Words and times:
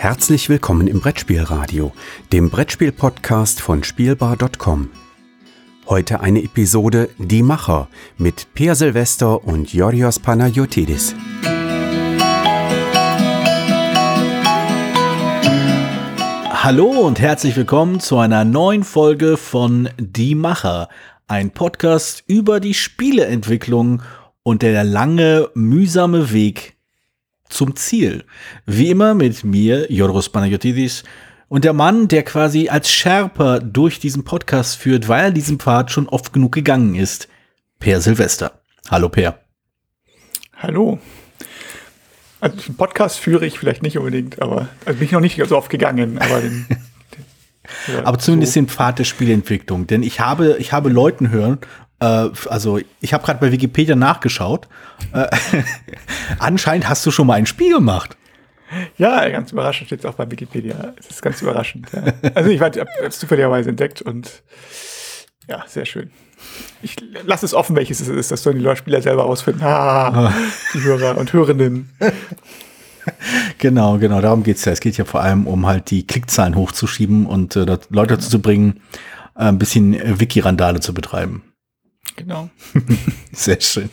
Herzlich 0.00 0.48
willkommen 0.48 0.86
im 0.86 1.00
Brettspielradio, 1.00 1.92
dem 2.32 2.48
Brettspiel-Podcast 2.48 3.60
von 3.60 3.84
Spielbar.com. 3.84 4.88
Heute 5.90 6.20
eine 6.20 6.42
Episode 6.42 7.10
Die 7.18 7.42
Macher 7.42 7.86
mit 8.16 8.54
Peer 8.54 8.74
Silvester 8.76 9.44
und 9.44 9.74
Yorios 9.74 10.18
Panayotidis. 10.18 11.14
Hallo 16.48 16.86
und 16.86 17.20
herzlich 17.20 17.54
willkommen 17.54 18.00
zu 18.00 18.16
einer 18.16 18.46
neuen 18.46 18.84
Folge 18.84 19.36
von 19.36 19.90
Die 19.98 20.34
Macher, 20.34 20.88
ein 21.28 21.50
Podcast 21.50 22.24
über 22.26 22.58
die 22.58 22.72
Spieleentwicklung 22.72 24.00
und 24.44 24.62
der 24.62 24.82
lange, 24.82 25.50
mühsame 25.52 26.32
Weg 26.32 26.79
zum 27.50 27.76
Ziel. 27.76 28.24
Wie 28.66 28.90
immer 28.90 29.14
mit 29.14 29.44
mir, 29.44 29.90
Joros 29.92 30.28
Panayotidis, 30.28 31.04
und 31.48 31.64
der 31.64 31.72
Mann, 31.72 32.06
der 32.06 32.22
quasi 32.22 32.68
als 32.68 32.90
Sherpa 32.90 33.58
durch 33.58 33.98
diesen 33.98 34.22
Podcast 34.22 34.76
führt, 34.76 35.08
weil 35.08 35.24
er 35.24 35.30
diesen 35.32 35.58
Pfad 35.58 35.90
schon 35.90 36.08
oft 36.08 36.32
genug 36.32 36.52
gegangen 36.52 36.94
ist, 36.94 37.28
Per 37.80 38.00
Silvester. 38.00 38.60
Hallo 38.88 39.08
Per. 39.08 39.40
Hallo. 40.56 41.00
Also 42.40 42.56
den 42.56 42.76
Podcast 42.76 43.18
führe 43.18 43.46
ich 43.46 43.58
vielleicht 43.58 43.82
nicht 43.82 43.98
unbedingt, 43.98 44.40
aber 44.40 44.68
also 44.84 44.98
bin 44.98 45.06
ich 45.06 45.12
noch 45.12 45.20
nicht 45.20 45.42
so 45.46 45.56
oft 45.56 45.70
gegangen, 45.70 46.18
aber 46.18 46.40
den, 46.40 46.66
den 47.88 47.94
ja, 47.94 48.04
aber 48.04 48.18
zumindest 48.18 48.54
so. 48.54 48.60
den 48.60 48.68
Pfad 48.68 48.98
der 48.98 49.04
Spielentwicklung. 49.04 49.86
Denn 49.86 50.02
ich 50.02 50.20
habe, 50.20 50.56
ich 50.58 50.72
habe 50.72 50.88
Leuten 50.88 51.30
hören, 51.30 51.58
also 52.00 52.80
ich 53.00 53.12
habe 53.12 53.24
gerade 53.24 53.38
bei 53.40 53.52
Wikipedia 53.52 53.94
nachgeschaut. 53.94 54.68
Äh, 55.12 55.28
anscheinend 56.38 56.88
hast 56.88 57.04
du 57.06 57.10
schon 57.10 57.26
mal 57.26 57.34
ein 57.34 57.46
Spiel 57.46 57.74
gemacht. 57.74 58.16
Ja, 58.96 59.28
ganz 59.28 59.52
überraschend 59.52 59.88
steht 59.88 60.00
es 60.00 60.06
auch 60.06 60.14
bei 60.14 60.30
Wikipedia. 60.30 60.94
Es 60.98 61.10
ist 61.10 61.22
ganz 61.22 61.42
überraschend. 61.42 61.88
Ja. 61.92 62.30
Also 62.34 62.50
ich 62.50 62.60
habe 62.60 62.86
es 63.02 63.18
zufälligerweise 63.18 63.70
entdeckt 63.70 64.00
und 64.02 64.42
ja, 65.48 65.64
sehr 65.66 65.84
schön. 65.84 66.10
Ich 66.82 66.96
lasse 67.24 67.44
es 67.44 67.52
offen, 67.52 67.76
welches 67.76 68.00
es 68.00 68.08
ist. 68.08 68.30
Das 68.30 68.42
sollen 68.42 68.58
die 68.58 68.76
Spieler 68.76 69.02
selber 69.02 69.24
ausfinden. 69.24 69.62
Ah, 69.62 70.32
die 70.74 70.82
Hörer 70.82 71.18
und 71.18 71.32
Hörerinnen. 71.32 71.90
Genau, 73.58 73.98
genau, 73.98 74.20
darum 74.20 74.42
geht 74.42 74.56
es 74.56 74.64
ja. 74.64 74.72
Es 74.72 74.80
geht 74.80 74.96
ja 74.96 75.04
vor 75.04 75.20
allem 75.20 75.46
um 75.46 75.66
halt 75.66 75.90
die 75.90 76.06
Klickzahlen 76.06 76.54
hochzuschieben 76.54 77.26
und 77.26 77.56
äh, 77.56 77.66
Leute 77.90 78.14
dazu 78.14 78.30
zu 78.30 78.40
bringen, 78.40 78.80
äh, 79.34 79.44
ein 79.44 79.58
bisschen 79.58 80.20
Wiki-Randale 80.20 80.80
zu 80.80 80.94
betreiben. 80.94 81.42
Genau. 82.20 82.50
Sehr 83.32 83.58
schön. 83.62 83.88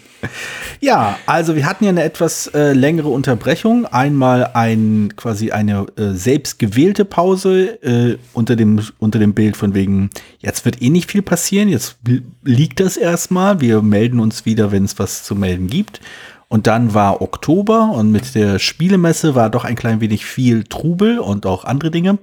Ja, 0.81 1.17
also 1.25 1.55
wir 1.55 1.65
hatten 1.65 1.85
ja 1.85 1.91
eine 1.91 2.03
etwas 2.03 2.47
äh, 2.47 2.73
längere 2.73 3.07
Unterbrechung. 3.07 3.85
Einmal 3.85 4.51
ein 4.53 5.13
quasi 5.15 5.51
eine 5.51 5.85
äh, 5.95 6.11
selbst 6.11 6.59
gewählte 6.59 7.05
Pause 7.05 7.81
äh, 7.81 8.17
unter 8.33 8.57
dem 8.57 8.81
unter 8.99 9.19
dem 9.19 9.33
Bild 9.33 9.55
von 9.55 9.73
wegen 9.73 10.09
jetzt 10.39 10.65
wird 10.65 10.81
eh 10.81 10.89
nicht 10.89 11.09
viel 11.09 11.21
passieren. 11.21 11.69
Jetzt 11.69 11.99
liegt 12.43 12.81
das 12.81 12.97
erstmal. 12.97 13.61
Wir 13.61 13.81
melden 13.81 14.19
uns 14.19 14.45
wieder, 14.45 14.73
wenn 14.73 14.83
es 14.83 14.99
was 14.99 15.23
zu 15.23 15.33
melden 15.33 15.67
gibt. 15.67 16.01
Und 16.49 16.67
dann 16.67 16.93
war 16.93 17.21
Oktober 17.21 17.91
und 17.93 18.11
mit 18.11 18.35
der 18.35 18.59
Spielemesse 18.59 19.35
war 19.35 19.49
doch 19.49 19.63
ein 19.63 19.75
klein 19.75 20.01
wenig 20.01 20.25
viel 20.25 20.65
Trubel 20.65 21.19
und 21.19 21.45
auch 21.45 21.63
andere 21.63 21.91
Dinge. 21.91 22.17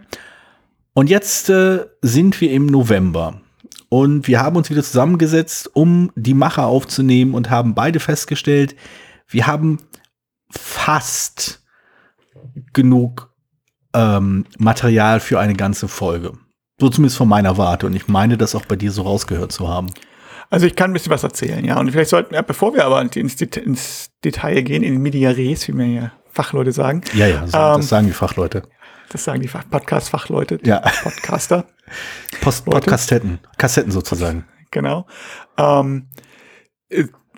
Und 0.92 1.08
jetzt 1.08 1.48
äh, 1.48 1.86
sind 2.02 2.40
wir 2.42 2.50
im 2.50 2.66
November. 2.66 3.40
Und 3.94 4.26
wir 4.26 4.40
haben 4.40 4.56
uns 4.56 4.70
wieder 4.70 4.82
zusammengesetzt, 4.82 5.70
um 5.72 6.10
die 6.16 6.34
Macher 6.34 6.66
aufzunehmen 6.66 7.32
und 7.32 7.48
haben 7.48 7.76
beide 7.76 8.00
festgestellt, 8.00 8.74
wir 9.28 9.46
haben 9.46 9.78
fast 10.50 11.62
genug 12.72 13.32
ähm, 13.94 14.46
Material 14.58 15.20
für 15.20 15.38
eine 15.38 15.54
ganze 15.54 15.86
Folge. 15.86 16.32
So 16.80 16.88
zumindest 16.88 17.18
von 17.18 17.28
meiner 17.28 17.56
Warte. 17.56 17.86
Und 17.86 17.94
ich 17.94 18.08
meine, 18.08 18.36
das 18.36 18.56
auch 18.56 18.64
bei 18.66 18.74
dir 18.74 18.90
so 18.90 19.02
rausgehört 19.02 19.52
zu 19.52 19.68
haben. 19.68 19.90
Also 20.50 20.66
ich 20.66 20.74
kann 20.74 20.90
ein 20.90 20.94
bisschen 20.94 21.12
was 21.12 21.22
erzählen, 21.22 21.64
ja. 21.64 21.78
Und 21.78 21.88
vielleicht 21.92 22.10
sollten, 22.10 22.34
ja, 22.34 22.42
bevor 22.42 22.74
wir 22.74 22.86
aber 22.86 23.00
ins, 23.00 23.40
ins 23.40 24.10
Detail 24.24 24.62
gehen, 24.62 24.82
in 24.82 25.00
Media 25.02 25.30
Res, 25.30 25.68
wie 25.68 25.72
mir 25.72 25.86
ja 25.86 26.12
Fachleute 26.32 26.72
sagen. 26.72 27.02
Ja, 27.14 27.28
ja, 27.28 27.46
das 27.46 27.76
ähm, 27.76 27.82
sagen 27.82 28.08
die 28.08 28.12
Fachleute. 28.12 28.64
Das 29.10 29.24
sagen 29.24 29.40
die 29.40 29.48
Podcast-Fachleute, 29.48 30.58
ja. 30.64 30.80
Podcaster. 31.02 31.66
Post 32.40 32.64
Podcastetten, 32.64 33.38
Kassetten 33.58 33.92
sozusagen. 33.92 34.46
Genau. 34.70 35.06
Ähm, 35.56 36.08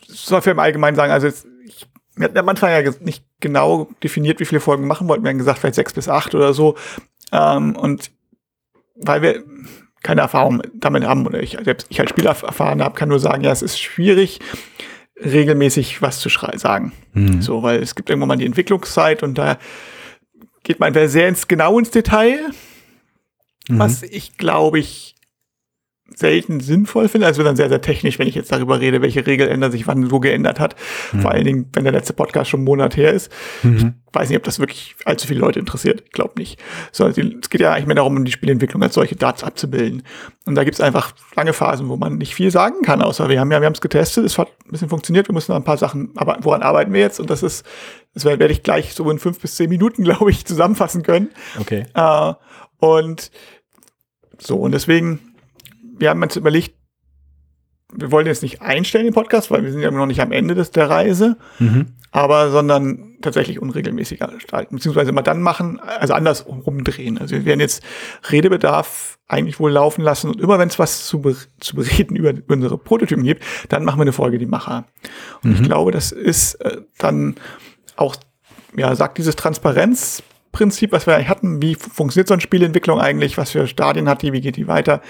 soll 0.06 0.44
wir 0.44 0.52
im 0.52 0.58
Allgemeinen 0.58 0.96
sagen, 0.96 1.12
also 1.12 1.26
jetzt, 1.26 1.46
ich, 1.64 1.86
wir 2.14 2.24
hatten 2.24 2.38
am 2.38 2.48
Anfang 2.48 2.70
ja 2.70 2.90
nicht 3.00 3.24
genau 3.40 3.90
definiert, 4.02 4.40
wie 4.40 4.44
viele 4.44 4.60
Folgen 4.60 4.84
wir 4.84 4.88
machen 4.88 5.08
wollten. 5.08 5.24
Wir 5.24 5.30
haben 5.30 5.38
gesagt, 5.38 5.58
vielleicht 5.58 5.74
sechs 5.74 5.92
bis 5.92 6.08
acht 6.08 6.34
oder 6.34 6.54
so. 6.54 6.76
Ähm, 7.32 7.76
und 7.76 8.10
weil 8.94 9.22
wir 9.22 9.44
keine 10.02 10.20
Erfahrung 10.20 10.62
damit 10.74 11.04
haben 11.04 11.26
oder 11.26 11.42
ich 11.42 11.58
selbst 11.64 11.88
ich 11.90 12.00
als 12.00 12.10
Spieler 12.10 12.30
erfahren 12.30 12.82
habe, 12.82 12.94
kann 12.94 13.08
nur 13.08 13.18
sagen, 13.18 13.42
ja, 13.42 13.50
es 13.50 13.62
ist 13.62 13.80
schwierig, 13.80 14.40
regelmäßig 15.22 16.00
was 16.02 16.20
zu 16.20 16.28
sagen. 16.28 16.92
Mhm. 17.12 17.42
So, 17.42 17.62
weil 17.62 17.82
es 17.82 17.94
gibt 17.94 18.08
irgendwann 18.08 18.28
mal 18.28 18.36
die 18.36 18.46
Entwicklungszeit 18.46 19.22
und 19.22 19.36
da 19.36 19.58
geht 20.66 20.80
man 20.80 20.92
sehr 21.08 21.28
ins 21.28 21.46
genau 21.46 21.78
ins 21.78 21.92
Detail, 21.92 22.50
mhm. 23.68 23.78
was 23.78 24.02
ich 24.02 24.36
glaube 24.36 24.80
ich 24.80 25.15
selten 26.14 26.60
sinnvoll 26.60 27.08
finde. 27.08 27.26
Also 27.26 27.42
dann 27.42 27.56
sehr, 27.56 27.68
sehr 27.68 27.80
technisch, 27.80 28.18
wenn 28.18 28.28
ich 28.28 28.34
jetzt 28.34 28.52
darüber 28.52 28.80
rede, 28.80 29.02
welche 29.02 29.26
Regel 29.26 29.48
ändert 29.48 29.72
sich 29.72 29.86
wann 29.86 30.10
wo 30.10 30.20
geändert 30.20 30.60
hat. 30.60 30.76
Mhm. 31.12 31.20
Vor 31.20 31.32
allen 31.32 31.44
Dingen, 31.44 31.68
wenn 31.72 31.84
der 31.84 31.92
letzte 31.92 32.12
Podcast 32.12 32.50
schon 32.50 32.60
einen 32.60 32.66
Monat 32.66 32.96
her 32.96 33.12
ist. 33.12 33.30
Mhm. 33.62 33.94
Ich 34.08 34.14
weiß 34.14 34.28
nicht, 34.28 34.38
ob 34.38 34.44
das 34.44 34.58
wirklich 34.58 34.96
allzu 35.04 35.26
viele 35.26 35.40
Leute 35.40 35.58
interessiert. 35.58 36.02
Ich 36.06 36.12
glaube 36.12 36.34
nicht. 36.38 36.62
Sondern 36.92 37.40
es 37.42 37.50
geht 37.50 37.60
ja 37.60 37.72
eigentlich 37.72 37.86
mehr 37.86 37.96
darum, 37.96 38.16
um 38.16 38.24
die 38.24 38.32
Spielentwicklung 38.32 38.82
als 38.82 38.94
solche 38.94 39.16
Darts 39.16 39.42
abzubilden. 39.44 40.04
Und 40.46 40.54
da 40.54 40.64
gibt 40.64 40.74
es 40.74 40.80
einfach 40.80 41.12
lange 41.34 41.52
Phasen, 41.52 41.88
wo 41.88 41.96
man 41.96 42.18
nicht 42.18 42.34
viel 42.34 42.50
sagen 42.50 42.82
kann, 42.82 43.02
außer 43.02 43.28
wir 43.28 43.40
haben 43.40 43.50
ja, 43.50 43.60
wir 43.60 43.66
haben 43.66 43.74
es 43.74 43.80
getestet, 43.80 44.24
es 44.24 44.38
hat 44.38 44.48
ein 44.64 44.70
bisschen 44.70 44.88
funktioniert, 44.88 45.28
wir 45.28 45.34
müssen 45.34 45.52
noch 45.52 45.56
ein 45.56 45.64
paar 45.64 45.76
Sachen, 45.76 46.12
aber 46.14 46.38
woran 46.42 46.62
arbeiten 46.62 46.92
wir 46.92 47.00
jetzt? 47.00 47.18
Und 47.20 47.30
das 47.30 47.42
ist, 47.42 47.66
das 48.14 48.24
werde 48.24 48.46
ich 48.46 48.62
gleich 48.62 48.94
so 48.94 49.10
in 49.10 49.18
fünf 49.18 49.40
bis 49.40 49.56
zehn 49.56 49.68
Minuten, 49.68 50.04
glaube 50.04 50.30
ich, 50.30 50.46
zusammenfassen 50.46 51.02
können. 51.02 51.30
Okay. 51.60 51.84
Äh, 51.94 52.32
und 52.78 53.30
so, 54.38 54.56
und 54.56 54.72
deswegen 54.72 55.35
wir 55.98 56.10
haben 56.10 56.22
uns 56.22 56.36
überlegt, 56.36 56.74
wir 57.92 58.10
wollen 58.10 58.26
jetzt 58.26 58.42
nicht 58.42 58.62
einstellen 58.62 59.04
den 59.04 59.14
Podcast, 59.14 59.50
weil 59.50 59.62
wir 59.62 59.70
sind 59.70 59.80
ja 59.80 59.90
noch 59.90 60.06
nicht 60.06 60.20
am 60.20 60.32
Ende 60.32 60.54
des, 60.54 60.70
der 60.70 60.90
Reise, 60.90 61.36
mhm. 61.58 61.86
aber 62.10 62.50
sondern 62.50 63.16
tatsächlich 63.22 63.60
unregelmäßiger 63.60 64.26
gestalten, 64.28 64.76
beziehungsweise 64.76 65.12
mal 65.12 65.22
dann 65.22 65.40
machen, 65.40 65.80
also 65.80 66.14
anders 66.14 66.46
rumdrehen. 66.46 67.18
Also 67.18 67.36
wir 67.36 67.44
werden 67.44 67.60
jetzt 67.60 67.82
Redebedarf 68.30 69.18
eigentlich 69.28 69.58
wohl 69.60 69.72
laufen 69.72 70.02
lassen 70.02 70.30
und 70.30 70.40
immer 70.40 70.58
wenn 70.58 70.68
es 70.68 70.78
was 70.78 71.06
zu, 71.06 71.22
zu 71.60 71.76
bereden 71.76 72.16
über 72.16 72.34
unsere 72.48 72.76
Prototypen 72.78 73.24
gibt, 73.24 73.44
dann 73.68 73.84
machen 73.84 73.98
wir 73.98 74.02
eine 74.02 74.12
Folge 74.12 74.38
die 74.38 74.46
Macher. 74.46 74.84
Und 75.42 75.50
mhm. 75.50 75.56
ich 75.56 75.62
glaube, 75.62 75.92
das 75.92 76.12
ist 76.12 76.54
äh, 76.56 76.82
dann 76.98 77.36
auch, 77.96 78.16
ja, 78.76 78.94
sagt 78.94 79.18
dieses 79.18 79.36
Transparenzprinzip, 79.36 80.92
was 80.92 81.06
wir 81.06 81.28
hatten, 81.28 81.62
wie 81.62 81.74
funktioniert 81.74 82.28
so 82.28 82.34
eine 82.34 82.40
Spielentwicklung 82.40 83.00
eigentlich, 83.00 83.38
was 83.38 83.50
für 83.52 83.66
Stadien 83.66 84.08
hat 84.08 84.22
die, 84.22 84.32
wie 84.32 84.40
geht 84.40 84.56
die 84.56 84.68
weiter, 84.68 85.00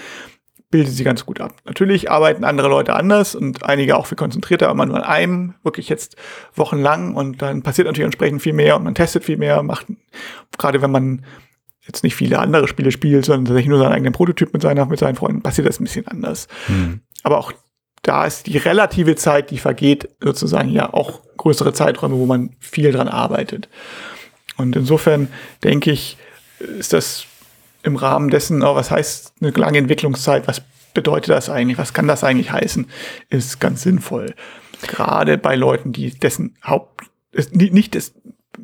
bildet 0.69 0.93
sie 0.93 1.03
ganz 1.03 1.25
gut 1.25 1.39
ab. 1.39 1.53
Natürlich 1.65 2.11
arbeiten 2.11 2.43
andere 2.43 2.67
Leute 2.67 2.93
anders 2.93 3.35
und 3.35 3.63
einige 3.63 3.95
auch 3.95 4.05
viel 4.05 4.17
konzentrierter, 4.17 4.67
aber 4.67 4.75
man 4.75 4.89
nur 4.89 4.97
an 4.97 5.03
einem 5.03 5.53
wirklich 5.63 5.87
jetzt 5.87 6.17
wochenlang 6.55 7.15
und 7.15 7.41
dann 7.41 7.63
passiert 7.63 7.87
natürlich 7.87 8.05
entsprechend 8.05 8.41
viel 8.41 8.53
mehr 8.53 8.75
und 8.75 8.83
man 8.83 8.95
testet 8.95 9.23
viel 9.23 9.37
mehr, 9.37 9.63
macht, 9.63 9.87
gerade 10.57 10.81
wenn 10.81 10.91
man 10.91 11.25
jetzt 11.85 12.03
nicht 12.03 12.15
viele 12.15 12.39
andere 12.39 12.67
Spiele 12.67 12.91
spielt, 12.91 13.23
sondern 13.23 13.45
tatsächlich 13.45 13.69
nur 13.69 13.79
seinen 13.79 13.93
eigenen 13.93 14.13
Prototyp 14.13 14.51
mit, 14.51 14.61
seiner, 14.61 14.85
mit 14.85 14.99
seinen 14.99 15.15
Freunden, 15.15 15.41
passiert 15.41 15.67
das 15.67 15.79
ein 15.79 15.85
bisschen 15.85 16.07
anders. 16.07 16.49
Hm. 16.65 16.99
Aber 17.23 17.37
auch 17.37 17.53
da 18.01 18.25
ist 18.25 18.47
die 18.47 18.57
relative 18.57 19.15
Zeit, 19.15 19.51
die 19.51 19.57
vergeht, 19.57 20.09
sozusagen 20.21 20.69
ja 20.69 20.93
auch 20.93 21.21
größere 21.37 21.73
Zeiträume, 21.73 22.15
wo 22.15 22.25
man 22.25 22.55
viel 22.59 22.91
dran 22.91 23.07
arbeitet. 23.07 23.69
Und 24.57 24.75
insofern 24.75 25.29
denke 25.63 25.91
ich, 25.91 26.17
ist 26.59 26.93
das 26.93 27.26
im 27.87 27.95
Rahmen 27.95 28.29
dessen, 28.29 28.63
oh, 28.63 28.75
was 28.75 28.91
heißt 28.91 29.33
eine 29.41 29.51
lange 29.51 29.79
Entwicklungszeit, 29.79 30.47
was 30.47 30.61
bedeutet 30.93 31.29
das 31.29 31.49
eigentlich, 31.49 31.77
was 31.77 31.93
kann 31.93 32.07
das 32.07 32.23
eigentlich 32.23 32.51
heißen, 32.51 32.87
ist 33.29 33.59
ganz 33.59 33.81
sinnvoll. 33.81 34.33
Gerade 34.81 35.37
bei 35.37 35.55
Leuten, 35.55 35.91
die 35.91 36.11
dessen 36.11 36.55
Haupt, 36.63 37.05
nicht 37.51 37.95
das, 37.95 38.13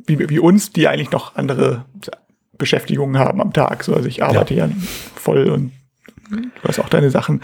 wie, 0.05 0.29
wie 0.29 0.39
uns, 0.39 0.71
die 0.71 0.87
eigentlich 0.87 1.11
noch 1.11 1.35
andere 1.35 1.85
Beschäftigungen 2.57 3.19
haben 3.19 3.41
am 3.41 3.53
Tag. 3.53 3.83
So, 3.83 3.95
also 3.95 4.07
ich 4.07 4.23
arbeite 4.23 4.53
ja, 4.53 4.67
ja 4.67 4.73
voll 5.15 5.49
und 5.49 5.71
du 6.29 6.67
hast 6.67 6.79
auch 6.79 6.89
deine 6.89 7.09
Sachen 7.09 7.41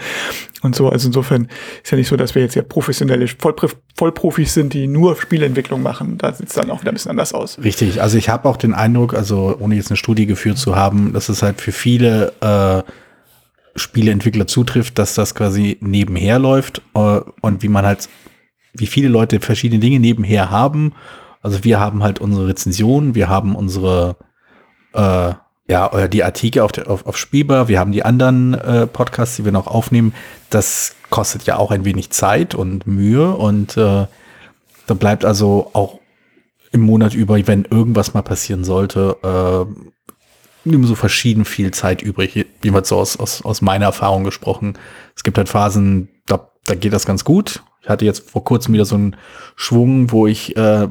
und 0.62 0.74
so. 0.74 0.88
Also 0.88 1.08
insofern 1.08 1.48
ist 1.82 1.90
ja 1.90 1.98
nicht 1.98 2.08
so, 2.08 2.16
dass 2.16 2.34
wir 2.34 2.42
jetzt 2.42 2.54
ja 2.54 2.62
professionelle 2.62 3.26
Vollprofis 3.28 4.54
sind, 4.54 4.72
die 4.72 4.86
nur 4.86 5.16
Spielentwicklung 5.16 5.82
machen. 5.82 6.18
Da 6.18 6.32
sieht 6.32 6.48
es 6.48 6.54
dann 6.54 6.70
auch 6.70 6.80
wieder 6.80 6.92
ein 6.92 6.94
bisschen 6.94 7.10
anders 7.10 7.32
aus. 7.32 7.58
Richtig. 7.62 8.02
Also 8.02 8.18
ich 8.18 8.28
habe 8.28 8.48
auch 8.48 8.56
den 8.56 8.74
Eindruck, 8.74 9.14
also 9.14 9.56
ohne 9.58 9.74
jetzt 9.74 9.90
eine 9.90 9.96
Studie 9.96 10.26
geführt 10.26 10.58
zu 10.58 10.76
haben, 10.76 11.12
dass 11.12 11.28
es 11.28 11.42
halt 11.42 11.60
für 11.60 11.72
viele 11.72 12.32
äh, 12.40 12.90
Spieleentwickler 13.76 14.46
zutrifft, 14.46 14.98
dass 14.98 15.14
das 15.14 15.34
quasi 15.34 15.78
nebenher 15.80 16.38
läuft 16.38 16.82
äh, 16.94 17.20
und 17.40 17.62
wie 17.62 17.68
man 17.68 17.86
halt, 17.86 18.08
wie 18.74 18.86
viele 18.86 19.08
Leute 19.08 19.40
verschiedene 19.40 19.80
Dinge 19.80 20.00
nebenher 20.00 20.50
haben. 20.50 20.92
Also 21.42 21.64
wir 21.64 21.80
haben 21.80 22.02
halt 22.02 22.18
unsere 22.18 22.48
Rezensionen, 22.48 23.14
wir 23.14 23.28
haben 23.28 23.56
unsere 23.56 24.16
äh, 24.92 25.32
ja, 25.70 26.08
die 26.08 26.24
Artikel 26.24 26.62
auf, 26.62 26.76
auf, 26.78 27.06
auf 27.06 27.16
Spielbar, 27.16 27.68
wir 27.68 27.78
haben 27.78 27.92
die 27.92 28.04
anderen 28.04 28.54
äh, 28.54 28.88
Podcasts, 28.88 29.36
die 29.36 29.44
wir 29.44 29.52
noch 29.52 29.68
aufnehmen. 29.68 30.12
Das 30.50 30.96
kostet 31.10 31.44
ja 31.44 31.58
auch 31.58 31.70
ein 31.70 31.84
wenig 31.84 32.10
Zeit 32.10 32.56
und 32.56 32.88
Mühe 32.88 33.36
und 33.36 33.76
äh, 33.76 34.06
da 34.88 34.94
bleibt 34.94 35.24
also 35.24 35.70
auch 35.72 36.00
im 36.72 36.80
Monat 36.80 37.14
über, 37.14 37.46
wenn 37.46 37.64
irgendwas 37.66 38.14
mal 38.14 38.22
passieren 38.22 38.64
sollte, 38.64 39.16
äh, 40.66 40.72
so 40.82 40.94
verschieden 40.96 41.44
viel 41.44 41.70
Zeit 41.70 42.02
übrig. 42.02 42.46
Jemand 42.64 42.86
so 42.86 42.98
aus, 42.98 43.16
aus, 43.16 43.42
aus 43.42 43.62
meiner 43.62 43.86
Erfahrung 43.86 44.24
gesprochen. 44.24 44.76
Es 45.14 45.22
gibt 45.22 45.38
halt 45.38 45.48
Phasen, 45.48 46.08
da, 46.26 46.50
da 46.64 46.74
geht 46.74 46.92
das 46.92 47.06
ganz 47.06 47.24
gut. 47.24 47.62
Ich 47.80 47.88
hatte 47.88 48.04
jetzt 48.04 48.28
vor 48.28 48.42
kurzem 48.42 48.74
wieder 48.74 48.84
so 48.84 48.96
einen 48.96 49.16
Schwung, 49.54 50.10
wo 50.10 50.26
ich 50.26 50.56
äh, 50.56 50.88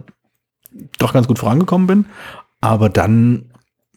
doch 0.97 1.11
ganz 1.11 1.27
gut 1.27 1.37
vorangekommen 1.37 1.85
bin. 1.85 2.05
Aber 2.61 2.87
dann 2.87 3.51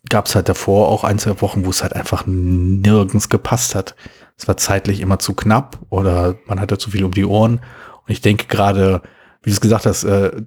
gab 0.09 0.27
es 0.27 0.35
halt 0.35 0.49
davor 0.49 0.89
auch 0.89 1.05
ein, 1.05 1.19
zwei 1.19 1.41
Wochen, 1.41 1.65
wo 1.65 1.71
es 1.71 1.83
halt 1.83 1.95
einfach 1.95 2.25
nirgends 2.27 3.29
gepasst 3.29 3.75
hat. 3.75 3.95
Es 4.37 4.49
war 4.49 4.57
zeitlich 4.57 5.01
immer 5.01 5.19
zu 5.19 5.35
knapp 5.35 5.79
oder 5.91 6.37
man 6.47 6.61
hatte 6.61 6.79
zu 6.79 6.91
viel 6.91 7.05
um 7.05 7.13
die 7.13 7.25
Ohren. 7.25 7.61
Und 8.07 8.11
ich 8.11 8.21
denke 8.21 8.47
gerade, 8.47 9.03
wie 9.43 9.51
du 9.51 9.55
es 9.55 9.61
gesagt 9.61 9.87
hast, 9.87 10.05
äh, 10.05 10.43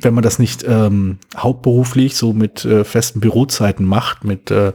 wenn 0.00 0.14
man 0.14 0.22
das 0.22 0.38
nicht 0.38 0.64
ähm, 0.64 1.18
hauptberuflich 1.36 2.16
so 2.16 2.32
mit 2.32 2.64
äh, 2.64 2.84
festen 2.84 3.20
Bürozeiten 3.20 3.84
macht, 3.84 4.24
mit 4.24 4.50
äh, 4.50 4.72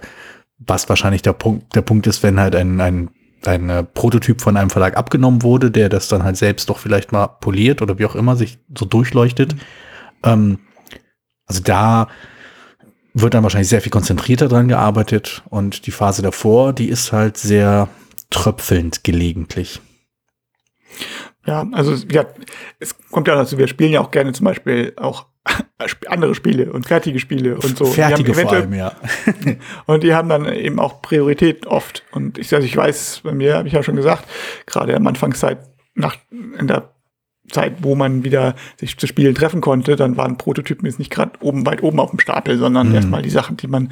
was 0.58 0.90
wahrscheinlich 0.90 1.22
der 1.22 1.34
Punkt, 1.34 1.76
der 1.76 1.82
Punkt 1.82 2.08
ist, 2.08 2.24
wenn 2.24 2.40
halt 2.40 2.56
ein, 2.56 2.82
ein, 2.82 3.10
ein 3.46 3.70
äh, 3.70 3.84
Prototyp 3.84 4.42
von 4.42 4.58
einem 4.58 4.70
Verlag 4.70 4.98
abgenommen 4.98 5.44
wurde, 5.44 5.72
der 5.72 5.90
das 5.90 6.08
dann 6.08 6.24
halt 6.24 6.38
selbst 6.38 6.70
doch 6.70 6.80
vielleicht 6.80 7.12
mal 7.12 7.28
poliert 7.28 7.82
oder 7.82 8.00
wie 8.00 8.06
auch 8.06 8.16
immer 8.16 8.36
sich 8.36 8.60
so 8.78 8.86
durchleuchtet. 8.86 9.56
Ähm, 10.24 10.60
also 11.46 11.62
da 11.62 12.08
wird 13.14 13.34
dann 13.34 13.44
wahrscheinlich 13.44 13.70
sehr 13.70 13.82
viel 13.82 13.92
konzentrierter 13.92 14.48
dran 14.48 14.68
gearbeitet 14.68 15.44
und 15.50 15.86
die 15.86 15.92
Phase 15.92 16.22
davor, 16.22 16.74
die 16.74 16.90
ist 16.90 17.12
halt 17.12 17.38
sehr 17.38 17.88
tröpfelnd 18.30 19.04
gelegentlich. 19.04 19.82
Ja, 21.46 21.68
also 21.72 21.94
ja, 22.12 22.26
es 22.80 22.96
kommt 23.12 23.28
ja 23.28 23.36
dazu, 23.36 23.58
wir 23.58 23.68
spielen 23.68 23.92
ja 23.92 24.02
auch 24.02 24.12
gerne 24.12 24.32
zum 24.32 24.46
Beispiel 24.46 24.94
auch 24.96 25.28
andere 26.08 26.36
Spiele 26.36 26.72
und 26.72 26.88
fertige 26.88 27.20
Spiele 27.20 27.56
und 27.56 27.78
so. 27.78 27.86
Fertige 27.86 28.34
vor 28.34 28.52
allem, 28.52 28.74
ja. 28.74 28.94
und 29.86 30.04
die 30.04 30.14
haben 30.14 30.30
dann 30.30 30.46
eben 30.52 30.80
auch 30.80 31.02
Priorität 31.02 31.68
oft. 31.68 32.04
Und 32.12 32.38
ich, 32.38 32.54
also 32.54 32.66
ich 32.66 32.76
weiß, 32.76 33.22
bei 33.24 33.34
mir 33.34 33.58
habe 33.58 33.68
ich 33.68 33.74
ja 33.74 33.84
schon 33.84 33.98
gesagt, 33.98 34.26
gerade 34.66 34.96
am 34.96 35.06
Anfangszeit, 35.06 35.60
nach, 35.96 36.16
in 36.32 36.68
der 36.68 36.93
Zeit, 37.50 37.78
wo 37.82 37.96
man 37.96 38.24
wieder 38.24 38.56
sich 38.78 38.98
zu 38.98 39.08
Spielen 39.08 39.36
treffen 39.36 39.62
konnte, 39.62 39.96
dann 39.96 40.18
waren 40.18 40.38
Prototypen 40.38 40.86
jetzt 40.86 41.00
nicht 41.00 41.12
gerade 41.12 41.32
oben, 41.42 41.66
weit 41.66 41.84
oben 41.84 42.00
auf 42.00 42.12
dem 42.12 42.20
Stapel, 42.20 42.58
sondern 42.58 42.90
mhm. 42.90 42.96
erstmal 42.96 43.22
die 43.22 43.30
Sachen, 43.30 43.58
die 43.58 43.68
man 43.68 43.90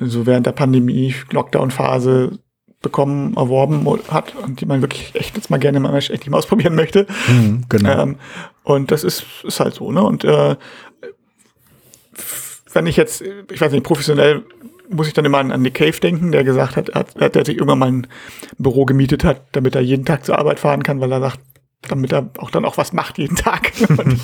so 0.00 0.26
während 0.26 0.46
der 0.46 0.52
Pandemie, 0.52 1.14
Lockdown-Phase 1.30 2.38
bekommen, 2.82 3.34
erworben 3.36 3.86
hat 4.10 4.34
und 4.36 4.60
die 4.60 4.66
man 4.66 4.82
wirklich 4.82 5.14
echt 5.14 5.36
jetzt 5.36 5.50
mal 5.50 5.58
gerne 5.58 5.80
mal 5.80 5.96
echt 5.96 6.28
mal 6.28 6.38
ausprobieren 6.38 6.74
möchte. 6.74 7.06
Mhm, 7.28 7.64
genau. 7.68 8.02
Ähm, 8.02 8.16
und 8.62 8.90
das 8.90 9.02
ist, 9.02 9.24
ist 9.42 9.60
halt 9.60 9.74
so, 9.74 9.90
ne? 9.90 10.02
Und 10.02 10.24
äh, 10.24 10.56
wenn 12.72 12.86
ich 12.86 12.96
jetzt, 12.96 13.22
ich 13.50 13.60
weiß 13.60 13.72
nicht, 13.72 13.84
professionell 13.84 14.44
muss 14.88 15.08
ich 15.08 15.14
dann 15.14 15.24
immer 15.24 15.38
an, 15.38 15.50
an 15.50 15.62
Nick 15.62 15.74
Cave 15.74 15.98
denken, 15.98 16.30
der 16.30 16.44
gesagt 16.44 16.76
hat, 16.76 16.94
hat, 16.94 17.34
der 17.34 17.44
sich 17.44 17.56
irgendwann 17.56 17.78
mal 17.78 17.88
ein 17.88 18.06
Büro 18.58 18.84
gemietet 18.84 19.24
hat, 19.24 19.42
damit 19.52 19.74
er 19.74 19.80
jeden 19.80 20.04
Tag 20.04 20.24
zur 20.24 20.38
Arbeit 20.38 20.60
fahren 20.60 20.84
kann, 20.84 21.00
weil 21.00 21.10
er 21.10 21.20
sagt, 21.20 21.40
damit 21.88 22.12
er 22.12 22.30
auch 22.38 22.50
dann 22.50 22.64
auch 22.64 22.76
was 22.76 22.92
macht 22.92 23.18
jeden 23.18 23.36
Tag. 23.36 23.72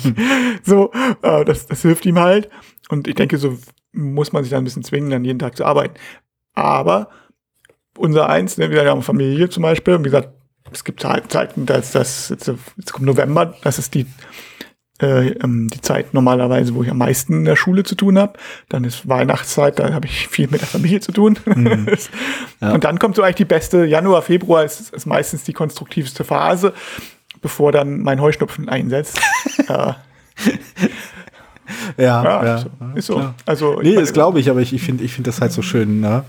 so, 0.63 0.91
äh, 1.21 1.45
das, 1.45 1.67
das 1.67 1.81
hilft 1.81 2.05
ihm 2.05 2.19
halt. 2.19 2.49
Und 2.89 3.07
ich 3.07 3.15
denke, 3.15 3.37
so 3.37 3.57
muss 3.91 4.33
man 4.33 4.43
sich 4.43 4.51
dann 4.51 4.61
ein 4.61 4.65
bisschen 4.65 4.83
zwingen, 4.83 5.09
dann 5.09 5.25
jeden 5.25 5.39
Tag 5.39 5.55
zu 5.55 5.65
arbeiten. 5.65 5.95
Aber 6.53 7.09
unser 7.97 8.29
Eins, 8.29 8.57
ne, 8.57 8.69
wir 8.71 8.89
haben 8.89 9.01
Familie 9.01 9.49
zum 9.49 9.63
Beispiel, 9.63 9.99
wie 9.99 10.03
gesagt, 10.03 10.29
es 10.71 10.83
gibt 10.83 11.03
halt 11.05 11.31
Zeiten, 11.31 11.65
dass 11.65 11.91
das, 11.91 12.29
jetzt, 12.29 12.47
jetzt 12.47 12.93
kommt 12.93 13.05
November, 13.05 13.53
das 13.61 13.77
ist 13.77 13.93
die, 13.93 14.07
äh, 15.01 15.29
ähm, 15.29 15.69
die 15.69 15.81
Zeit 15.81 16.13
normalerweise, 16.13 16.73
wo 16.73 16.83
ich 16.83 16.89
am 16.89 16.97
meisten 16.97 17.33
in 17.33 17.45
der 17.45 17.55
Schule 17.55 17.83
zu 17.83 17.95
tun 17.95 18.17
habe. 18.17 18.33
Dann 18.69 18.83
ist 18.83 19.07
Weihnachtszeit, 19.07 19.79
da 19.79 19.93
habe 19.93 20.07
ich 20.07 20.27
viel 20.27 20.47
mit 20.49 20.61
der 20.61 20.67
Familie 20.67 20.99
zu 20.99 21.11
tun. 21.11 21.37
Mhm. 21.45 21.87
ja. 22.61 22.73
Und 22.73 22.83
dann 22.83 22.97
kommt 22.99 23.15
so 23.15 23.21
eigentlich 23.21 23.35
die 23.35 23.45
beste, 23.45 23.85
Januar, 23.85 24.21
Februar 24.21 24.63
ist, 24.63 24.93
ist 24.93 25.05
meistens 25.05 25.43
die 25.43 25.53
konstruktivste 25.53 26.23
Phase, 26.23 26.73
bevor 27.43 27.71
dann 27.71 28.01
mein 28.01 28.19
Heuschnupfen 28.19 28.67
einsetzt. 28.69 29.19
ja. 29.69 29.97
Ja, 31.97 32.23
ja, 32.23 32.45
ja, 32.45 32.65
ist 32.95 33.05
so. 33.05 33.15
Klar. 33.15 33.35
Also, 33.45 33.79
nee, 33.81 33.95
das 33.95 34.13
glaube 34.13 34.39
ich, 34.39 34.49
aber 34.49 34.61
ich, 34.61 34.73
ich 34.73 34.81
finde 34.81 35.03
ich 35.03 35.13
finde 35.13 35.29
das 35.29 35.39
halt 35.39 35.51
so 35.51 35.61
schön, 35.61 36.01
ne? 36.01 36.23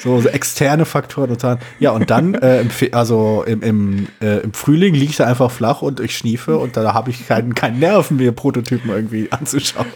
So, 0.00 0.20
so 0.20 0.28
externe 0.28 0.84
Faktoren 0.84 1.30
und 1.30 1.42
dann, 1.42 1.58
ja, 1.80 1.90
und 1.90 2.08
dann, 2.10 2.34
äh, 2.34 2.60
im, 2.60 2.70
also 2.92 3.44
im, 3.46 3.62
im, 3.62 4.08
äh, 4.20 4.38
im 4.38 4.52
Frühling 4.52 4.94
liege 4.94 5.10
ich 5.10 5.16
da 5.16 5.26
einfach 5.26 5.50
flach 5.50 5.82
und 5.82 6.00
ich 6.00 6.16
schniefe 6.16 6.56
und 6.56 6.76
da 6.76 6.94
habe 6.94 7.10
ich 7.10 7.26
keinen 7.26 7.54
keinen 7.54 7.80
Nerven, 7.80 8.16
mir 8.16 8.32
Prototypen 8.32 8.90
irgendwie 8.90 9.30
anzuschauen. 9.30 9.86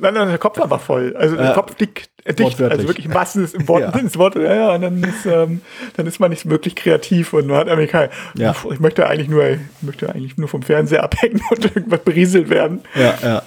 Nein, 0.00 0.14
nein, 0.14 0.28
der 0.28 0.38
Kopf 0.38 0.58
war 0.58 0.78
voll. 0.78 1.14
Also 1.16 1.36
der 1.36 1.52
äh, 1.52 1.54
Kopf 1.54 1.78
liegt 1.78 2.10
dicht, 2.26 2.60
also 2.60 2.86
wirklich 2.86 3.06
im 3.06 3.14
wahrsten 3.14 3.48
im 3.52 3.68
Wort, 3.68 3.82
ja. 3.94 3.98
ins 3.98 4.16
Wort, 4.16 4.34
ja, 4.34 4.54
ja, 4.54 4.74
und 4.74 4.82
dann 4.82 5.02
ist, 5.02 5.26
ähm, 5.26 5.62
dann 5.96 6.06
ist 6.06 6.20
man 6.20 6.30
nicht 6.30 6.48
wirklich 6.48 6.76
kreativ 6.76 7.32
und 7.32 7.46
man 7.46 7.56
hat 7.56 7.66
irgendwie 7.68 7.86
kein, 7.86 8.10
ja. 8.34 8.54
ich 8.70 8.80
möchte 8.80 9.06
eigentlich 9.06 9.28
nur, 9.28 9.44
möchte 9.80 10.08
eigentlich 10.08 10.36
nur 10.36 10.48
vom 10.48 10.62
Fernseher 10.62 11.02
abhängen 11.04 11.40
und 11.50 11.64
irgendwas 11.64 12.00
berieselt 12.00 12.50
werden. 12.50 12.82
Ja, 12.94 13.14
ja. 13.22 13.42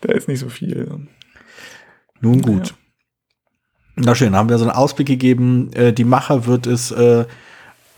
Da 0.00 0.12
ist 0.12 0.28
nicht 0.28 0.40
so 0.40 0.48
viel. 0.48 0.88
Nun 2.20 2.42
gut. 2.42 2.68
Ja. 2.68 2.74
Na 3.96 4.14
schön, 4.14 4.34
haben 4.34 4.48
wir 4.48 4.58
so 4.58 4.64
einen 4.64 4.74
Ausblick 4.74 5.06
gegeben. 5.06 5.70
Äh, 5.74 5.92
die 5.92 6.04
Macher 6.04 6.46
wird 6.46 6.66
es 6.66 6.90
äh, 6.90 7.24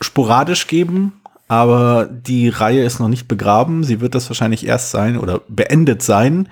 sporadisch 0.01 0.67
geben, 0.67 1.21
aber 1.47 2.09
die 2.09 2.49
Reihe 2.49 2.83
ist 2.83 2.99
noch 2.99 3.07
nicht 3.07 3.27
begraben. 3.27 3.83
Sie 3.83 4.01
wird 4.01 4.15
das 4.15 4.29
wahrscheinlich 4.29 4.65
erst 4.65 4.91
sein 4.91 5.17
oder 5.17 5.41
beendet 5.47 6.01
sein, 6.01 6.49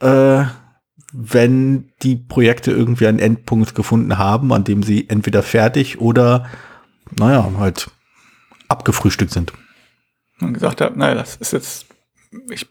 äh, 0.00 0.44
wenn 1.18 1.92
die 2.02 2.16
Projekte 2.16 2.70
irgendwie 2.70 3.06
einen 3.06 3.18
Endpunkt 3.18 3.74
gefunden 3.74 4.18
haben, 4.18 4.52
an 4.52 4.64
dem 4.64 4.82
sie 4.82 5.08
entweder 5.08 5.42
fertig 5.42 6.00
oder, 6.00 6.46
naja, 7.18 7.50
halt 7.58 7.90
abgefrühstückt 8.68 9.32
sind. 9.32 9.52
Und 10.40 10.52
gesagt 10.52 10.80
hat, 10.80 10.96
naja, 10.96 11.14
das 11.14 11.36
ist 11.36 11.52
jetzt, 11.52 11.86
ich, 12.50 12.66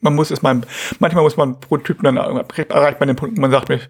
man 0.00 0.14
muss 0.14 0.30
es 0.30 0.42
mal, 0.42 0.60
manchmal 0.98 1.24
muss 1.24 1.38
man 1.38 1.58
Prototypen 1.58 2.04
dann 2.04 2.16
erreicht 2.16 3.00
man 3.00 3.06
den 3.06 3.16
Punkt, 3.16 3.38
man 3.38 3.50
sagt 3.50 3.70
mir, 3.70 3.80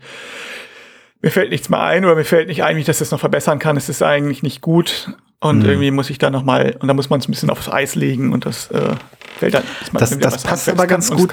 mir 1.20 1.30
fällt 1.30 1.50
nichts 1.50 1.68
mehr 1.68 1.82
ein 1.82 2.04
oder 2.04 2.14
mir 2.14 2.24
fällt 2.24 2.48
nicht 2.48 2.62
ein, 2.62 2.76
wie 2.76 2.80
ich 2.80 2.86
das 2.86 3.00
jetzt 3.00 3.10
noch 3.10 3.20
verbessern 3.20 3.58
kann. 3.58 3.76
Es 3.76 3.88
ist 3.88 4.02
eigentlich 4.02 4.42
nicht 4.42 4.60
gut. 4.60 5.14
Und 5.42 5.60
mhm. 5.60 5.64
irgendwie 5.64 5.90
muss 5.90 6.10
ich 6.10 6.18
da 6.18 6.30
noch 6.30 6.44
mal, 6.44 6.76
und 6.80 6.86
da 6.86 6.94
muss 6.94 7.08
man 7.08 7.20
es 7.20 7.26
ein 7.26 7.30
bisschen 7.30 7.48
aufs 7.48 7.68
Eis 7.68 7.94
legen 7.94 8.32
und 8.32 8.44
das 8.44 8.70
äh, 8.70 8.94
fällt 9.38 9.54
dann. 9.54 9.62
Das, 9.94 10.18
das 10.18 10.42
passt 10.42 10.68
aber 10.68 10.86
ganz 10.86 11.10
gut. 11.10 11.32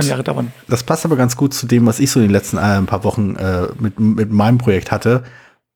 Das 0.68 0.84
passt 0.84 1.06
aber 1.06 1.18
ganz 1.18 1.36
gut 1.36 1.54
zu 1.54 1.68
dem, 1.68 1.86
was 1.86 2.00
ich 2.00 2.10
so 2.10 2.20
in 2.20 2.28
den 2.28 2.32
letzten 2.32 2.58
äh, 2.58 2.82
paar 2.84 3.04
Wochen 3.04 3.36
äh, 3.36 3.68
mit, 3.80 4.00
mit 4.00 4.32
meinem 4.32 4.60
Projekt 4.60 4.92
hatte. 4.92 5.24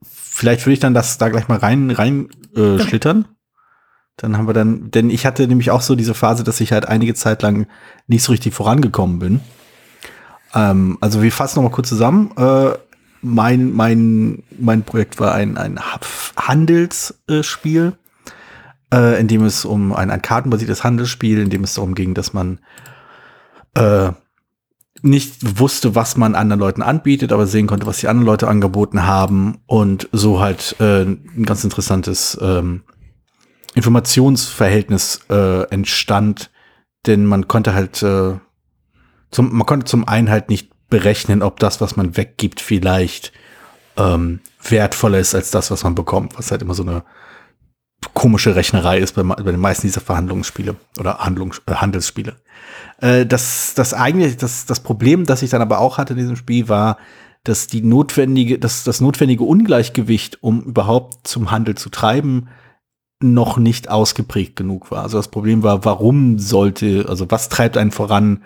Vielleicht 0.04 0.66
würde 0.66 0.74
ich 0.74 0.80
dann 0.80 0.94
das 0.94 1.18
da 1.18 1.28
gleich 1.28 1.50
mal 1.50 1.58
rein, 1.58 1.92
rein 1.92 2.30
äh, 2.56 2.80
schlittern. 2.80 3.26
Dann 4.16 4.38
haben 4.38 4.48
wir 4.48 4.54
dann, 4.54 4.92
denn 4.92 5.10
ich 5.10 5.26
hatte 5.26 5.46
nämlich 5.48 5.72
auch 5.72 5.82
so 5.82 5.96
diese 5.96 6.14
Phase, 6.14 6.44
dass 6.46 6.62
ich 6.62 6.72
halt 6.72 6.88
einige 6.88 7.16
Zeit 7.16 7.42
lang 7.42 7.68
nicht 8.08 8.24
so 8.24 8.32
richtig 8.32 8.54
vorangekommen 8.54 9.20
bin. 9.20 9.42
Ähm, 10.54 10.98
also 11.02 11.22
wir 11.22 11.32
fassen 11.34 11.58
noch 11.60 11.70
mal 11.70 11.76
kurz 11.76 11.90
zusammen. 11.90 12.32
Äh, 12.38 12.72
mein, 13.22 13.74
mein, 13.74 14.44
mein 14.58 14.84
Projekt 14.84 15.20
war 15.20 15.34
ein, 15.34 15.58
ein 15.58 15.80
Handelsspiel, 16.38 17.94
äh, 18.94 19.20
in 19.20 19.28
dem 19.28 19.44
es 19.44 19.66
um 19.66 19.94
ein, 19.94 20.10
ein 20.10 20.22
kartenbasiertes 20.22 20.84
Handelsspiel, 20.84 21.40
in 21.40 21.50
dem 21.50 21.64
es 21.64 21.74
darum 21.74 21.96
ging, 21.96 22.14
dass 22.14 22.34
man 22.34 22.60
äh, 23.76 24.12
nicht 25.02 25.60
wusste, 25.60 25.96
was 25.96 26.18
man 26.18 26.36
anderen 26.36 26.60
Leuten 26.60 26.82
anbietet, 26.82 27.32
aber 27.32 27.48
sehen 27.48 27.68
konnte, 27.68 27.88
was 27.88 28.00
die 28.00 28.08
anderen 28.08 28.28
Leute 28.28 28.48
angeboten 28.48 29.06
haben 29.06 29.60
und 29.66 30.08
so 30.12 30.40
halt 30.40 30.76
äh, 30.80 31.04
ein 31.04 31.46
ganz 31.46 31.64
interessantes 31.64 32.38
ähm, 32.42 32.84
Informationsverhältnis 33.74 35.22
äh, 35.30 35.64
entstand, 35.70 36.52
denn 37.08 37.26
man 37.26 37.48
konnte 37.48 37.74
halt 37.74 38.04
äh, 38.04 38.34
zum, 39.32 39.56
man 39.56 39.66
konnte 39.66 39.86
zum 39.86 40.08
einen 40.08 40.30
halt 40.30 40.50
nicht 40.50 40.72
berechnen, 40.90 41.42
ob 41.42 41.60
das, 41.60 41.82
was 41.82 41.96
man 41.96 42.18
weggibt, 42.18 42.60
vielleicht 42.60 43.32
ähm, 43.98 44.42
wertvoller 44.62 45.20
ist 45.20 45.34
als 45.34 45.52
das, 45.52 45.72
was 45.72 45.84
man 45.84 45.96
bekommt, 45.96 46.38
was 46.38 46.52
halt 46.52 46.62
immer 46.62 46.74
so 46.74 46.84
eine 46.84 47.04
komische 48.13 48.55
Rechnerei 48.55 49.00
ist 49.00 49.15
bei, 49.15 49.24
bei 49.24 49.51
den 49.51 49.60
meisten 49.60 49.88
dieser 49.88 50.01
Verhandlungsspiele 50.01 50.75
oder 51.00 51.20
Handlungs, 51.20 51.62
äh, 51.67 51.75
Handelsspiele. 51.75 52.36
Äh, 53.00 53.25
das, 53.25 53.74
das 53.75 53.93
eigentlich, 53.93 54.38
das, 54.38 54.65
das 54.65 54.79
Problem, 54.79 55.25
das 55.25 55.41
ich 55.41 55.50
dann 55.50 55.62
aber 55.62 55.79
auch 55.79 55.98
hatte 55.98 56.13
in 56.13 56.20
diesem 56.20 56.36
Spiel, 56.36 56.70
war, 56.70 56.98
dass 57.43 57.67
die 57.67 57.81
notwendige, 57.81 58.60
dass 58.60 58.84
das 58.84 59.01
notwendige 59.01 59.43
Ungleichgewicht, 59.43 60.43
um 60.43 60.62
überhaupt 60.62 61.27
zum 61.27 61.51
Handel 61.51 61.75
zu 61.75 61.89
treiben, 61.89 62.50
noch 63.20 63.58
nicht 63.58 63.89
ausgeprägt 63.89 64.55
genug 64.55 64.91
war. 64.91 65.03
Also 65.03 65.17
das 65.17 65.27
Problem 65.27 65.63
war, 65.63 65.86
warum 65.86 66.39
sollte, 66.39 67.05
also 67.08 67.29
was 67.29 67.50
treibt 67.50 67.77
einen 67.77 67.91
voran, 67.91 68.43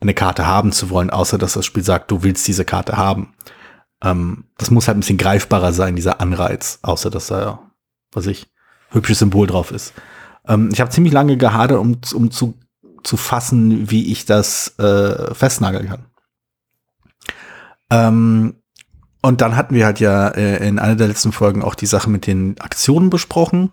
eine 0.00 0.14
Karte 0.14 0.46
haben 0.46 0.72
zu 0.72 0.90
wollen, 0.90 1.10
außer 1.10 1.38
dass 1.38 1.54
das 1.54 1.64
Spiel 1.64 1.82
sagt, 1.82 2.10
du 2.10 2.22
willst 2.22 2.46
diese 2.46 2.64
Karte 2.64 2.96
haben. 2.96 3.34
Ähm, 4.02 4.44
das 4.58 4.70
muss 4.70 4.86
halt 4.86 4.98
ein 4.98 5.00
bisschen 5.00 5.18
greifbarer 5.18 5.72
sein, 5.72 5.96
dieser 5.96 6.20
Anreiz, 6.20 6.78
außer 6.82 7.10
dass 7.10 7.28
da, 7.28 7.70
was 8.12 8.26
ich, 8.26 8.46
hübsches 8.94 9.18
Symbol 9.18 9.46
drauf 9.46 9.70
ist. 9.70 9.92
Ähm, 10.46 10.70
ich 10.72 10.80
habe 10.80 10.90
ziemlich 10.90 11.12
lange 11.12 11.36
gehadert, 11.36 11.78
um, 11.78 11.98
um 12.14 12.30
zu, 12.30 12.54
zu 13.02 13.16
fassen, 13.16 13.90
wie 13.90 14.10
ich 14.10 14.24
das 14.24 14.78
äh, 14.78 15.34
festnageln 15.34 15.88
kann. 15.88 16.06
Ähm, 17.90 18.54
und 19.22 19.40
dann 19.40 19.56
hatten 19.56 19.74
wir 19.74 19.86
halt 19.86 20.00
ja 20.00 20.28
äh, 20.28 20.66
in 20.66 20.78
einer 20.78 20.96
der 20.96 21.08
letzten 21.08 21.32
Folgen 21.32 21.62
auch 21.62 21.74
die 21.74 21.86
Sache 21.86 22.10
mit 22.10 22.26
den 22.26 22.60
Aktionen 22.60 23.10
besprochen. 23.10 23.72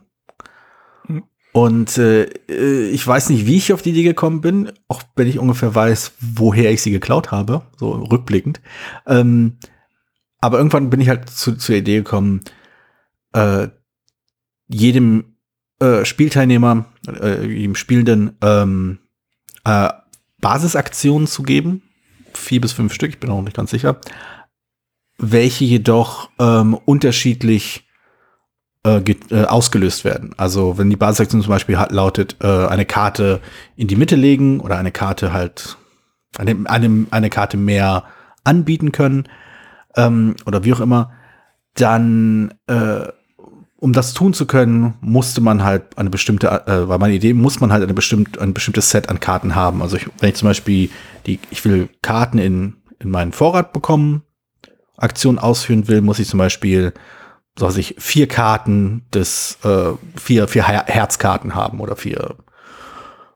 Mhm. 1.08 1.24
Und 1.54 1.98
äh, 1.98 2.24
äh, 2.48 2.90
ich 2.90 3.06
weiß 3.06 3.30
nicht, 3.30 3.46
wie 3.46 3.58
ich 3.58 3.74
auf 3.74 3.82
die 3.82 3.90
Idee 3.90 4.04
gekommen 4.04 4.42
bin, 4.42 4.72
auch 4.88 5.04
wenn 5.16 5.28
ich 5.28 5.40
ungefähr 5.40 5.76
weiß, 5.76 6.14
woher 6.22 6.72
ich 6.72 6.82
sie 6.82 6.92
geklaut 6.92 7.32
habe, 7.32 7.64
so 7.78 7.92
rückblickend. 7.92 8.62
Ähm, 9.06 9.58
aber 10.40 10.58
irgendwann 10.58 10.90
bin 10.90 11.02
ich 11.02 11.10
halt 11.10 11.30
zu, 11.30 11.58
zur 11.58 11.76
Idee 11.76 11.98
gekommen, 11.98 12.42
äh, 13.34 13.68
jedem 14.72 15.36
äh, 15.80 16.06
Spielteilnehmer, 16.06 16.86
äh, 17.08 17.46
jedem 17.46 17.76
Spielenden 17.76 18.38
ähm, 18.42 19.00
äh, 19.64 19.90
Basisaktionen 20.40 21.28
zu 21.28 21.44
geben. 21.44 21.84
Vier 22.34 22.62
bis 22.62 22.72
fünf 22.72 22.94
Stück, 22.94 23.10
ich 23.10 23.20
bin 23.20 23.30
auch 23.30 23.42
nicht 23.42 23.56
ganz 23.56 23.72
sicher 23.72 24.00
welche 25.22 25.64
jedoch 25.66 26.30
ähm, 26.40 26.74
unterschiedlich 26.74 27.88
äh, 28.84 28.98
äh, 29.30 29.46
ausgelöst 29.46 30.04
werden. 30.04 30.34
Also 30.38 30.78
wenn 30.78 30.90
die 30.90 30.96
Basisaktion 30.96 31.44
zum 31.44 31.52
Beispiel 31.52 31.78
hat, 31.78 31.92
lautet, 31.92 32.38
äh, 32.42 32.68
eine 32.68 32.86
Karte 32.86 33.40
in 33.76 33.88
die 33.88 33.96
Mitte 33.96 34.16
legen 34.16 34.60
oder 34.60 34.78
eine 34.78 34.92
Karte 34.92 35.32
halt, 35.32 35.78
eine, 36.38 36.58
eine, 36.66 37.06
eine 37.12 37.30
Karte 37.30 37.58
mehr 37.58 38.06
anbieten 38.44 38.92
können 38.92 39.28
ähm, 39.96 40.36
oder 40.48 40.64
wie 40.64 40.74
auch 40.74 40.80
immer, 40.80 41.12
dann 41.76 42.56
äh, 42.66 43.08
um 43.82 43.94
das 43.94 44.14
tun 44.14 44.32
zu 44.36 44.46
können, 44.46 44.94
musste 45.02 45.42
man 45.42 45.64
halt 45.64 45.98
eine 45.98 46.12
bestimmte, 46.12 46.48
äh, 46.68 46.88
war 46.88 47.00
meine 47.00 47.16
Idee, 47.16 47.34
muss 47.34 47.60
man 47.60 47.74
halt 47.74 47.82
eine 47.82 47.96
bestimmt, 47.96 48.38
ein 48.38 48.54
bestimmtes 48.54 48.92
Set 48.92 49.10
an 49.10 49.20
Karten 49.20 49.56
haben. 49.56 49.82
Also 49.82 49.98
ich, 49.98 50.08
wenn 50.20 50.30
ich 50.30 50.36
zum 50.36 50.50
Beispiel 50.50 50.92
die, 51.26 51.40
ich 51.50 51.66
will 51.66 51.90
Karten 52.04 52.38
in, 52.38 52.76
in 53.00 53.10
meinen 53.10 53.32
Vorrat 53.32 53.74
bekommen, 53.74 54.22
Aktion 54.98 55.40
ausführen 55.40 55.88
will, 55.88 56.02
muss 56.02 56.20
ich 56.20 56.28
zum 56.28 56.38
Beispiel 56.38 56.94
so 57.58 57.68
ich 57.70 57.96
vier 57.98 58.28
Karten 58.28 59.08
des 59.16 59.58
äh, 59.64 59.94
vier 60.16 60.48
vier 60.48 60.64
Herzkarten 60.64 61.56
haben 61.56 61.80
oder 61.80 61.96
vier 61.96 62.36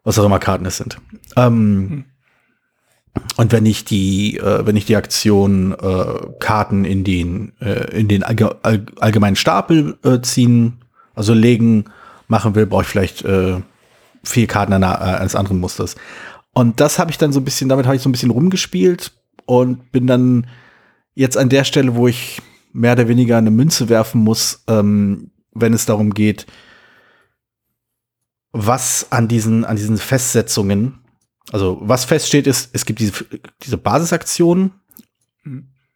was 0.04 0.20
auch 0.20 0.26
immer 0.26 0.40
Karten 0.40 0.68
es 0.68 0.78
sind. 0.78 1.00
Ähm, 1.36 1.90
hm. 1.90 2.06
Und 3.38 3.52
wenn 3.52 3.66
ich 3.66 3.86
die 3.86 4.38
äh, 4.38 4.66
wenn 4.66 4.76
ich 4.76 4.86
die 4.86 4.96
Aktion 4.96 5.74
äh, 5.74 6.06
Karten 6.40 6.86
in 6.86 7.04
den 7.04 7.54
äh, 7.60 7.98
in 7.98 8.08
den 8.08 8.24
allge 8.24 8.58
allgemeinen 9.00 9.36
Stapel 9.36 9.98
äh, 10.04 10.22
ziehen, 10.22 10.82
also 11.16 11.34
legen 11.34 11.86
machen 12.28 12.56
will, 12.56 12.66
brauche 12.66 12.84
ich 12.84 12.88
vielleicht 12.88 13.24
äh, 13.24 13.62
vier 14.24 14.48
Karten 14.48 14.74
einer, 14.74 14.94
äh, 15.00 15.18
eines 15.20 15.36
anderen 15.36 15.60
Musters. 15.60 15.96
Und 16.54 16.80
das 16.80 17.00
habe 17.00 17.12
ich 17.12 17.18
dann 17.18 17.34
so 17.34 17.40
ein 17.40 17.46
bisschen, 17.46 17.70
damit 17.70 17.86
habe 17.86 17.96
ich 17.96 18.02
so 18.02 18.10
ein 18.10 18.12
bisschen 18.14 18.32
rumgespielt 18.32 19.12
und 19.46 19.92
bin 19.92 20.08
dann 20.08 20.48
jetzt 21.14 21.38
an 21.38 21.50
der 21.50 21.64
Stelle, 21.64 21.96
wo 21.96 22.08
ich 22.08 22.42
mehr 22.74 22.94
oder 22.94 23.08
weniger 23.08 23.38
eine 23.38 23.52
Münze 23.52 23.90
werfen 23.90 24.22
muss, 24.22 24.64
ähm, 24.68 25.32
wenn 25.54 25.74
es 25.74 25.86
darum 25.86 26.14
geht, 26.14 26.46
was 28.52 29.12
an 29.12 29.28
diesen, 29.28 29.66
an 29.66 29.76
diesen 29.76 29.98
Festsetzungen, 29.98 31.00
also 31.52 31.78
was 31.82 32.06
feststeht, 32.06 32.48
ist, 32.48 32.70
es 32.74 32.86
gibt 32.86 33.00
diese, 33.00 33.26
diese 33.64 33.78
Basisaktionen. 33.78 34.72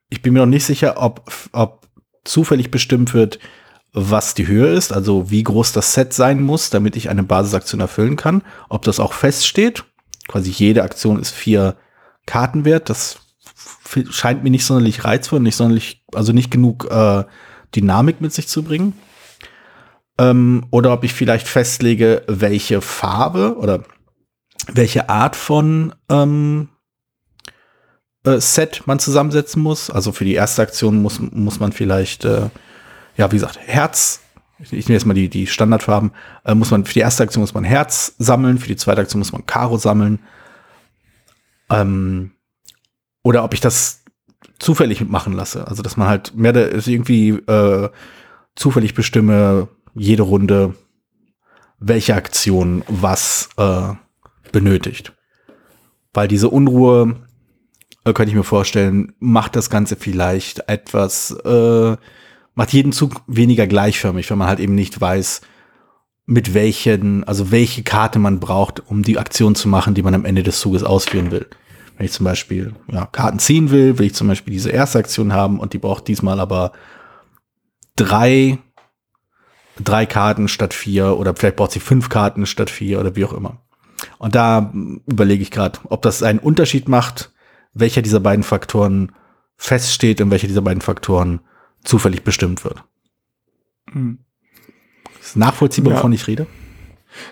Ich 0.09 0.21
bin 0.21 0.33
mir 0.33 0.39
noch 0.39 0.45
nicht 0.45 0.65
sicher, 0.65 0.95
ob, 0.97 1.31
ob 1.51 1.87
zufällig 2.23 2.71
bestimmt 2.71 3.13
wird, 3.13 3.39
was 3.91 4.35
die 4.35 4.47
Höhe 4.47 4.67
ist, 4.67 4.93
also 4.93 5.31
wie 5.31 5.43
groß 5.43 5.71
das 5.71 5.93
Set 5.93 6.13
sein 6.13 6.43
muss, 6.43 6.69
damit 6.69 6.95
ich 6.95 7.09
eine 7.09 7.23
Basisaktion 7.23 7.81
erfüllen 7.81 8.15
kann. 8.15 8.43
Ob 8.69 8.83
das 8.83 8.99
auch 8.99 9.13
feststeht. 9.13 9.83
Quasi 10.27 10.51
jede 10.51 10.83
Aktion 10.83 11.19
ist 11.19 11.31
vier 11.31 11.75
Karten 12.27 12.65
wert. 12.65 12.89
Das 12.89 13.17
scheint 14.11 14.43
mir 14.43 14.51
nicht 14.51 14.65
sonderlich 14.65 15.03
reizvoll, 15.03 15.39
nicht 15.39 15.55
sonderlich, 15.55 16.03
also 16.13 16.33
nicht 16.33 16.51
genug 16.51 16.87
äh, 16.91 17.23
Dynamik 17.75 18.21
mit 18.21 18.31
sich 18.31 18.47
zu 18.47 18.61
bringen. 18.61 18.93
Ähm, 20.19 20.67
oder 20.69 20.93
ob 20.93 21.03
ich 21.03 21.13
vielleicht 21.13 21.47
festlege, 21.47 22.21
welche 22.27 22.81
Farbe 22.81 23.57
oder 23.57 23.83
welche 24.67 25.09
Art 25.09 25.35
von 25.35 25.93
ähm, 26.09 26.69
äh, 28.23 28.39
Set 28.39 28.83
man 28.85 28.99
zusammensetzen 28.99 29.61
muss. 29.61 29.89
Also 29.89 30.11
für 30.11 30.25
die 30.25 30.33
erste 30.33 30.61
Aktion 30.61 31.01
muss, 31.01 31.19
muss 31.19 31.59
man 31.59 31.71
vielleicht, 31.71 32.25
äh, 32.25 32.49
ja, 33.17 33.31
wie 33.31 33.35
gesagt, 33.35 33.59
Herz, 33.59 34.21
ich, 34.59 34.73
ich 34.73 34.87
nehme 34.87 34.97
jetzt 34.97 35.05
mal 35.05 35.13
die, 35.13 35.29
die 35.29 35.47
Standardfarben, 35.47 36.11
äh, 36.45 36.55
muss 36.55 36.71
man, 36.71 36.85
für 36.85 36.93
die 36.93 36.99
erste 36.99 37.23
Aktion 37.23 37.41
muss 37.41 37.53
man 37.53 37.63
Herz 37.63 38.15
sammeln, 38.17 38.57
für 38.57 38.67
die 38.67 38.75
zweite 38.75 39.01
Aktion 39.01 39.19
muss 39.19 39.31
man 39.31 39.45
Karo 39.45 39.77
sammeln. 39.77 40.19
Ähm, 41.69 42.31
oder 43.23 43.43
ob 43.43 43.53
ich 43.53 43.61
das 43.61 44.03
zufällig 44.59 45.07
machen 45.07 45.33
lasse. 45.33 45.67
Also, 45.67 45.83
dass 45.83 45.97
man 45.97 46.07
halt 46.07 46.35
mehr 46.35 46.55
irgendwie 46.55 47.29
äh, 47.29 47.89
zufällig 48.55 48.93
bestimme, 48.93 49.69
jede 49.93 50.23
Runde, 50.23 50.75
welche 51.79 52.15
Aktion 52.15 52.83
was 52.87 53.49
äh, 53.57 53.93
benötigt. 54.51 55.13
Weil 56.13 56.27
diese 56.27 56.49
Unruhe, 56.49 57.15
äh, 58.05 58.13
könnte 58.13 58.31
ich 58.31 58.35
mir 58.35 58.43
vorstellen, 58.43 59.13
macht 59.19 59.55
das 59.55 59.69
Ganze 59.69 59.95
vielleicht 59.95 60.69
etwas, 60.69 61.31
äh, 61.31 61.97
macht 62.55 62.73
jeden 62.73 62.91
Zug 62.91 63.21
weniger 63.27 63.67
gleichförmig, 63.67 64.29
wenn 64.29 64.37
man 64.37 64.47
halt 64.47 64.59
eben 64.59 64.75
nicht 64.75 64.99
weiß, 64.99 65.41
mit 66.25 66.53
welchen, 66.53 67.23
also 67.23 67.51
welche 67.51 67.83
Karte 67.83 68.19
man 68.19 68.39
braucht, 68.39 68.81
um 68.87 69.01
die 69.01 69.17
Aktion 69.17 69.55
zu 69.55 69.67
machen, 69.67 69.95
die 69.95 70.03
man 70.03 70.13
am 70.13 70.25
Ende 70.25 70.43
des 70.43 70.59
Zuges 70.59 70.83
ausführen 70.83 71.31
will. 71.31 71.47
Wenn 71.97 72.05
ich 72.05 72.11
zum 72.11 72.23
Beispiel 72.23 72.75
ja, 72.87 73.07
Karten 73.07 73.39
ziehen 73.39 73.71
will, 73.71 73.97
will 73.97 74.05
ich 74.05 74.13
zum 74.13 74.27
Beispiel 74.27 74.53
diese 74.53 74.69
erste 74.69 74.99
Aktion 74.99 75.33
haben 75.33 75.59
und 75.59 75.73
die 75.73 75.79
braucht 75.79 76.07
diesmal 76.07 76.39
aber 76.39 76.71
drei, 77.95 78.59
drei 79.83 80.05
Karten 80.05 80.47
statt 80.47 80.73
vier 80.73 81.17
oder 81.17 81.35
vielleicht 81.35 81.55
braucht 81.55 81.71
sie 81.71 81.79
fünf 81.79 82.09
Karten 82.09 82.45
statt 82.45 82.69
vier 82.69 82.99
oder 82.99 83.15
wie 83.15 83.25
auch 83.25 83.33
immer. 83.33 83.57
Und 84.17 84.35
da 84.35 84.71
überlege 85.05 85.41
ich 85.41 85.51
gerade, 85.51 85.79
ob 85.85 86.01
das 86.01 86.23
einen 86.23 86.39
Unterschied 86.39 86.87
macht, 86.87 87.31
welcher 87.73 88.01
dieser 88.01 88.19
beiden 88.19 88.43
Faktoren 88.43 89.11
feststeht 89.57 90.21
und 90.21 90.31
welcher 90.31 90.47
dieser 90.47 90.61
beiden 90.61 90.81
Faktoren 90.81 91.41
zufällig 91.83 92.23
bestimmt 92.23 92.63
wird. 92.63 92.83
Hm. 93.91 94.19
Ist 95.19 95.35
nachvollziehbar, 95.35 95.93
ja. 95.93 95.97
wovon 95.99 96.13
ich 96.13 96.27
rede? 96.27 96.47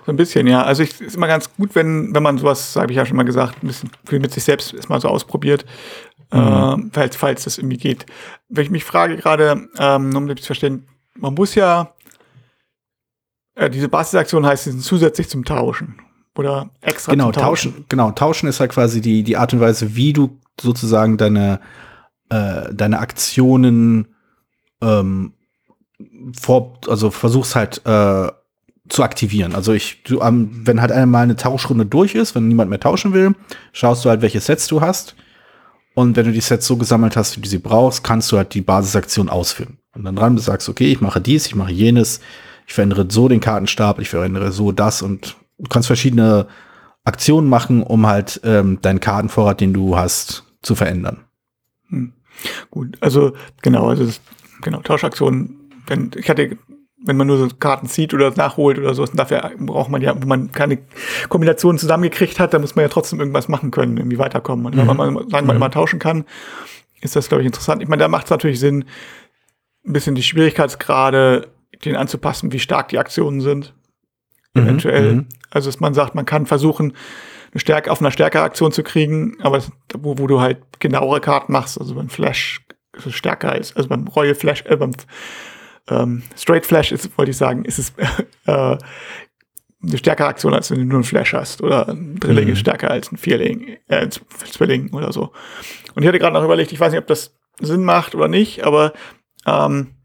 So 0.05 0.11
ein 0.11 0.17
bisschen, 0.17 0.47
ja. 0.47 0.63
Also 0.63 0.83
es 0.83 0.99
ist 0.99 1.15
immer 1.15 1.27
ganz 1.27 1.53
gut, 1.55 1.75
wenn, 1.75 2.13
wenn 2.13 2.23
man 2.23 2.37
sowas, 2.37 2.75
habe 2.75 2.91
ich 2.91 2.97
ja 2.97 3.05
schon 3.05 3.17
mal 3.17 3.23
gesagt, 3.23 3.63
ein 3.63 3.67
bisschen 3.67 3.89
viel 4.05 4.19
mit 4.19 4.33
sich 4.33 4.43
selbst 4.43 4.73
erstmal 4.73 4.99
so 4.99 5.07
ausprobiert, 5.07 5.65
mhm. 6.31 6.39
äh, 6.39 6.89
falls, 6.91 7.15
falls 7.15 7.43
das 7.43 7.57
irgendwie 7.57 7.77
geht. 7.77 8.05
Wenn 8.49 8.65
ich 8.65 8.71
mich 8.71 8.83
frage 8.83 9.17
gerade, 9.17 9.69
ähm, 9.77 10.15
um 10.15 10.27
das 10.27 10.41
zu 10.41 10.47
verstehen, 10.47 10.87
man 11.15 11.33
muss 11.33 11.55
ja, 11.55 11.93
äh, 13.55 13.69
diese 13.69 13.89
Basisaktion 13.89 14.45
heißt, 14.45 14.65
sie 14.65 14.71
sind 14.71 14.83
zusätzlich 14.83 15.29
zum 15.29 15.45
Tauschen 15.45 16.01
oder 16.39 16.69
extra 16.81 17.11
genau, 17.11 17.31
Tauschen. 17.31 17.71
Tauschen. 17.71 17.85
Genau, 17.89 18.11
Tauschen 18.11 18.49
ist 18.49 18.59
halt 18.59 18.71
quasi 18.71 19.01
die, 19.01 19.23
die 19.23 19.37
Art 19.37 19.53
und 19.53 19.59
Weise, 19.59 19.95
wie 19.95 20.13
du 20.13 20.37
sozusagen 20.59 21.17
deine, 21.17 21.59
äh, 22.29 22.73
deine 22.73 22.99
Aktionen 22.99 24.07
ähm, 24.81 25.33
vor, 26.39 26.79
also 26.87 27.11
versuchst 27.11 27.55
halt 27.55 27.81
äh, 27.85 28.31
zu 28.89 29.03
aktivieren. 29.03 29.55
Also 29.55 29.73
ich, 29.73 30.03
du, 30.03 30.21
um, 30.21 30.49
wenn 30.65 30.81
halt 30.81 30.91
einmal 30.91 31.23
eine 31.23 31.35
Tauschrunde 31.35 31.85
durch 31.85 32.15
ist, 32.15 32.35
wenn 32.35 32.47
niemand 32.47 32.69
mehr 32.69 32.79
tauschen 32.79 33.13
will, 33.13 33.35
schaust 33.73 34.05
du 34.05 34.09
halt, 34.09 34.21
welche 34.21 34.39
Sets 34.39 34.67
du 34.67 34.81
hast. 34.81 35.15
Und 35.93 36.15
wenn 36.15 36.25
du 36.25 36.31
die 36.31 36.41
Sets 36.41 36.67
so 36.67 36.77
gesammelt 36.77 37.17
hast, 37.17 37.37
wie 37.37 37.41
du 37.41 37.49
sie 37.49 37.57
brauchst, 37.57 38.03
kannst 38.03 38.31
du 38.31 38.37
halt 38.37 38.53
die 38.53 38.61
Basisaktion 38.61 39.29
ausführen. 39.29 39.79
Und 39.95 40.05
dann 40.05 40.15
dran 40.15 40.37
sagst, 40.37 40.69
okay, 40.69 40.91
ich 40.91 41.01
mache 41.01 41.19
dies, 41.19 41.47
ich 41.47 41.55
mache 41.55 41.71
jenes, 41.71 42.21
ich 42.67 42.73
verändere 42.73 43.07
so 43.09 43.27
den 43.27 43.39
Kartenstapel, 43.39 44.03
ich 44.03 44.09
verändere 44.09 44.51
so 44.51 44.71
das 44.71 45.01
und 45.01 45.35
du 45.57 45.69
kannst 45.69 45.87
verschiedene 45.87 46.47
Aktionen 47.03 47.49
machen, 47.49 47.83
um 47.83 48.05
halt 48.07 48.41
ähm, 48.43 48.79
deinen 48.81 48.99
Kartenvorrat, 48.99 49.61
den 49.61 49.73
du 49.73 49.97
hast, 49.97 50.43
zu 50.61 50.75
verändern. 50.75 51.23
Hm. 51.89 52.13
Gut, 52.69 52.97
also 52.99 53.33
genau, 53.61 53.87
also 53.87 54.05
das, 54.05 54.21
genau 54.61 54.81
Tauschaktionen. 54.81 55.55
Wenn 55.87 56.11
ich 56.15 56.29
hatte 56.29 56.57
wenn 56.99 57.15
man 57.15 57.27
nur 57.27 57.37
so 57.37 57.47
Karten 57.59 57.87
zieht 57.87 58.13
oder 58.13 58.31
nachholt 58.35 58.77
oder 58.79 58.93
so, 58.93 59.05
dafür 59.05 59.51
braucht 59.59 59.89
man 59.89 60.01
ja, 60.01 60.15
wo 60.21 60.27
man 60.27 60.51
keine 60.51 60.79
Kombinationen 61.29 61.77
zusammengekriegt 61.77 62.39
hat, 62.39 62.53
da 62.53 62.59
muss 62.59 62.75
man 62.75 62.83
ja 62.83 62.89
trotzdem 62.89 63.19
irgendwas 63.19 63.47
machen 63.47 63.71
können, 63.71 63.97
irgendwie 63.97 64.17
weiterkommen. 64.17 64.65
Und 64.65 64.75
wenn 64.75 64.87
mhm. 64.87 64.97
man, 64.97 65.29
sagen 65.29 65.47
wir, 65.47 65.53
mhm. 65.53 65.57
immer 65.57 65.71
tauschen 65.71 65.99
kann, 65.99 66.25
ist 67.01 67.15
das, 67.15 67.29
glaube 67.29 67.43
ich, 67.43 67.47
interessant. 67.47 67.83
Ich 67.83 67.87
meine, 67.87 68.01
da 68.01 68.07
macht 68.07 68.25
es 68.25 68.31
natürlich 68.31 68.59
Sinn, 68.59 68.85
ein 69.85 69.93
bisschen 69.93 70.15
die 70.15 70.23
Schwierigkeitsgrade 70.23 71.47
den 71.85 71.95
anzupassen, 71.95 72.51
wie 72.51 72.59
stark 72.59 72.89
die 72.89 72.97
Aktionen 72.97 73.41
sind. 73.41 73.75
Mhm. 74.53 74.63
Eventuell. 74.63 75.13
Mhm. 75.13 75.25
Also, 75.49 75.69
dass 75.69 75.79
man 75.79 75.93
sagt, 75.93 76.15
man 76.15 76.25
kann 76.25 76.45
versuchen, 76.45 76.93
eine 77.51 77.61
Stärke 77.61 77.91
auf 77.91 78.01
einer 78.01 78.11
stärkere 78.11 78.43
Aktion 78.43 78.71
zu 78.71 78.83
kriegen, 78.83 79.37
aber 79.41 79.63
wo, 79.97 80.17
wo 80.17 80.27
du 80.27 80.41
halt 80.41 80.59
genauere 80.79 81.21
Karten 81.21 81.51
machst, 81.51 81.79
also 81.79 81.97
ein 81.97 82.09
Flash 82.09 82.61
so 82.97 83.09
stärker 83.11 83.55
ist. 83.55 83.77
Also 83.77 83.89
beim 83.89 84.07
Royal 84.07 84.35
Flash, 84.35 84.63
äh, 84.65 84.75
beim 84.75 84.91
ähm, 85.89 86.23
Straight 86.35 86.65
Flash 86.65 86.91
ist, 86.91 87.17
wollte 87.17 87.31
ich 87.31 87.37
sagen, 87.37 87.63
ist 87.65 87.79
es 87.79 87.93
äh, 88.45 88.77
eine 89.83 89.97
stärkere 89.97 90.27
Aktion, 90.27 90.53
als 90.53 90.71
wenn 90.71 90.79
du 90.79 90.85
nur 90.85 90.95
einen 90.95 91.03
Flash 91.03 91.33
hast. 91.33 91.61
Oder 91.61 91.87
ein 91.87 92.15
Drilling 92.19 92.45
mhm. 92.45 92.53
ist 92.53 92.59
stärker 92.59 92.91
als 92.91 93.11
ein 93.11 93.17
Vierling, 93.17 93.77
äh, 93.87 93.97
ein 93.97 94.11
Zwilling 94.11 94.93
oder 94.93 95.13
so. 95.13 95.31
Und 95.95 96.03
ich 96.03 96.07
hatte 96.07 96.19
gerade 96.19 96.33
noch 96.33 96.43
überlegt, 96.43 96.71
ich 96.71 96.79
weiß 96.79 96.91
nicht, 96.91 97.01
ob 97.01 97.07
das 97.07 97.37
Sinn 97.59 97.83
macht 97.83 98.15
oder 98.15 98.27
nicht, 98.27 98.63
aber 98.63 98.93
ähm, 99.45 99.95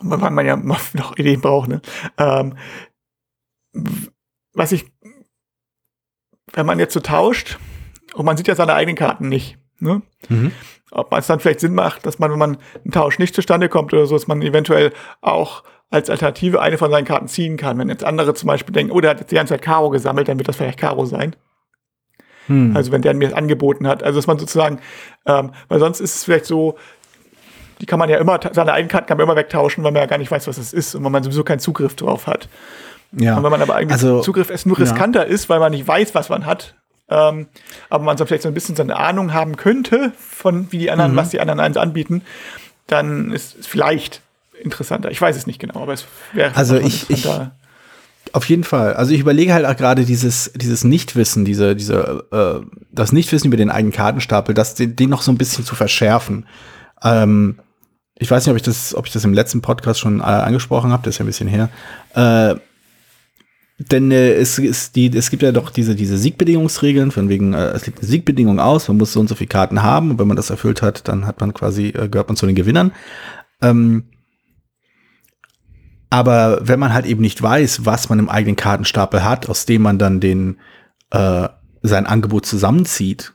weil 0.00 0.30
man 0.30 0.46
ja 0.46 0.56
noch 0.94 1.16
Ideen 1.16 1.40
braucht, 1.40 1.68
ne? 1.68 1.80
Ähm, 2.16 2.56
was 4.54 4.72
ich, 4.72 4.86
wenn 6.52 6.66
man 6.66 6.78
jetzt 6.78 6.94
so 6.94 7.00
tauscht, 7.00 7.58
und 8.14 8.24
man 8.24 8.36
sieht 8.36 8.48
ja 8.48 8.54
seine 8.54 8.74
eigenen 8.74 8.96
Karten 8.96 9.28
nicht, 9.28 9.58
ne? 9.78 10.02
Mhm. 10.28 10.52
Ob 10.90 11.10
man 11.10 11.20
es 11.20 11.26
dann 11.26 11.40
vielleicht 11.40 11.60
Sinn 11.60 11.74
macht, 11.74 12.06
dass 12.06 12.18
man, 12.18 12.30
wenn 12.30 12.38
man 12.38 12.58
ein 12.84 12.90
Tausch 12.90 13.18
nicht 13.18 13.34
zustande 13.34 13.68
kommt 13.68 13.92
oder 13.92 14.06
so, 14.06 14.14
dass 14.14 14.26
man 14.26 14.40
eventuell 14.40 14.92
auch 15.20 15.62
als 15.90 16.08
Alternative 16.08 16.60
eine 16.60 16.78
von 16.78 16.90
seinen 16.90 17.04
Karten 17.04 17.28
ziehen 17.28 17.56
kann. 17.56 17.78
Wenn 17.78 17.88
jetzt 17.88 18.04
andere 18.04 18.34
zum 18.34 18.46
Beispiel 18.46 18.72
denken, 18.72 18.92
oh, 18.92 19.00
der 19.00 19.10
hat 19.10 19.20
jetzt 19.20 19.30
die 19.30 19.34
ganze 19.34 19.54
Zeit 19.54 19.62
Karo 19.62 19.90
gesammelt, 19.90 20.28
dann 20.28 20.38
wird 20.38 20.48
das 20.48 20.56
vielleicht 20.56 20.78
Karo 20.78 21.04
sein. 21.04 21.36
Hm. 22.46 22.74
Also 22.74 22.92
wenn 22.92 23.02
der 23.02 23.14
mir 23.14 23.28
das 23.28 23.36
angeboten 23.36 23.86
hat. 23.86 24.02
Also 24.02 24.18
dass 24.18 24.26
man 24.26 24.38
sozusagen, 24.38 24.80
ähm, 25.26 25.52
weil 25.68 25.78
sonst 25.78 26.00
ist 26.00 26.16
es 26.16 26.24
vielleicht 26.24 26.46
so, 26.46 26.76
die 27.80 27.86
kann 27.86 27.98
man 27.98 28.08
ja 28.08 28.18
immer, 28.18 28.40
seine 28.52 28.72
eigenen 28.72 28.90
Karten 28.90 29.06
kann 29.06 29.18
man 29.18 29.26
immer 29.26 29.36
wegtauschen, 29.36 29.84
weil 29.84 29.92
man 29.92 30.02
ja 30.02 30.06
gar 30.06 30.18
nicht 30.18 30.30
weiß, 30.30 30.46
was 30.46 30.58
es 30.58 30.72
ist 30.72 30.94
und 30.94 31.04
weil 31.04 31.10
man 31.10 31.22
sowieso 31.22 31.44
keinen 31.44 31.60
Zugriff 31.60 31.94
drauf 31.94 32.26
hat. 32.26 32.48
Ja. 33.12 33.36
Und 33.36 33.42
wenn 33.42 33.50
man 33.50 33.62
aber 33.62 33.76
eigentlich 33.76 33.92
also, 33.92 34.20
Zugriff 34.20 34.50
es 34.50 34.66
nur 34.66 34.78
riskanter 34.78 35.26
ja. 35.26 35.32
ist, 35.32 35.48
weil 35.48 35.60
man 35.60 35.72
nicht 35.72 35.86
weiß, 35.86 36.14
was 36.14 36.28
man 36.28 36.46
hat, 36.46 36.74
ähm, 37.08 37.46
aber 37.88 38.04
man 38.04 38.18
so 38.18 38.26
vielleicht 38.26 38.42
so 38.42 38.48
ein 38.48 38.54
bisschen 38.54 38.76
so 38.76 38.82
eine 38.82 38.96
Ahnung 38.96 39.32
haben 39.32 39.56
könnte, 39.56 40.12
von 40.18 40.70
wie 40.70 40.78
die 40.78 40.90
anderen, 40.90 41.12
mhm. 41.12 41.16
was 41.16 41.30
die 41.30 41.40
anderen 41.40 41.60
eins 41.60 41.76
anbieten, 41.76 42.22
dann 42.86 43.32
ist 43.32 43.58
es 43.58 43.66
vielleicht 43.66 44.20
interessanter. 44.60 45.10
Ich 45.10 45.20
weiß 45.20 45.36
es 45.36 45.46
nicht 45.46 45.58
genau, 45.58 45.82
aber 45.82 45.94
es 45.94 46.04
wäre 46.32 46.54
also 46.54 46.76
ich, 46.76 47.08
ich 47.08 47.26
auf 48.32 48.44
jeden 48.46 48.64
Fall. 48.64 48.94
Also 48.94 49.12
ich 49.12 49.20
überlege 49.20 49.54
halt 49.54 49.64
auch 49.64 49.76
gerade 49.76 50.04
dieses 50.04 50.52
dieses 50.54 50.84
Nichtwissen, 50.84 51.46
diese 51.46 51.74
diese 51.74 52.24
äh, 52.30 52.66
das 52.92 53.12
Nichtwissen 53.12 53.46
über 53.46 53.56
den 53.56 53.70
eigenen 53.70 53.92
Kartenstapel, 53.92 54.54
das 54.54 54.74
den, 54.74 54.96
den 54.96 55.08
noch 55.08 55.22
so 55.22 55.32
ein 55.32 55.38
bisschen 55.38 55.64
zu 55.64 55.74
verschärfen. 55.74 56.46
Ähm, 57.02 57.58
ich 58.18 58.30
weiß 58.30 58.44
nicht, 58.44 58.50
ob 58.50 58.56
ich 58.56 58.62
das 58.62 58.94
ob 58.94 59.06
ich 59.06 59.12
das 59.12 59.24
im 59.24 59.32
letzten 59.32 59.62
Podcast 59.62 60.00
schon 60.00 60.20
äh, 60.20 60.24
angesprochen 60.24 60.92
habe, 60.92 61.02
das 61.04 61.14
ist 61.14 61.18
ja 61.18 61.24
ein 61.24 61.26
bisschen 61.26 61.48
her. 61.48 61.70
Äh, 62.14 62.56
denn 63.78 64.10
äh, 64.10 64.32
es, 64.32 64.58
ist 64.58 64.96
die, 64.96 65.16
es 65.16 65.30
gibt 65.30 65.42
ja 65.42 65.52
doch 65.52 65.70
diese, 65.70 65.94
diese 65.94 66.18
Siegbedingungsregeln, 66.18 67.12
von 67.12 67.28
wegen, 67.28 67.54
äh, 67.54 67.68
es 67.68 67.86
liegt 67.86 68.00
eine 68.00 68.08
Siegbedingung 68.08 68.58
aus, 68.58 68.88
man 68.88 68.96
muss 68.96 69.12
so 69.12 69.20
und 69.20 69.28
so 69.28 69.36
viele 69.36 69.48
Karten 69.48 69.82
haben 69.82 70.10
und 70.10 70.18
wenn 70.18 70.26
man 70.26 70.36
das 70.36 70.50
erfüllt 70.50 70.82
hat, 70.82 71.06
dann 71.06 71.26
hat 71.26 71.40
man 71.40 71.54
quasi, 71.54 71.88
äh, 71.88 72.08
gehört 72.08 72.28
man 72.28 72.36
zu 72.36 72.46
den 72.46 72.56
Gewinnern. 72.56 72.92
Ähm, 73.62 74.04
aber 76.10 76.60
wenn 76.66 76.80
man 76.80 76.92
halt 76.92 77.06
eben 77.06 77.20
nicht 77.20 77.40
weiß, 77.40 77.84
was 77.86 78.08
man 78.08 78.18
im 78.18 78.28
eigenen 78.28 78.56
Kartenstapel 78.56 79.22
hat, 79.22 79.48
aus 79.48 79.64
dem 79.64 79.82
man 79.82 79.98
dann 79.98 80.18
den, 80.18 80.58
äh, 81.10 81.48
sein 81.82 82.06
Angebot 82.06 82.46
zusammenzieht, 82.46 83.34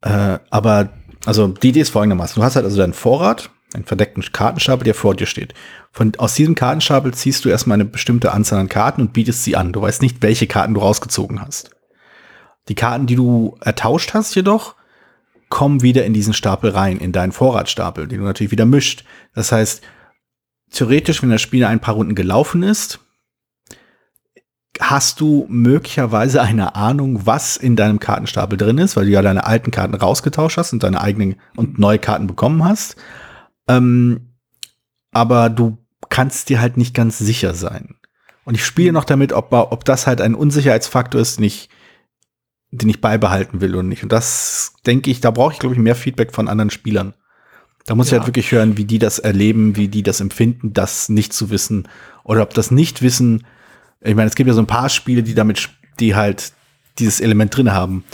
äh, 0.00 0.38
aber, 0.48 0.90
also 1.26 1.48
die 1.48 1.70
Idee 1.70 1.80
ist 1.80 1.90
folgendermaßen, 1.90 2.40
du 2.40 2.44
hast 2.44 2.56
halt 2.56 2.64
also 2.64 2.78
deinen 2.78 2.94
Vorrat, 2.94 3.50
einen 3.74 3.84
verdeckten 3.84 4.24
Kartenstapel, 4.32 4.84
der 4.84 4.94
vor 4.94 5.14
dir 5.14 5.26
steht. 5.26 5.54
Von, 5.92 6.12
aus 6.16 6.34
diesem 6.34 6.54
Kartenstapel 6.54 7.12
ziehst 7.12 7.44
du 7.44 7.48
erstmal 7.48 7.76
eine 7.76 7.84
bestimmte 7.84 8.32
Anzahl 8.32 8.60
an 8.60 8.68
Karten 8.68 9.02
und 9.02 9.12
bietest 9.12 9.44
sie 9.44 9.56
an. 9.56 9.72
Du 9.72 9.82
weißt 9.82 10.02
nicht, 10.02 10.22
welche 10.22 10.46
Karten 10.46 10.74
du 10.74 10.80
rausgezogen 10.80 11.40
hast. 11.40 11.70
Die 12.68 12.74
Karten, 12.74 13.06
die 13.06 13.16
du 13.16 13.56
ertauscht 13.60 14.14
hast, 14.14 14.34
jedoch, 14.34 14.74
kommen 15.48 15.82
wieder 15.82 16.04
in 16.04 16.12
diesen 16.12 16.34
Stapel 16.34 16.70
rein, 16.70 16.98
in 16.98 17.12
deinen 17.12 17.32
Vorratsstapel, 17.32 18.06
den 18.06 18.20
du 18.20 18.24
natürlich 18.24 18.52
wieder 18.52 18.66
mischt. 18.66 19.04
Das 19.34 19.52
heißt, 19.52 19.82
theoretisch, 20.70 21.22
wenn 21.22 21.30
das 21.30 21.40
Spiel 21.40 21.64
ein 21.64 21.80
paar 21.80 21.94
Runden 21.94 22.14
gelaufen 22.14 22.62
ist, 22.62 23.00
hast 24.80 25.20
du 25.20 25.46
möglicherweise 25.48 26.42
eine 26.42 26.74
Ahnung, 26.76 27.26
was 27.26 27.56
in 27.56 27.76
deinem 27.76 27.98
Kartenstapel 27.98 28.56
drin 28.56 28.78
ist, 28.78 28.96
weil 28.96 29.06
du 29.06 29.10
ja 29.10 29.22
deine 29.22 29.44
alten 29.44 29.70
Karten 29.70 29.94
rausgetauscht 29.94 30.56
hast 30.56 30.72
und 30.72 30.82
deine 30.82 31.00
eigenen 31.00 31.36
und 31.56 31.78
neue 31.78 31.98
Karten 31.98 32.26
bekommen 32.26 32.64
hast. 32.64 32.96
Ähm, 33.68 34.32
aber 35.12 35.50
du 35.50 35.78
kannst 36.08 36.48
dir 36.48 36.60
halt 36.60 36.76
nicht 36.76 36.94
ganz 36.94 37.18
sicher 37.18 37.54
sein. 37.54 37.96
Und 38.44 38.54
ich 38.54 38.64
spiele 38.64 38.92
noch 38.92 39.04
damit, 39.04 39.32
ob, 39.32 39.52
ob 39.52 39.84
das 39.84 40.06
halt 40.06 40.20
ein 40.20 40.34
Unsicherheitsfaktor 40.34 41.20
ist, 41.20 41.38
den 41.38 41.44
ich, 41.44 41.68
den 42.70 42.88
ich 42.88 43.00
beibehalten 43.00 43.60
will 43.60 43.74
oder 43.74 43.82
nicht. 43.82 44.02
Und 44.02 44.10
das 44.10 44.72
denke 44.86 45.10
ich, 45.10 45.20
da 45.20 45.30
brauche 45.30 45.52
ich, 45.52 45.58
glaube 45.58 45.74
ich, 45.74 45.80
mehr 45.80 45.94
Feedback 45.94 46.34
von 46.34 46.48
anderen 46.48 46.70
Spielern. 46.70 47.14
Da 47.84 47.94
muss 47.94 48.10
ja. 48.10 48.16
ich 48.16 48.20
halt 48.20 48.28
wirklich 48.28 48.52
hören, 48.52 48.76
wie 48.76 48.84
die 48.84 48.98
das 48.98 49.18
erleben, 49.18 49.76
wie 49.76 49.88
die 49.88 50.02
das 50.02 50.20
empfinden, 50.20 50.72
das 50.72 51.08
nicht 51.08 51.32
zu 51.32 51.50
wissen. 51.50 51.88
Oder 52.24 52.42
ob 52.42 52.54
das 52.54 52.70
Nicht-Wissen, 52.70 53.46
ich 54.00 54.14
meine, 54.14 54.28
es 54.28 54.34
gibt 54.34 54.48
ja 54.48 54.54
so 54.54 54.62
ein 54.62 54.66
paar 54.66 54.88
Spiele, 54.88 55.22
die 55.22 55.34
damit, 55.34 55.70
die 56.00 56.14
halt 56.14 56.52
dieses 56.98 57.20
Element 57.20 57.56
drin 57.56 57.72
haben. 57.72 58.04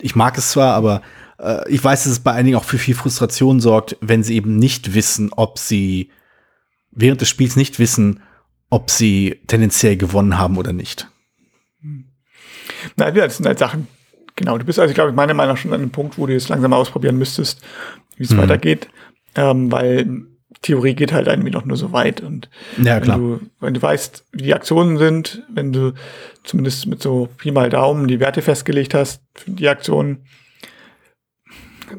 Ich 0.00 0.16
mag 0.16 0.36
es 0.38 0.50
zwar, 0.50 0.74
aber 0.74 1.02
äh, 1.38 1.68
ich 1.68 1.82
weiß, 1.82 2.04
dass 2.04 2.12
es 2.12 2.20
bei 2.20 2.32
einigen 2.32 2.56
auch 2.56 2.64
für 2.64 2.78
viel 2.78 2.94
Frustration 2.94 3.60
sorgt, 3.60 3.96
wenn 4.00 4.22
sie 4.22 4.34
eben 4.34 4.56
nicht 4.56 4.94
wissen, 4.94 5.32
ob 5.32 5.58
sie 5.58 6.10
während 6.90 7.20
des 7.20 7.28
Spiels 7.28 7.56
nicht 7.56 7.78
wissen, 7.78 8.20
ob 8.70 8.90
sie 8.90 9.40
tendenziell 9.46 9.96
gewonnen 9.96 10.38
haben 10.38 10.56
oder 10.56 10.72
nicht. 10.72 11.08
Nein, 12.96 13.14
das 13.14 13.36
sind 13.36 13.46
halt 13.46 13.58
Sachen. 13.58 13.86
Genau, 14.36 14.56
du 14.56 14.64
bist 14.64 14.78
also, 14.78 14.94
glaube 14.94 15.10
ich, 15.10 15.16
meiner 15.16 15.34
Meinung 15.34 15.54
nach 15.54 15.60
schon 15.60 15.72
an 15.72 15.80
einem 15.80 15.90
Punkt, 15.90 16.16
wo 16.18 16.26
du 16.26 16.32
jetzt 16.32 16.48
langsam 16.48 16.72
ausprobieren 16.72 17.18
müsstest, 17.18 17.60
wie 18.16 18.24
es 18.24 18.30
mhm. 18.30 18.38
weitergeht. 18.38 18.88
Ähm, 19.34 19.70
weil 19.70 20.26
Theorie 20.62 20.94
geht 20.94 21.12
halt 21.12 21.26
irgendwie 21.26 21.50
noch 21.50 21.64
nur 21.64 21.76
so 21.76 21.92
weit. 21.92 22.20
Und 22.20 22.48
ja, 22.82 23.00
wenn, 23.00 23.18
Du, 23.18 23.40
wenn 23.60 23.74
du 23.74 23.82
weißt, 23.82 24.26
wie 24.32 24.42
die 24.42 24.54
Aktionen 24.54 24.96
sind, 24.96 25.42
wenn 25.52 25.72
du 25.72 25.92
zumindest 26.44 26.86
mit 26.86 27.02
so 27.02 27.28
Pi 27.36 27.50
mal 27.50 27.68
Daumen 27.68 28.08
die 28.08 28.20
Werte 28.20 28.42
festgelegt 28.42 28.94
hast 28.94 29.22
für 29.34 29.50
die 29.50 29.68
Aktionen, 29.68 30.24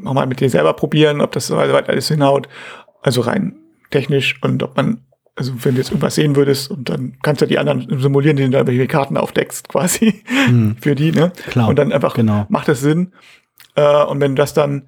nochmal 0.01 0.27
mit 0.27 0.39
dir 0.39 0.49
selber 0.49 0.73
probieren, 0.73 1.21
ob 1.21 1.31
das 1.31 1.47
so 1.47 1.57
weit 1.57 1.89
alles 1.89 2.07
hinhaut. 2.07 2.47
Also 3.01 3.21
rein 3.21 3.55
technisch 3.93 4.35
und 4.41 4.63
ob 4.63 4.75
man, 4.75 5.05
also 5.35 5.53
wenn 5.63 5.75
du 5.75 5.81
jetzt 5.81 5.91
irgendwas 5.91 6.15
sehen 6.15 6.35
würdest 6.35 6.69
und 6.69 6.89
dann 6.89 7.17
kannst 7.21 7.41
du 7.41 7.45
die 7.45 7.59
anderen 7.59 7.87
simulieren, 7.99 8.35
die 8.35 8.43
du 8.43 8.49
da 8.49 8.67
welche 8.67 8.87
Karten 8.87 9.17
aufdeckst 9.17 9.69
quasi 9.69 10.23
mhm. 10.49 10.75
für 10.81 10.95
die, 10.95 11.11
ne? 11.11 11.31
Klar, 11.47 11.69
und 11.69 11.77
dann 11.77 11.93
einfach 11.93 12.15
genau. 12.15 12.45
macht 12.49 12.67
das 12.67 12.81
Sinn. 12.81 13.13
Äh, 13.75 14.03
und 14.03 14.19
wenn 14.19 14.35
du 14.35 14.41
das 14.41 14.53
dann 14.53 14.87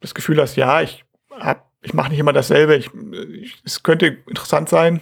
das 0.00 0.14
Gefühl 0.14 0.40
hast, 0.40 0.56
ja, 0.56 0.80
ich 0.80 1.04
hab, 1.38 1.70
ich 1.82 1.94
mache 1.94 2.10
nicht 2.10 2.18
immer 2.18 2.32
dasselbe, 2.32 2.76
ich, 2.76 2.90
ich, 3.40 3.62
es 3.64 3.82
könnte 3.82 4.18
interessant 4.26 4.68
sein, 4.68 5.00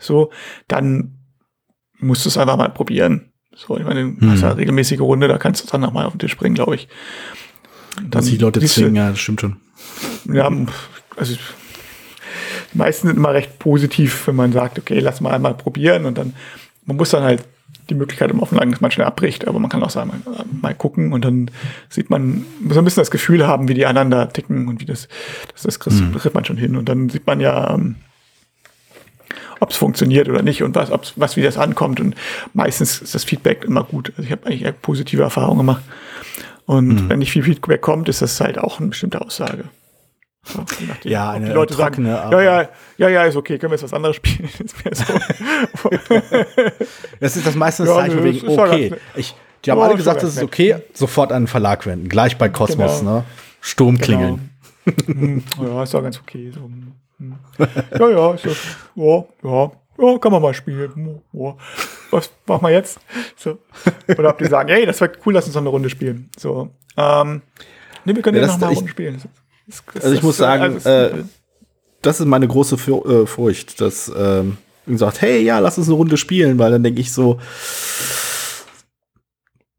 so, 0.00 0.30
dann 0.66 1.18
musst 1.98 2.24
du 2.24 2.28
es 2.28 2.38
einfach 2.38 2.56
mal 2.56 2.70
probieren. 2.70 3.32
So, 3.54 3.76
ich 3.76 3.84
meine, 3.84 4.12
du 4.12 4.30
hast 4.30 4.42
ja 4.42 4.50
mhm. 4.50 4.56
regelmäßige 4.58 5.00
Runde, 5.00 5.28
da 5.28 5.38
kannst 5.38 5.62
du 5.62 5.70
dann 5.70 5.80
nochmal 5.80 6.06
auf 6.06 6.12
den 6.12 6.20
Tisch 6.20 6.36
bringen, 6.36 6.54
glaube 6.54 6.74
ich. 6.74 6.88
Dass 8.08 8.26
die 8.26 8.38
Leute 8.38 8.60
zwingen, 8.60 8.96
ja, 8.96 9.10
das 9.10 9.18
stimmt 9.18 9.40
schon. 9.40 9.56
Ja, 10.32 10.50
also 11.16 11.34
die 12.72 12.78
meisten 12.78 13.08
sind 13.08 13.16
immer 13.16 13.34
recht 13.34 13.58
positiv, 13.58 14.26
wenn 14.26 14.36
man 14.36 14.52
sagt, 14.52 14.78
okay, 14.78 15.00
lass 15.00 15.20
mal 15.20 15.32
einmal 15.32 15.54
probieren 15.54 16.04
und 16.06 16.18
dann, 16.18 16.34
man 16.84 16.96
muss 16.96 17.10
dann 17.10 17.22
halt 17.22 17.44
die 17.88 17.94
Möglichkeit 17.94 18.30
im 18.30 18.40
Offenlagen, 18.40 18.70
dass 18.70 18.80
man 18.80 18.90
schnell 18.90 19.06
abbricht, 19.06 19.48
aber 19.48 19.58
man 19.58 19.68
kann 19.68 19.82
auch 19.82 19.90
sagen, 19.90 20.10
mal, 20.24 20.44
mal, 20.62 20.74
gucken 20.74 21.12
und 21.12 21.24
dann 21.24 21.50
sieht 21.88 22.08
man, 22.08 22.44
so 22.68 22.78
ein 22.78 22.84
bisschen 22.84 23.00
das 23.00 23.10
Gefühl 23.10 23.46
haben, 23.46 23.68
wie 23.68 23.74
die 23.74 23.86
einander 23.86 24.28
ticken 24.28 24.68
und 24.68 24.80
wie 24.80 24.86
das, 24.86 25.08
das, 25.52 25.62
das 25.62 25.80
kriegt, 25.80 25.96
mhm. 25.96 26.30
man 26.32 26.44
schon 26.44 26.56
hin 26.56 26.76
und 26.76 26.88
dann 26.88 27.08
sieht 27.08 27.26
man 27.26 27.40
ja, 27.40 27.74
ähm, 27.74 27.96
ob 29.58 29.70
es 29.70 29.76
funktioniert 29.76 30.28
oder 30.28 30.42
nicht 30.42 30.62
und 30.62 30.74
was, 30.76 30.90
was 31.16 31.36
wie 31.36 31.42
das 31.42 31.58
ankommt 31.58 32.00
und 32.00 32.14
meistens 32.54 33.02
ist 33.02 33.14
das 33.14 33.24
Feedback 33.24 33.64
immer 33.64 33.84
gut. 33.84 34.10
Also 34.16 34.22
ich 34.22 34.32
habe 34.32 34.46
eigentlich 34.46 34.62
eher 34.62 34.72
positive 34.72 35.22
Erfahrungen 35.22 35.58
gemacht. 35.58 35.82
Und 36.70 36.86
mhm. 36.86 37.08
wenn 37.08 37.18
nicht 37.18 37.32
viel 37.32 37.42
Feedback 37.42 37.80
kommt, 37.80 38.08
ist 38.08 38.22
das 38.22 38.40
halt 38.40 38.56
auch 38.56 38.78
eine 38.78 38.90
bestimmte 38.90 39.20
Aussage. 39.20 39.64
So, 40.44 40.64
ja, 41.02 41.32
eine 41.32 41.46
die 41.46 41.52
Leute 41.52 41.74
trockene, 41.74 42.12
sagen, 42.14 42.32
ja, 42.32 42.40
ja, 42.40 42.68
ja, 42.96 43.08
ja, 43.08 43.24
ist 43.24 43.34
okay, 43.34 43.58
können 43.58 43.72
wir 43.72 43.74
jetzt 43.74 43.82
was 43.82 43.92
anderes 43.92 44.14
spielen? 44.22 44.48
so. 44.92 45.90
das 47.18 47.36
ist 47.36 47.44
das 47.44 47.56
meiste 47.56 47.84
ja, 47.86 47.94
Zeichen 47.96 48.22
wegen 48.22 48.46
okay. 48.46 48.94
Ich, 49.16 49.34
die 49.64 49.72
haben 49.72 49.78
oh, 49.78 49.82
alle 49.82 49.96
gesagt, 49.96 50.22
das 50.22 50.36
ist 50.36 50.44
okay, 50.44 50.76
sofort 50.94 51.32
an 51.32 51.42
den 51.42 51.48
Verlag 51.48 51.86
wenden. 51.86 52.08
Gleich 52.08 52.38
bei 52.38 52.48
Kosmos, 52.48 53.00
genau. 53.00 53.16
ne? 53.16 53.24
Sturm 53.60 53.98
klingeln. 53.98 54.50
Genau. 54.84 55.42
ja, 55.60 55.82
ist 55.82 55.92
doch 55.92 56.04
ganz 56.04 56.20
okay. 56.20 56.52
So. 56.54 56.70
Hm. 57.18 57.34
Ja, 57.98 58.08
ja, 58.08 58.34
ist 58.34 58.44
ja, 58.44 59.24
ja, 59.42 59.72
ja, 59.98 60.18
kann 60.18 60.30
man 60.30 60.40
mal 60.40 60.54
spielen. 60.54 61.20
Ja 61.32 61.56
was 62.10 62.30
machen 62.46 62.62
wir 62.62 62.70
jetzt? 62.70 63.00
So. 63.36 63.58
Oder 64.08 64.30
ob 64.30 64.38
die 64.38 64.46
sagen, 64.46 64.68
hey, 64.68 64.86
das 64.86 65.00
wäre 65.00 65.12
cool, 65.24 65.34
lass 65.34 65.46
uns 65.46 65.54
noch 65.54 65.62
eine 65.62 65.70
Runde 65.70 65.90
spielen. 65.90 66.30
So. 66.38 66.70
Ähm, 66.96 67.42
nee, 68.04 68.14
wir 68.14 68.22
können 68.22 68.36
ja, 68.36 68.46
ja 68.46 68.48
nochmal 68.48 68.74
Runde 68.74 68.90
spielen. 68.90 69.20
Das, 69.66 69.82
das, 69.92 70.04
also 70.04 70.14
ich 70.14 70.20
das, 70.20 70.24
muss 70.24 70.36
äh, 70.36 70.38
sagen, 70.38 70.74
also 70.74 70.88
äh, 70.88 71.24
das 72.02 72.20
ist 72.20 72.26
meine 72.26 72.48
große 72.48 72.78
Fu 72.78 73.04
äh, 73.04 73.26
Furcht, 73.26 73.80
dass 73.80 74.10
ähm, 74.16 74.56
sagt, 74.86 75.20
hey, 75.20 75.42
ja, 75.42 75.58
lass 75.58 75.78
uns 75.78 75.88
eine 75.88 75.96
Runde 75.96 76.16
spielen, 76.16 76.58
weil 76.58 76.72
dann 76.72 76.82
denke 76.82 77.00
ich 77.00 77.12
so, 77.12 77.38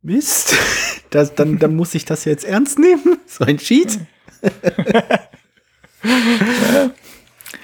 Mist, 0.02 0.56
das, 1.10 1.36
dann, 1.36 1.60
dann 1.60 1.76
muss 1.76 1.96
ich 1.96 2.06
das 2.06 2.26
jetzt 2.26 2.46
ernst 2.46 2.80
nehmen, 2.80 3.20
so 3.26 3.44
ein 3.44 3.58
Cheat. 3.58 4.00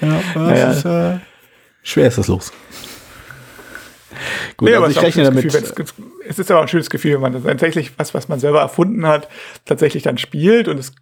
ja, 0.34 0.54
ja. 0.54 0.72
Ist, 0.72 0.84
äh, 0.84 1.18
schwer 1.82 2.08
ist 2.08 2.18
das 2.18 2.28
los. 2.28 2.52
Gut, 4.56 4.68
nee, 4.68 4.74
also 4.74 4.88
ich 4.88 5.02
rechne 5.02 5.24
damit. 5.24 5.44
Gefühl, 5.44 5.86
es 6.26 6.38
ist 6.38 6.50
aber 6.50 6.60
ein 6.60 6.68
schönes 6.68 6.90
Gefühl, 6.90 7.14
wenn 7.14 7.32
man 7.32 7.42
tatsächlich 7.42 7.92
was, 7.98 8.14
was 8.14 8.28
man 8.28 8.40
selber 8.40 8.60
erfunden 8.60 9.06
hat, 9.06 9.28
tatsächlich 9.64 10.02
dann 10.02 10.18
spielt 10.18 10.68
und 10.68 10.78
es 10.78 10.92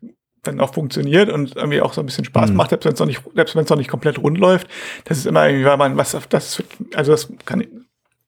dann 0.46 0.60
auch 0.60 0.74
funktioniert 0.74 1.30
und 1.30 1.56
irgendwie 1.56 1.80
auch 1.80 1.92
so 1.92 2.00
ein 2.00 2.06
bisschen 2.06 2.24
Spaß 2.24 2.50
mhm. 2.50 2.56
macht, 2.56 2.70
selbst 2.70 2.84
wenn 2.84 2.92
es 2.92 2.98
noch 3.00 3.06
nicht, 3.06 3.22
selbst 3.34 3.56
wenn 3.56 3.64
es 3.64 3.70
noch 3.70 3.76
nicht 3.76 3.90
komplett 3.90 4.18
rund 4.18 4.38
läuft. 4.38 4.68
Das 5.04 5.18
ist 5.18 5.26
immer 5.26 5.46
irgendwie, 5.46 5.64
weil 5.64 5.76
man 5.76 5.96
was, 5.96 6.16
das, 6.28 6.62
also 6.94 7.12
das 7.12 7.32
kann, 7.44 7.64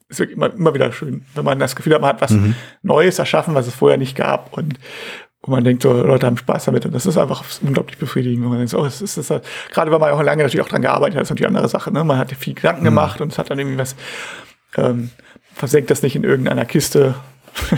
ist 0.08 0.18
wirklich 0.18 0.36
immer, 0.36 0.52
immer 0.52 0.74
wieder 0.74 0.90
schön, 0.92 1.24
wenn 1.34 1.44
man 1.44 1.58
das 1.58 1.76
Gefühl 1.76 1.94
hat, 1.94 2.00
man 2.00 2.10
hat 2.10 2.20
was 2.20 2.32
mhm. 2.32 2.54
Neues 2.82 3.18
erschaffen, 3.18 3.54
was 3.54 3.66
es 3.66 3.74
vorher 3.74 3.98
nicht 3.98 4.16
gab 4.16 4.56
und 4.56 4.78
wo 5.42 5.52
man 5.52 5.62
denkt, 5.62 5.82
so 5.82 5.92
Leute 5.92 6.26
haben 6.26 6.36
Spaß 6.36 6.64
damit 6.64 6.84
und 6.84 6.94
das 6.94 7.06
ist 7.06 7.16
einfach 7.16 7.44
unglaublich 7.62 7.98
befriedigend, 7.98 8.42
wenn 8.42 8.50
man 8.50 8.58
denkt, 8.58 8.74
oh, 8.74 8.84
es 8.84 9.00
ist 9.00 9.16
das 9.16 9.30
halt, 9.30 9.44
gerade 9.70 9.90
weil 9.92 10.00
man 10.00 10.10
auch 10.10 10.22
lange 10.22 10.42
natürlich 10.42 10.64
auch 10.64 10.68
dran 10.68 10.82
gearbeitet 10.82 11.16
hat, 11.16 11.22
ist 11.22 11.30
natürlich 11.30 11.48
eine 11.48 11.58
andere 11.58 11.70
Sache, 11.70 11.92
ne? 11.92 12.02
Man 12.02 12.18
hat 12.18 12.32
viel 12.32 12.54
Gedanken 12.54 12.80
mhm. 12.80 12.86
gemacht 12.86 13.20
und 13.20 13.32
es 13.32 13.38
hat 13.38 13.50
dann 13.50 13.58
irgendwie 13.58 13.78
was, 13.78 13.94
ähm, 14.76 15.10
versenkt 15.54 15.90
das 15.90 16.02
nicht 16.02 16.16
in 16.16 16.24
irgendeiner 16.24 16.64
Kiste, 16.64 17.14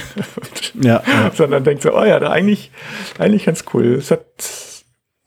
ja, 0.74 1.02
ja. 1.06 1.30
sondern 1.34 1.64
denkt 1.64 1.82
so, 1.82 1.96
oh 1.96 2.04
ja, 2.04 2.18
da 2.18 2.30
eigentlich, 2.30 2.70
eigentlich 3.18 3.46
ganz 3.46 3.64
cool. 3.72 3.94
Es 3.94 4.10
hat, 4.10 4.24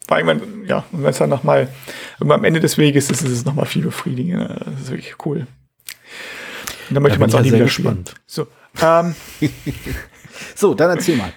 war 0.08 0.20
irgendwann, 0.20 0.66
ja, 0.66 0.86
und 0.92 1.04
wenn 1.04 1.10
es 1.10 1.18
dann 1.18 1.30
nochmal, 1.30 1.70
am 2.20 2.44
Ende 2.44 2.60
des 2.60 2.78
Weges 2.78 3.10
ist, 3.10 3.22
ist 3.22 3.32
es 3.32 3.46
nochmal 3.46 3.66
viel 3.66 3.84
befriedigender. 3.84 4.62
Das 4.66 4.82
ist 4.82 4.92
wirklich 4.92 5.16
cool. 5.26 5.48
Und 6.90 6.96
dann 6.96 7.04
möchte 7.04 7.20
man 7.20 7.30
es 7.30 7.36
auch 7.36 7.42
nie 7.42 7.52
wieder 7.52 7.66
gespannt. 7.66 8.16
So, 8.28 8.48
ähm, 8.82 9.16
so, 10.56 10.74
dann 10.74 10.92
erzähl 10.92 11.18
mal. 11.18 11.34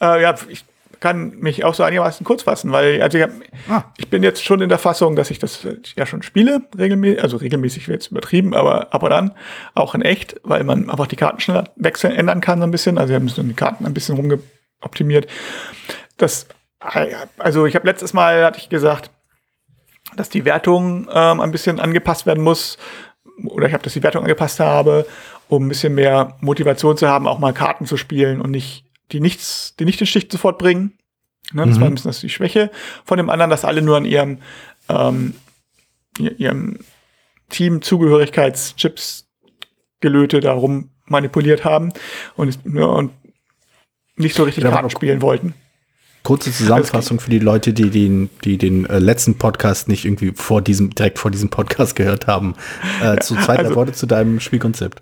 Äh, 0.00 0.22
ja, 0.22 0.34
ich 0.48 0.64
kann 1.00 1.38
mich 1.38 1.64
auch 1.64 1.74
so 1.74 1.82
einigermaßen 1.82 2.24
kurz 2.24 2.42
fassen, 2.42 2.72
weil 2.72 3.00
also 3.02 3.18
ich, 3.18 3.24
hab, 3.24 3.30
ah. 3.68 3.84
ich 3.96 4.08
bin 4.08 4.22
jetzt 4.22 4.44
schon 4.44 4.60
in 4.60 4.68
der 4.68 4.78
Fassung, 4.78 5.16
dass 5.16 5.30
ich 5.30 5.38
das 5.38 5.66
ja 5.96 6.06
schon 6.06 6.22
spiele, 6.22 6.62
regelmäßig, 6.76 7.22
also 7.22 7.36
regelmäßig 7.36 7.88
wird 7.88 8.02
es 8.02 8.08
übertrieben, 8.08 8.54
aber 8.54 8.92
ab 8.92 9.02
und 9.02 9.12
an 9.12 9.34
auch 9.74 9.94
in 9.94 10.02
echt, 10.02 10.40
weil 10.42 10.64
man 10.64 10.90
einfach 10.90 11.06
die 11.06 11.16
Karten 11.16 11.40
schneller 11.40 11.64
wechseln, 11.76 12.14
ändern 12.14 12.40
kann 12.40 12.58
so 12.58 12.64
ein 12.64 12.70
bisschen. 12.70 12.98
Also 12.98 13.10
wir 13.10 13.16
haben 13.16 13.26
die 13.26 13.54
Karten 13.54 13.86
ein 13.86 13.94
bisschen 13.94 14.16
rumgeoptimiert. 14.16 15.28
Das, 16.16 16.48
also 17.38 17.66
ich 17.66 17.74
habe 17.74 17.86
letztes 17.86 18.12
Mal, 18.12 18.44
hatte 18.44 18.58
ich 18.58 18.68
gesagt, 18.68 19.10
dass 20.16 20.28
die 20.28 20.44
Wertung 20.44 21.08
ähm, 21.12 21.40
ein 21.40 21.52
bisschen 21.52 21.80
angepasst 21.80 22.26
werden 22.26 22.42
muss, 22.42 22.78
oder 23.44 23.68
ich 23.68 23.72
habe, 23.72 23.84
dass 23.84 23.92
die 23.92 24.02
Wertung 24.02 24.22
angepasst 24.22 24.58
habe, 24.58 25.06
um 25.48 25.66
ein 25.66 25.68
bisschen 25.68 25.94
mehr 25.94 26.36
Motivation 26.40 26.96
zu 26.96 27.08
haben, 27.08 27.26
auch 27.26 27.38
mal 27.38 27.52
Karten 27.52 27.86
zu 27.86 27.96
spielen 27.96 28.40
und 28.40 28.50
nicht 28.50 28.87
die 29.12 29.20
nichts, 29.20 29.74
die 29.78 29.84
nicht 29.84 30.00
den 30.00 30.06
Stich 30.06 30.28
sofort 30.30 30.58
bringen. 30.58 30.98
Ne, 31.52 31.66
das 31.66 31.76
mhm. 31.76 31.80
war 31.80 31.88
ein 31.88 31.94
bisschen 31.94 32.10
das 32.10 32.20
die 32.20 32.28
Schwäche 32.28 32.70
von 33.04 33.16
dem 33.16 33.30
anderen, 33.30 33.50
dass 33.50 33.64
alle 33.64 33.80
nur 33.80 33.96
an 33.96 34.04
ihrem, 34.04 34.38
ähm, 34.88 35.34
ihrem 36.18 36.78
Team-Zugehörigkeitschips 37.48 39.26
Gelöte 40.00 40.40
darum 40.40 40.90
manipuliert 41.06 41.64
haben 41.64 41.92
und, 42.36 42.58
ja, 42.72 42.84
und 42.84 43.12
nicht 44.16 44.34
so 44.34 44.44
richtig 44.44 44.64
Karten 44.64 44.90
spielen 44.90 45.22
wollten. 45.22 45.54
Kurze 46.22 46.52
Zusammenfassung 46.52 47.20
für 47.20 47.30
die 47.30 47.38
Leute, 47.38 47.72
die 47.72 47.90
den, 47.90 48.28
die 48.44 48.58
den 48.58 48.84
äh, 48.86 48.98
letzten 48.98 49.38
Podcast 49.38 49.88
nicht 49.88 50.04
irgendwie 50.04 50.32
vor 50.34 50.60
diesem, 50.60 50.90
direkt 50.90 51.18
vor 51.18 51.30
diesem 51.30 51.48
Podcast 51.48 51.96
gehört 51.96 52.26
haben. 52.26 52.54
Äh, 53.02 53.18
zu 53.18 53.34
zweiter 53.36 53.60
also, 53.60 53.76
Worte 53.76 53.92
zu 53.92 54.06
deinem 54.06 54.38
Spielkonzept. 54.40 55.00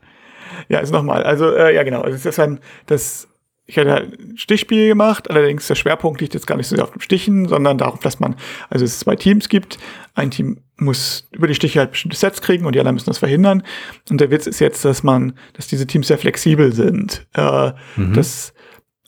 Ja, 0.68 0.78
also 0.78 0.92
nochmal. 0.92 1.24
Also, 1.24 1.52
äh, 1.52 1.74
ja, 1.74 1.82
genau. 1.82 2.02
Also, 2.02 2.16
das 2.16 2.26
ist 2.26 2.38
dann 2.38 2.60
das 2.86 3.28
ich 3.66 3.78
hatte 3.78 3.90
halt 3.90 4.18
ein 4.18 4.38
Stichspiel 4.38 4.88
gemacht, 4.88 5.28
allerdings 5.28 5.66
der 5.66 5.74
Schwerpunkt 5.74 6.20
liegt 6.20 6.34
jetzt 6.34 6.46
gar 6.46 6.56
nicht 6.56 6.68
so 6.68 6.76
sehr 6.76 6.84
auf 6.84 6.92
dem 6.92 7.00
Stichen, 7.00 7.48
sondern 7.48 7.78
darauf, 7.78 7.98
dass 7.98 8.20
man, 8.20 8.36
also 8.70 8.84
es 8.84 9.00
zwei 9.00 9.16
Teams 9.16 9.48
gibt. 9.48 9.78
Ein 10.14 10.30
Team 10.30 10.60
muss 10.76 11.28
über 11.32 11.48
die 11.48 11.54
Stiche 11.54 11.80
halt 11.80 11.90
bestimmte 11.90 12.16
Sets 12.16 12.40
kriegen 12.40 12.64
und 12.64 12.74
die 12.74 12.78
anderen 12.78 12.94
müssen 12.94 13.10
das 13.10 13.18
verhindern. 13.18 13.64
Und 14.08 14.20
der 14.20 14.30
Witz 14.30 14.46
ist 14.46 14.60
jetzt, 14.60 14.84
dass 14.84 15.02
man, 15.02 15.36
dass 15.54 15.66
diese 15.66 15.86
Teams 15.86 16.06
sehr 16.06 16.18
flexibel 16.18 16.72
sind. 16.72 17.26
Äh, 17.34 17.72
mhm. 17.96 18.12
Dass 18.14 18.54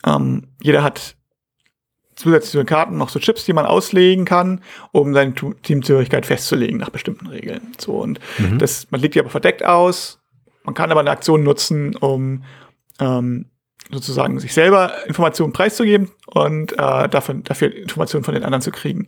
ähm, 0.04 0.48
jeder 0.60 0.82
hat 0.82 1.16
zusätzlich 2.16 2.50
zu 2.50 2.58
den 2.58 2.66
Karten 2.66 2.96
noch 2.96 3.10
so 3.10 3.20
Chips, 3.20 3.44
die 3.44 3.52
man 3.52 3.64
auslegen 3.64 4.24
kann, 4.24 4.60
um 4.90 5.14
seine 5.14 5.34
Teamzugehörigkeit 5.34 6.26
festzulegen 6.26 6.78
nach 6.78 6.90
bestimmten 6.90 7.28
Regeln. 7.28 7.72
So 7.78 7.92
und 7.98 8.18
mhm. 8.38 8.58
das, 8.58 8.90
man 8.90 9.00
legt 9.00 9.14
die 9.14 9.20
aber 9.20 9.30
verdeckt 9.30 9.64
aus. 9.64 10.20
Man 10.64 10.74
kann 10.74 10.90
aber 10.90 11.00
eine 11.00 11.10
Aktion 11.10 11.44
nutzen, 11.44 11.94
um 11.94 12.42
ähm, 12.98 13.46
sozusagen 13.90 14.38
sich 14.38 14.52
selber 14.52 14.92
Informationen 15.06 15.52
preiszugeben 15.52 16.10
und 16.26 16.72
äh, 16.72 17.08
dafür, 17.08 17.36
dafür 17.36 17.74
Informationen 17.74 18.22
von 18.22 18.34
den 18.34 18.44
anderen 18.44 18.60
zu 18.60 18.70
kriegen. 18.70 19.06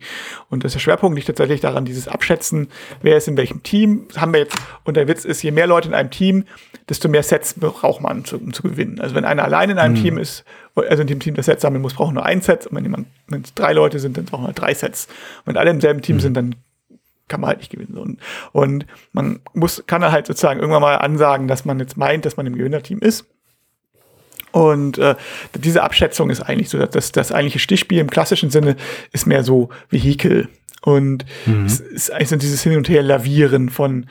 Und 0.49 0.63
das 0.63 0.73
der 0.73 0.79
Schwerpunkt 0.79 1.15
liegt 1.15 1.27
tatsächlich 1.27 1.61
daran, 1.61 1.85
dieses 1.85 2.07
Abschätzen, 2.07 2.69
wer 3.01 3.17
ist 3.17 3.27
in 3.27 3.37
welchem 3.37 3.61
Team. 3.61 4.07
Das 4.07 4.19
haben 4.19 4.33
wir 4.33 4.39
jetzt, 4.39 4.57
und 4.83 4.97
der 4.97 5.07
Witz 5.07 5.23
ist, 5.23 5.43
je 5.43 5.51
mehr 5.51 5.67
Leute 5.67 5.87
in 5.87 5.93
einem 5.93 6.09
Team, 6.09 6.45
desto 6.89 7.09
mehr 7.09 7.21
Sets 7.21 7.53
braucht 7.53 8.01
man, 8.01 8.25
zu, 8.25 8.37
um 8.37 8.53
zu 8.53 8.63
gewinnen. 8.63 8.99
Also 8.99 9.13
wenn 9.13 9.25
einer 9.25 9.43
allein 9.43 9.69
in 9.69 9.77
einem 9.77 9.95
mhm. 9.95 10.01
Team 10.01 10.17
ist, 10.17 10.43
also 10.75 11.01
in 11.01 11.07
dem 11.07 11.19
Team 11.19 11.35
das 11.35 11.45
Set 11.45 11.61
sammeln 11.61 11.81
muss, 11.81 11.93
braucht 11.93 12.13
nur 12.13 12.25
ein 12.25 12.41
Set. 12.41 12.65
Und 12.65 12.75
wenn 12.75 12.83
jemand, 12.83 13.07
wenn 13.27 13.41
es 13.41 13.53
drei 13.53 13.73
Leute 13.73 13.99
sind, 13.99 14.17
dann 14.17 14.25
brauchen 14.25 14.47
wir 14.47 14.53
drei 14.53 14.73
Sets. 14.73 15.05
Und 15.45 15.47
wenn 15.47 15.57
alle 15.57 15.69
im 15.69 15.81
selben 15.81 16.01
Team 16.01 16.15
mhm. 16.15 16.21
sind, 16.21 16.33
dann 16.33 16.55
kann 17.27 17.39
man 17.39 17.49
halt 17.49 17.59
nicht 17.59 17.71
gewinnen. 17.71 17.97
Und, 17.97 18.19
und 18.51 18.85
man 19.13 19.39
muss, 19.53 19.83
kann 19.85 20.03
halt 20.03 20.27
sozusagen 20.27 20.59
irgendwann 20.59 20.81
mal 20.81 20.95
ansagen, 20.95 21.47
dass 21.47 21.65
man 21.65 21.79
jetzt 21.79 21.97
meint, 21.97 22.25
dass 22.25 22.35
man 22.35 22.47
im 22.47 22.57
Gewinnerteam 22.57 22.99
ist. 22.99 23.25
Und 24.51 24.97
äh, 24.97 25.15
diese 25.55 25.83
Abschätzung 25.83 26.29
ist 26.29 26.41
eigentlich 26.41 26.69
so, 26.69 26.77
dass 26.77 27.11
das, 27.11 27.31
eigentliche 27.31 27.59
Stichspiel 27.59 27.99
im 27.99 28.09
klassischen 28.09 28.49
Sinne 28.49 28.75
ist 29.11 29.25
mehr 29.25 29.43
so 29.43 29.69
Vehikel. 29.89 30.49
Und 30.81 31.25
mhm. 31.45 31.65
es 31.65 31.79
ist 31.79 32.11
eigentlich 32.11 32.29
so 32.29 32.35
dieses 32.35 32.63
Hin 32.63 32.77
und 32.77 32.89
Her 32.89 33.03
lavieren 33.03 33.69
von 33.69 34.07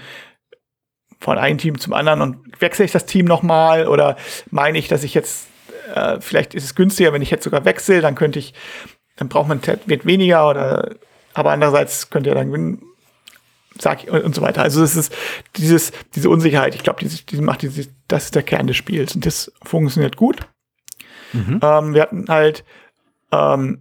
von 1.22 1.36
einem 1.36 1.58
Team 1.58 1.78
zum 1.78 1.92
anderen 1.92 2.22
und 2.22 2.38
wechsle 2.60 2.86
ich 2.86 2.92
das 2.92 3.04
Team 3.04 3.26
nochmal 3.26 3.86
oder 3.86 4.16
meine 4.50 4.78
ich, 4.78 4.88
dass 4.88 5.04
ich 5.04 5.12
jetzt 5.12 5.48
äh, 5.94 6.18
vielleicht 6.20 6.54
ist 6.54 6.64
es 6.64 6.74
günstiger, 6.74 7.12
wenn 7.12 7.20
ich 7.20 7.30
jetzt 7.30 7.44
sogar 7.44 7.66
wechsle, 7.66 8.00
dann 8.00 8.14
könnte 8.14 8.38
ich, 8.38 8.54
dann 9.16 9.28
braucht 9.28 9.48
man 9.48 9.60
wird 9.84 10.06
weniger 10.06 10.48
oder 10.48 10.94
aber 11.34 11.52
andererseits 11.52 12.08
könnte 12.08 12.30
ja 12.30 12.34
dann 12.34 12.48
gewinnen 12.48 12.82
sag 13.80 14.04
ich, 14.04 14.10
und 14.10 14.34
so 14.34 14.42
weiter. 14.42 14.62
Also 14.62 14.82
es 14.82 14.96
ist 14.96 15.12
dieses, 15.56 15.92
diese 16.14 16.30
Unsicherheit, 16.30 16.74
ich 16.74 16.82
glaube, 16.82 17.00
diese, 17.00 17.24
diese 17.24 17.42
macht 17.42 17.62
diese, 17.62 17.88
das 18.08 18.26
ist 18.26 18.34
der 18.34 18.42
Kern 18.42 18.66
des 18.66 18.76
Spiels 18.76 19.14
und 19.14 19.26
das 19.26 19.52
funktioniert 19.62 20.16
gut. 20.16 20.40
Mhm. 21.32 21.60
Ähm, 21.62 21.94
wir 21.94 22.02
hatten 22.02 22.26
halt 22.28 22.64
ähm, 23.32 23.80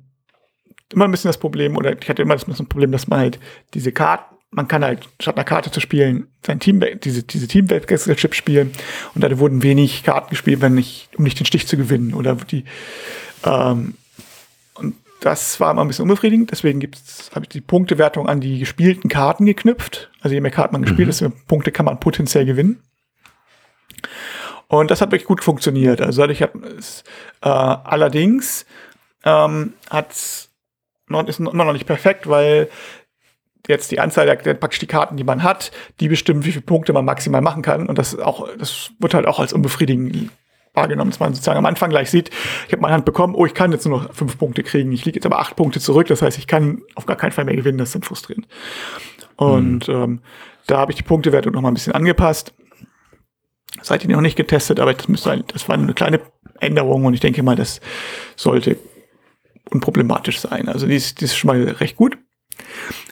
immer 0.93 1.05
ein 1.05 1.11
bisschen 1.11 1.29
das 1.29 1.37
Problem, 1.37 1.77
oder 1.77 1.99
ich 1.99 2.09
hatte 2.09 2.21
immer 2.21 2.35
das 2.35 2.45
Problem, 2.65 2.91
dass 2.91 3.07
man 3.07 3.19
halt 3.19 3.39
diese 3.73 3.91
Karten, 3.91 4.35
man 4.51 4.67
kann 4.67 4.83
halt 4.83 5.07
statt 5.19 5.35
einer 5.35 5.43
Karte 5.43 5.69
zu 5.69 5.79
spielen, 5.79 6.27
sein 6.45 6.59
Team, 6.59 6.83
diese, 7.03 7.23
diese 7.23 7.47
Teamwechselchip 7.47 8.33
spielen 8.33 8.71
und 9.13 9.23
da 9.23 9.37
wurden 9.37 9.61
wenig 9.61 10.03
Karten 10.03 10.31
gespielt, 10.31 10.61
wenn 10.61 10.73
nicht, 10.73 11.09
um 11.15 11.23
nicht 11.23 11.39
den 11.39 11.45
Stich 11.45 11.67
zu 11.67 11.77
gewinnen 11.77 12.13
oder 12.13 12.35
die, 12.35 12.65
ähm, 13.43 13.95
und 14.08 14.08
das 15.19 15.59
war 15.59 15.71
immer 15.71 15.81
ein 15.81 15.87
bisschen 15.87 16.03
unbefriedigend, 16.03 16.51
deswegen 16.51 16.79
habe 16.81 17.43
ich 17.43 17.49
die 17.49 17.61
Punktewertung 17.61 18.27
an 18.27 18.39
die 18.39 18.59
gespielten 18.59 19.09
Karten 19.09 19.45
geknüpft. 19.45 20.09
Also 20.21 20.33
je 20.33 20.41
mehr 20.41 20.51
Karten 20.51 20.73
man 20.73 20.81
gespielt, 20.81 21.07
mhm. 21.07 21.11
desto 21.11 21.29
mehr 21.29 21.37
Punkte 21.47 21.71
kann 21.71 21.85
man 21.85 21.99
potenziell 21.99 22.45
gewinnen. 22.45 22.81
Und 24.67 24.91
das 24.91 25.01
hat 25.01 25.11
wirklich 25.11 25.27
gut 25.27 25.43
funktioniert. 25.43 25.99
Also 25.99 26.25
ich 26.25 26.41
habe 26.41 26.59
es 26.77 27.03
äh, 27.41 27.49
allerdings 27.49 28.65
ähm, 29.25 29.73
hat's 29.89 30.51
noch, 31.07 31.27
ist 31.27 31.39
immer 31.39 31.65
noch 31.65 31.73
nicht 31.73 31.87
perfekt, 31.87 32.29
weil 32.29 32.69
jetzt 33.67 33.91
die 33.91 33.99
Anzahl 33.99 34.25
der, 34.25 34.35
der 34.37 34.53
praktisch 34.53 34.79
die 34.79 34.87
Karten, 34.87 35.17
die 35.17 35.23
man 35.23 35.43
hat, 35.43 35.71
die 35.99 36.07
bestimmen, 36.07 36.45
wie 36.45 36.51
viele 36.51 36.65
Punkte 36.65 36.93
man 36.93 37.05
maximal 37.05 37.41
machen 37.41 37.61
kann. 37.61 37.87
Und 37.87 37.97
das 37.97 38.17
auch, 38.17 38.47
das 38.57 38.91
wird 38.99 39.13
halt 39.13 39.25
auch 39.25 39.39
als 39.39 39.53
unbefriedigend 39.53 40.29
wahrgenommen, 40.73 41.11
dass 41.11 41.19
man 41.19 41.33
sozusagen 41.33 41.57
am 41.57 41.65
Anfang 41.65 41.89
gleich 41.89 42.09
sieht, 42.09 42.29
ich 42.67 42.71
habe 42.71 42.81
meine 42.81 42.93
Hand 42.93 43.05
bekommen, 43.05 43.35
oh, 43.35 43.45
ich 43.45 43.53
kann 43.53 43.71
jetzt 43.71 43.85
nur 43.85 44.03
noch 44.03 44.13
fünf 44.13 44.37
Punkte 44.37 44.63
kriegen, 44.63 44.91
ich 44.91 45.05
liege 45.05 45.17
jetzt 45.17 45.25
aber 45.25 45.39
acht 45.39 45.55
Punkte 45.55 45.79
zurück, 45.79 46.07
das 46.07 46.21
heißt, 46.21 46.37
ich 46.37 46.47
kann 46.47 46.81
auf 46.95 47.05
gar 47.05 47.17
keinen 47.17 47.31
Fall 47.31 47.45
mehr 47.45 47.55
gewinnen, 47.55 47.77
das 47.77 47.89
ist 47.89 47.95
dann 47.95 48.03
frustrierend. 48.03 48.47
Und 49.35 49.87
mhm. 49.87 49.93
ähm, 49.93 50.21
da 50.67 50.77
habe 50.77 50.91
ich 50.91 50.97
die 50.97 51.03
Punktewertung 51.03 51.53
noch 51.53 51.61
mal 51.61 51.69
ein 51.69 51.73
bisschen 51.73 51.93
angepasst. 51.93 52.53
Seid 53.81 54.03
ihr 54.03 54.09
noch 54.09 54.21
nicht 54.21 54.35
getestet, 54.35 54.79
aber 54.79 54.93
das 54.93 55.07
müsste, 55.07 55.43
das 55.47 55.69
war 55.69 55.75
eine 55.75 55.93
kleine 55.93 56.19
Änderung 56.59 57.05
und 57.05 57.13
ich 57.13 57.19
denke 57.19 57.43
mal, 57.43 57.55
das 57.55 57.79
sollte 58.35 58.77
unproblematisch 59.69 60.39
sein. 60.39 60.67
Also 60.67 60.87
die 60.87 60.95
ist, 60.95 61.21
die 61.21 61.25
ist 61.25 61.37
schon 61.37 61.47
mal 61.47 61.61
recht 61.63 61.95
gut. 61.95 62.17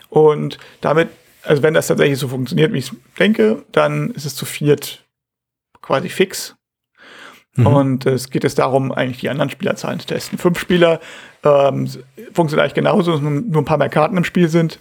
Und 0.10 0.58
damit, 0.82 1.10
also 1.44 1.64
wenn 1.64 1.74
das 1.74 1.88
tatsächlich 1.88 2.20
so 2.20 2.28
funktioniert, 2.28 2.74
wie 2.74 2.80
ich 2.80 2.92
denke, 3.18 3.64
dann 3.72 4.12
ist 4.12 4.26
es 4.26 4.36
zu 4.36 4.46
viert 4.46 5.06
quasi 5.82 6.10
fix. 6.10 6.57
Mhm. 7.58 7.68
Und 7.68 8.06
es 8.06 8.30
geht 8.30 8.44
jetzt 8.44 8.60
darum, 8.60 8.92
eigentlich 8.92 9.20
die 9.20 9.30
anderen 9.30 9.50
Spielerzahlen 9.50 10.00
zu 10.00 10.08
testen. 10.08 10.38
Fünf 10.38 10.60
Spieler 10.60 11.00
ähm, 11.44 11.90
funktioniert 12.34 12.64
eigentlich 12.64 12.74
genauso, 12.76 13.12
dass 13.12 13.22
nur 13.22 13.62
ein 13.62 13.66
paar 13.66 13.78
mehr 13.78 13.90
Karten 13.90 14.16
im 14.16 14.24
Spiel 14.24 14.48
sind. 14.48 14.80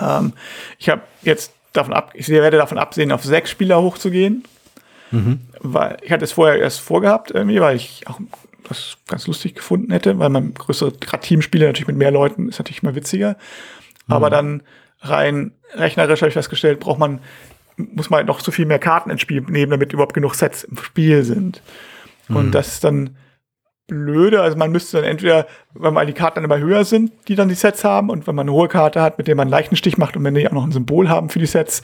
Ähm, 0.00 0.32
ich 0.78 0.88
habe 0.88 1.02
jetzt 1.22 1.52
davon 1.72 1.92
ab, 1.92 2.12
ich 2.14 2.28
werde 2.28 2.56
davon 2.56 2.78
absehen, 2.78 3.12
auf 3.12 3.24
sechs 3.24 3.50
Spieler 3.50 3.82
hochzugehen. 3.82 4.44
Mhm. 5.10 5.40
Weil 5.58 5.96
ich 6.02 6.12
hatte 6.12 6.24
es 6.24 6.32
vorher 6.32 6.58
erst 6.58 6.80
vorgehabt, 6.80 7.32
irgendwie, 7.32 7.60
weil 7.60 7.76
ich 7.76 8.06
auch 8.06 8.20
das 8.68 8.96
ganz 9.08 9.26
lustig 9.26 9.56
gefunden 9.56 9.90
hätte, 9.90 10.18
weil 10.20 10.28
man 10.28 10.54
größere, 10.54 10.92
gerade 10.92 11.26
Teamspiele 11.26 11.66
natürlich 11.66 11.88
mit 11.88 11.96
mehr 11.96 12.12
Leuten 12.12 12.48
ist 12.48 12.58
natürlich 12.58 12.82
immer 12.82 12.94
witziger. 12.94 13.36
Mhm. 14.06 14.14
Aber 14.14 14.30
dann 14.30 14.62
rein 15.00 15.52
rechnerisch 15.74 16.20
habe 16.20 16.28
ich 16.28 16.34
festgestellt, 16.34 16.78
braucht 16.80 16.98
man, 16.98 17.20
muss 17.94 18.10
man 18.10 18.18
halt 18.18 18.26
noch 18.26 18.40
so 18.40 18.50
viel 18.52 18.66
mehr 18.66 18.78
Karten 18.78 19.10
ins 19.10 19.20
Spiel 19.20 19.40
nehmen, 19.42 19.70
damit 19.70 19.92
überhaupt 19.92 20.14
genug 20.14 20.34
Sets 20.34 20.64
im 20.64 20.76
Spiel 20.78 21.22
sind. 21.24 21.62
Und 22.28 22.46
Mhm. 22.46 22.50
das 22.52 22.68
ist 22.74 22.84
dann 22.84 23.16
blöde. 23.86 24.40
Also 24.40 24.56
man 24.56 24.70
müsste 24.70 24.98
dann 24.98 25.06
entweder, 25.06 25.46
wenn 25.74 25.92
mal 25.92 26.06
die 26.06 26.12
Karten 26.12 26.36
dann 26.36 26.44
immer 26.44 26.58
höher 26.58 26.84
sind, 26.84 27.10
die 27.26 27.34
dann 27.34 27.48
die 27.48 27.56
Sets 27.56 27.82
haben, 27.82 28.08
und 28.08 28.26
wenn 28.28 28.36
man 28.36 28.44
eine 28.44 28.52
hohe 28.52 28.68
Karte 28.68 29.02
hat, 29.02 29.18
mit 29.18 29.26
der 29.26 29.34
man 29.34 29.44
einen 29.48 29.50
leichten 29.50 29.74
Stich 29.74 29.98
macht 29.98 30.16
und 30.16 30.22
wenn 30.22 30.34
die 30.34 30.46
auch 30.46 30.52
noch 30.52 30.64
ein 30.64 30.70
Symbol 30.72 31.08
haben 31.08 31.28
für 31.28 31.40
die 31.40 31.46
Sets, 31.46 31.82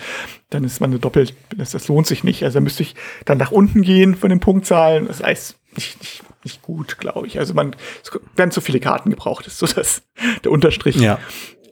dann 0.50 0.62
ist 0.62 0.80
man 0.80 0.90
eine 0.90 1.00
doppelt, 1.00 1.34
das, 1.56 1.72
das 1.72 1.88
lohnt 1.88 2.06
sich 2.06 2.22
nicht. 2.22 2.44
Also 2.44 2.58
da 2.58 2.62
müsste 2.62 2.84
ich 2.84 2.94
dann 3.24 3.38
nach 3.38 3.50
unten 3.50 3.82
gehen 3.82 4.14
von 4.14 4.30
den 4.30 4.38
Punktzahlen. 4.38 5.08
Das 5.08 5.20
heißt 5.20 5.58
nicht, 5.74 5.98
nicht, 6.00 6.22
nicht 6.44 6.62
gut, 6.62 6.98
glaube 6.98 7.26
ich. 7.26 7.40
Also 7.40 7.54
man, 7.54 7.74
es 8.04 8.10
werden 8.36 8.52
zu 8.52 8.60
viele 8.60 8.78
Karten 8.78 9.10
gebraucht, 9.10 9.46
ist 9.48 9.58
so 9.58 9.66
das, 9.66 10.02
der 10.44 10.52
Unterstrich. 10.52 10.96
Ja. 10.96 11.18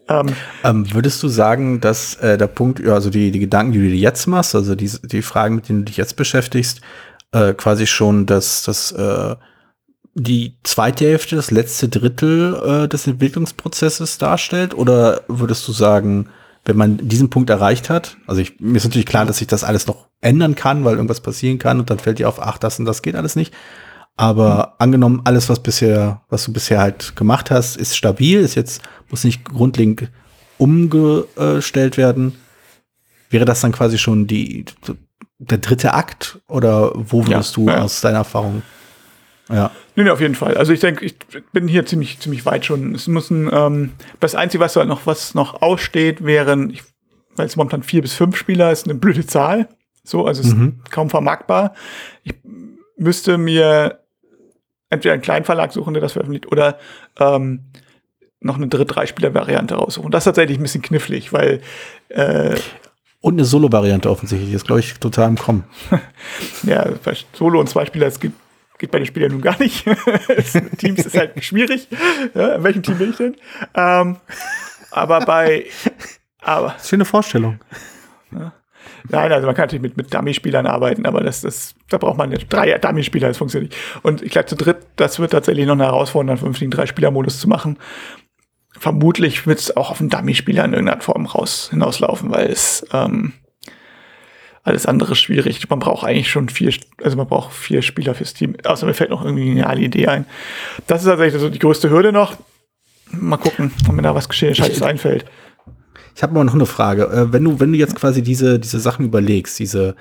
Ähm, 0.08 0.34
Ähm, 0.62 0.92
würdest 0.92 1.22
du 1.22 1.28
sagen, 1.28 1.80
dass 1.80 2.16
äh, 2.16 2.36
der 2.36 2.46
Punkt, 2.46 2.86
also 2.86 3.10
die, 3.10 3.30
die 3.30 3.38
Gedanken, 3.38 3.72
die 3.72 3.80
du 3.80 3.88
dir 3.88 3.96
jetzt 3.96 4.26
machst, 4.26 4.54
also 4.54 4.74
die, 4.74 4.90
die 5.02 5.22
Fragen, 5.22 5.56
mit 5.56 5.68
denen 5.68 5.80
du 5.80 5.84
dich 5.86 5.96
jetzt 5.96 6.16
beschäftigst, 6.16 6.80
äh, 7.32 7.54
quasi 7.54 7.86
schon 7.86 8.26
dass 8.26 8.62
das 8.64 8.92
äh, 8.92 9.36
die 10.14 10.56
zweite 10.62 11.06
Hälfte, 11.06 11.36
das 11.36 11.50
letzte 11.50 11.88
Drittel 11.88 12.84
äh, 12.84 12.88
des 12.88 13.06
Entwicklungsprozesses 13.06 14.18
darstellt? 14.18 14.74
Oder 14.74 15.22
würdest 15.28 15.66
du 15.66 15.72
sagen, 15.72 16.28
wenn 16.64 16.76
man 16.76 16.96
diesen 16.96 17.30
Punkt 17.30 17.50
erreicht 17.50 17.90
hat, 17.90 18.16
also 18.26 18.40
ich, 18.40 18.58
mir 18.60 18.76
ist 18.76 18.84
natürlich 18.84 19.06
klar, 19.06 19.26
dass 19.26 19.38
sich 19.38 19.48
das 19.48 19.64
alles 19.64 19.86
noch 19.86 20.06
ändern 20.20 20.54
kann, 20.54 20.84
weil 20.84 20.94
irgendwas 20.94 21.20
passieren 21.20 21.58
kann 21.58 21.80
und 21.80 21.90
dann 21.90 21.98
fällt 21.98 22.18
dir 22.18 22.28
auf, 22.28 22.40
ach, 22.40 22.58
das 22.58 22.78
und 22.78 22.86
das 22.86 23.02
geht 23.02 23.16
alles 23.16 23.36
nicht. 23.36 23.52
Aber 24.16 24.74
angenommen, 24.78 25.22
alles, 25.24 25.48
was 25.48 25.60
bisher, 25.60 26.22
was 26.28 26.44
du 26.44 26.52
bisher 26.52 26.78
halt 26.80 27.16
gemacht 27.16 27.50
hast, 27.50 27.76
ist 27.76 27.96
stabil, 27.96 28.40
ist 28.40 28.54
jetzt, 28.54 28.82
muss 29.10 29.24
nicht 29.24 29.44
grundlegend 29.44 30.10
umgestellt 30.58 31.96
werden. 31.96 32.34
Wäre 33.30 33.44
das 33.44 33.60
dann 33.60 33.72
quasi 33.72 33.98
schon 33.98 34.26
die, 34.26 34.64
der 35.38 35.58
dritte 35.58 35.94
Akt? 35.94 36.40
Oder 36.48 36.92
wo 36.94 37.26
würdest 37.26 37.56
Ja, 37.56 37.64
du 37.64 37.70
ja. 37.70 37.82
aus 37.82 38.00
deiner 38.00 38.18
Erfahrung? 38.18 38.62
Ja. 39.50 39.70
Nee, 39.96 40.04
nee, 40.04 40.10
auf 40.10 40.20
jeden 40.20 40.34
Fall. 40.36 40.56
Also 40.56 40.72
ich 40.72 40.80
denke, 40.80 41.04
ich 41.04 41.16
bin 41.52 41.68
hier 41.68 41.84
ziemlich, 41.84 42.18
ziemlich 42.20 42.46
weit 42.46 42.64
schon. 42.64 42.94
Es 42.94 43.06
muss 43.08 43.30
ein, 43.30 43.50
ähm, 43.52 43.92
das 44.20 44.34
Einzige, 44.34 44.62
was 44.62 44.76
halt 44.76 44.88
noch, 44.88 45.06
was 45.06 45.34
noch 45.34 45.60
aussteht, 45.60 46.24
wären, 46.24 46.70
ich, 46.70 46.82
weil 47.36 47.46
es 47.46 47.56
momentan 47.56 47.82
vier 47.82 48.00
bis 48.02 48.14
fünf 48.14 48.36
Spieler 48.36 48.70
ist, 48.72 48.86
eine 48.86 48.94
blöde 48.94 49.26
Zahl. 49.26 49.68
So, 50.04 50.26
also 50.26 50.40
es 50.40 50.48
ist 50.48 50.56
Mhm. 50.56 50.80
kaum 50.90 51.10
vermarktbar. 51.10 51.74
Ich 52.22 52.34
müsste 52.96 53.38
mir 53.38 54.00
entweder 54.94 55.12
einen 55.12 55.22
kleinen 55.22 55.44
Verlag 55.44 55.72
suchen, 55.72 55.94
der 55.94 56.00
das 56.00 56.12
veröffentlicht, 56.12 56.50
oder 56.50 56.78
ähm, 57.18 57.60
noch 58.40 58.56
eine 58.56 58.68
dritte 58.68 58.86
Drei-Spieler-Variante 58.86 59.74
raussuchen. 59.74 60.10
Das 60.10 60.22
ist 60.22 60.24
tatsächlich 60.24 60.58
ein 60.58 60.62
bisschen 60.62 60.82
knifflig, 60.82 61.32
weil 61.32 61.60
äh, 62.08 62.56
Und 63.20 63.34
eine 63.34 63.44
Solo-Variante 63.44 64.10
offensichtlich, 64.10 64.52
ist, 64.52 64.66
glaube 64.66 64.80
ich, 64.80 64.94
total 64.94 65.28
im 65.28 65.38
Kommen. 65.38 65.64
Ja, 66.62 66.86
Solo 67.32 67.60
und 67.60 67.68
Zweispieler, 67.68 68.06
das 68.06 68.20
geht, 68.20 68.32
geht 68.78 68.90
bei 68.90 68.98
den 68.98 69.06
Spielern 69.06 69.32
nun 69.32 69.40
gar 69.42 69.58
nicht. 69.58 69.84
Teams 70.78 71.04
ist 71.04 71.16
halt 71.16 71.42
schwierig. 71.44 71.88
Ja, 72.34 72.56
in 72.56 72.64
welchem 72.64 72.82
Team 72.82 72.98
bin 72.98 73.10
ich 73.10 73.16
denn? 73.16 73.36
Ähm, 73.74 74.16
aber 74.90 75.20
bei, 75.20 75.66
aber, 76.40 76.76
Schöne 76.82 77.04
Vorstellung. 77.04 77.60
Nein, 79.08 79.32
also 79.32 79.46
man 79.46 79.54
kann 79.54 79.64
natürlich 79.64 79.82
mit, 79.82 79.96
mit 79.96 80.12
Dummy-Spielern 80.12 80.66
arbeiten, 80.66 81.06
aber 81.06 81.20
das, 81.22 81.40
das, 81.40 81.74
da 81.88 81.98
braucht 81.98 82.18
man 82.18 82.32
jetzt 82.32 82.46
drei 82.48 82.76
Dummy-Spieler, 82.78 83.28
das 83.28 83.38
funktioniert 83.38 83.72
nicht. 83.72 83.82
Und 84.02 84.22
ich 84.22 84.30
glaube, 84.32 84.46
zu 84.46 84.56
dritt, 84.56 84.78
das 84.96 85.18
wird 85.18 85.32
tatsächlich 85.32 85.66
noch 85.66 85.74
eine 85.74 85.84
Herausforderung, 85.84 86.30
einen 86.30 86.38
vernünftigen 86.38 86.70
Drei-Spieler-Modus 86.70 87.40
zu 87.40 87.48
machen. 87.48 87.78
Vermutlich 88.76 89.46
wird 89.46 89.60
es 89.60 89.76
auch 89.76 89.90
auf 89.90 90.00
einen 90.00 90.10
Dummy-Spieler 90.10 90.64
in 90.64 90.72
irgendeiner 90.72 91.00
Form 91.00 91.26
raus, 91.26 91.68
hinauslaufen, 91.70 92.30
weil 92.30 92.48
es, 92.48 92.86
ähm, 92.92 93.32
alles 94.64 94.86
andere 94.86 95.12
ist 95.12 95.18
schwierig. 95.18 95.68
Man 95.68 95.78
braucht 95.78 96.04
eigentlich 96.04 96.30
schon 96.30 96.48
vier, 96.48 96.72
also 97.02 97.16
man 97.16 97.26
braucht 97.26 97.52
vier 97.52 97.82
Spieler 97.82 98.14
fürs 98.14 98.32
Team. 98.32 98.56
Außer 98.64 98.86
mir 98.86 98.94
fällt 98.94 99.10
noch 99.10 99.22
irgendwie 99.22 99.42
eine 99.42 99.50
geniale 99.50 99.80
Idee 99.80 100.08
ein. 100.08 100.26
Das 100.86 101.02
ist 101.02 101.06
tatsächlich 101.06 101.40
so 101.40 101.50
die 101.50 101.58
größte 101.58 101.90
Hürde 101.90 102.12
noch. 102.12 102.36
Mal 103.10 103.36
gucken, 103.36 103.72
ob 103.86 103.94
mir 103.94 104.02
da 104.02 104.14
was 104.14 104.28
Gescheites 104.28 104.82
einfällt. 104.82 105.26
Ich 106.14 106.22
habe 106.22 106.34
mal 106.34 106.44
noch 106.44 106.54
eine 106.54 106.66
Frage. 106.66 107.04
Äh, 107.04 107.32
wenn 107.32 107.44
du, 107.44 107.60
wenn 107.60 107.72
du 107.72 107.78
jetzt 107.78 107.96
quasi 107.96 108.22
diese, 108.22 108.58
diese 108.58 108.80
Sachen 108.80 109.04
überlegst, 109.04 109.58
diese 109.58 109.96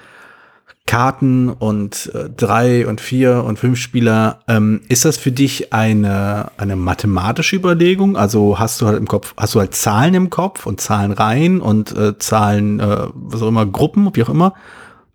Karten 0.86 1.50
und 1.50 2.12
äh, 2.14 2.30
drei 2.30 2.86
und 2.88 3.00
vier 3.00 3.44
und 3.46 3.58
fünf 3.58 3.80
Spieler, 3.80 4.40
ähm, 4.48 4.82
ist 4.90 5.06
das 5.06 5.18
für 5.18 5.32
dich 5.32 5.74
eine, 5.74 6.52
eine 6.58 6.76
mathematische 6.76 7.56
Überlegung? 7.56 8.18
Also 8.18 8.60
hast 8.60 8.82
du 8.82 8.88
halt 8.88 8.98
im 8.98 9.08
Kopf, 9.08 9.34
hast 9.38 9.56
du 9.56 9.60
halt 9.60 9.74
Zahlen 9.76 10.14
im 10.14 10.30
Kopf 10.30 10.66
und 10.66 10.82
Zahlenreihen 10.82 11.62
und 11.62 11.96
äh, 11.96 12.18
Zahlen, 12.20 12.80
äh, 12.80 13.08
was 13.14 13.42
auch 13.42 13.48
immer, 13.48 13.66
Gruppen, 13.66 14.10
wie 14.14 14.24
auch 14.24 14.30
immer, 14.30 14.54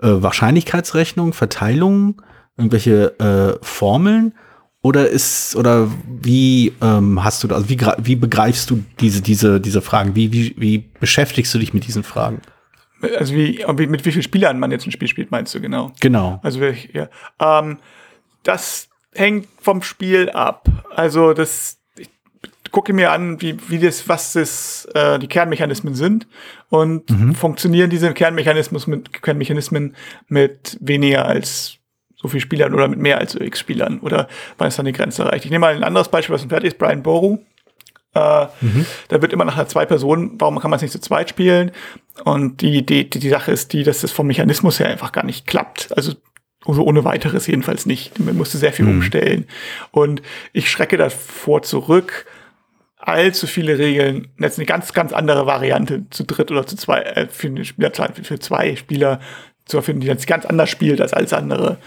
äh, 0.00 0.08
Wahrscheinlichkeitsrechnung, 0.08 1.34
Verteilung, 1.34 2.22
irgendwelche 2.56 3.18
äh, 3.20 3.58
Formeln? 3.62 4.32
Oder 4.80 5.08
ist, 5.08 5.56
oder 5.56 5.90
wie 6.08 6.72
ähm, 6.80 7.24
hast 7.24 7.42
du, 7.42 7.48
da- 7.48 7.56
also 7.56 7.68
wie, 7.68 7.78
wie 7.98 8.14
begreifst 8.16 8.70
du 8.70 8.84
diese, 9.00 9.20
diese, 9.22 9.60
diese 9.60 9.82
Fragen? 9.82 10.14
Wie, 10.14 10.32
wie, 10.32 10.54
wie 10.56 10.78
beschäftigst 11.00 11.52
du 11.52 11.58
dich 11.58 11.74
mit 11.74 11.86
diesen 11.86 12.04
Fragen? 12.04 12.40
Also 13.18 13.34
wie, 13.34 13.64
mit 13.86 14.04
wie 14.04 14.12
vielen 14.12 14.22
Spielern 14.22 14.58
man 14.58 14.70
jetzt 14.70 14.86
ein 14.86 14.92
Spiel 14.92 15.08
spielt, 15.08 15.30
meinst 15.30 15.54
du 15.54 15.60
genau? 15.60 15.92
Genau. 16.00 16.40
Also 16.42 16.60
ja. 16.92 17.08
Ähm, 17.40 17.78
das 18.44 18.88
hängt 19.14 19.48
vom 19.60 19.82
Spiel 19.82 20.30
ab. 20.30 20.68
Also 20.94 21.32
das, 21.32 21.78
ich 21.96 22.08
gucke 22.70 22.92
mir 22.92 23.10
an, 23.10 23.40
wie, 23.42 23.56
wie 23.68 23.78
das, 23.80 24.08
was 24.08 24.32
das, 24.34 24.86
äh, 24.94 25.18
die 25.18 25.26
Kernmechanismen 25.26 25.94
sind 25.94 26.28
und 26.68 27.10
funktionieren 27.36 27.90
diese 27.90 28.12
Kernmechanismen 28.14 28.80
mit, 28.86 29.22
Kernmechanismen 29.22 29.96
mit 30.28 30.76
weniger 30.80 31.24
als 31.24 31.77
so 32.20 32.28
viel 32.28 32.40
Spielern 32.40 32.74
oder 32.74 32.88
mit 32.88 32.98
mehr 32.98 33.18
als 33.18 33.34
x 33.34 33.60
Spielern 33.60 34.00
oder 34.00 34.28
wann 34.58 34.68
ist 34.68 34.78
dann 34.78 34.86
die 34.86 34.92
Grenze 34.92 35.22
erreicht. 35.22 35.44
Ich 35.44 35.50
nehme 35.50 35.66
mal 35.66 35.74
ein 35.74 35.84
anderes 35.84 36.08
Beispiel, 36.08 36.34
was 36.34 36.42
ein 36.42 36.48
fertig 36.48 36.72
ist, 36.72 36.78
Brian 36.78 37.02
Boru. 37.02 37.38
Äh, 38.14 38.46
Da 39.08 39.22
wird 39.22 39.32
immer 39.32 39.44
nach 39.44 39.56
einer 39.56 39.68
zwei 39.68 39.86
Personen, 39.86 40.32
warum 40.38 40.58
kann 40.58 40.70
man 40.70 40.76
es 40.78 40.82
nicht 40.82 40.92
zu 40.92 41.00
zweit 41.00 41.30
spielen? 41.30 41.70
Und 42.24 42.60
die, 42.60 42.84
die, 42.84 43.08
die, 43.08 43.18
die 43.18 43.28
Sache 43.28 43.52
ist 43.52 43.72
die, 43.72 43.84
dass 43.84 44.02
es 44.02 44.10
vom 44.10 44.26
Mechanismus 44.26 44.80
her 44.80 44.88
einfach 44.88 45.12
gar 45.12 45.24
nicht 45.24 45.46
klappt. 45.46 45.96
Also 45.96 46.14
so 46.66 46.84
ohne 46.84 47.04
weiteres 47.04 47.46
jedenfalls 47.46 47.86
nicht. 47.86 48.18
Man 48.18 48.36
musste 48.36 48.58
sehr 48.58 48.72
viel 48.72 48.86
umstellen. 48.86 49.46
Und 49.92 50.22
ich 50.52 50.70
schrecke 50.70 50.96
davor 50.96 51.62
zurück, 51.62 52.26
allzu 52.96 53.46
viele 53.46 53.78
Regeln, 53.78 54.28
jetzt 54.38 54.58
eine 54.58 54.66
ganz, 54.66 54.92
ganz 54.92 55.12
andere 55.12 55.46
Variante 55.46 56.04
zu 56.10 56.24
dritt 56.24 56.50
oder 56.50 56.66
zu 56.66 56.76
zwei, 56.76 57.00
äh, 57.02 57.28
für 57.28 57.50
für, 57.64 58.24
für 58.24 58.38
zwei 58.38 58.76
Spieler 58.76 59.20
zu 59.68 59.76
erfinden, 59.76 60.00
die 60.00 60.06
jetzt 60.08 60.26
ganz 60.26 60.44
anders 60.44 60.70
spielt 60.70 61.00
als 61.00 61.12
alles 61.12 61.32
andere. 61.32 61.78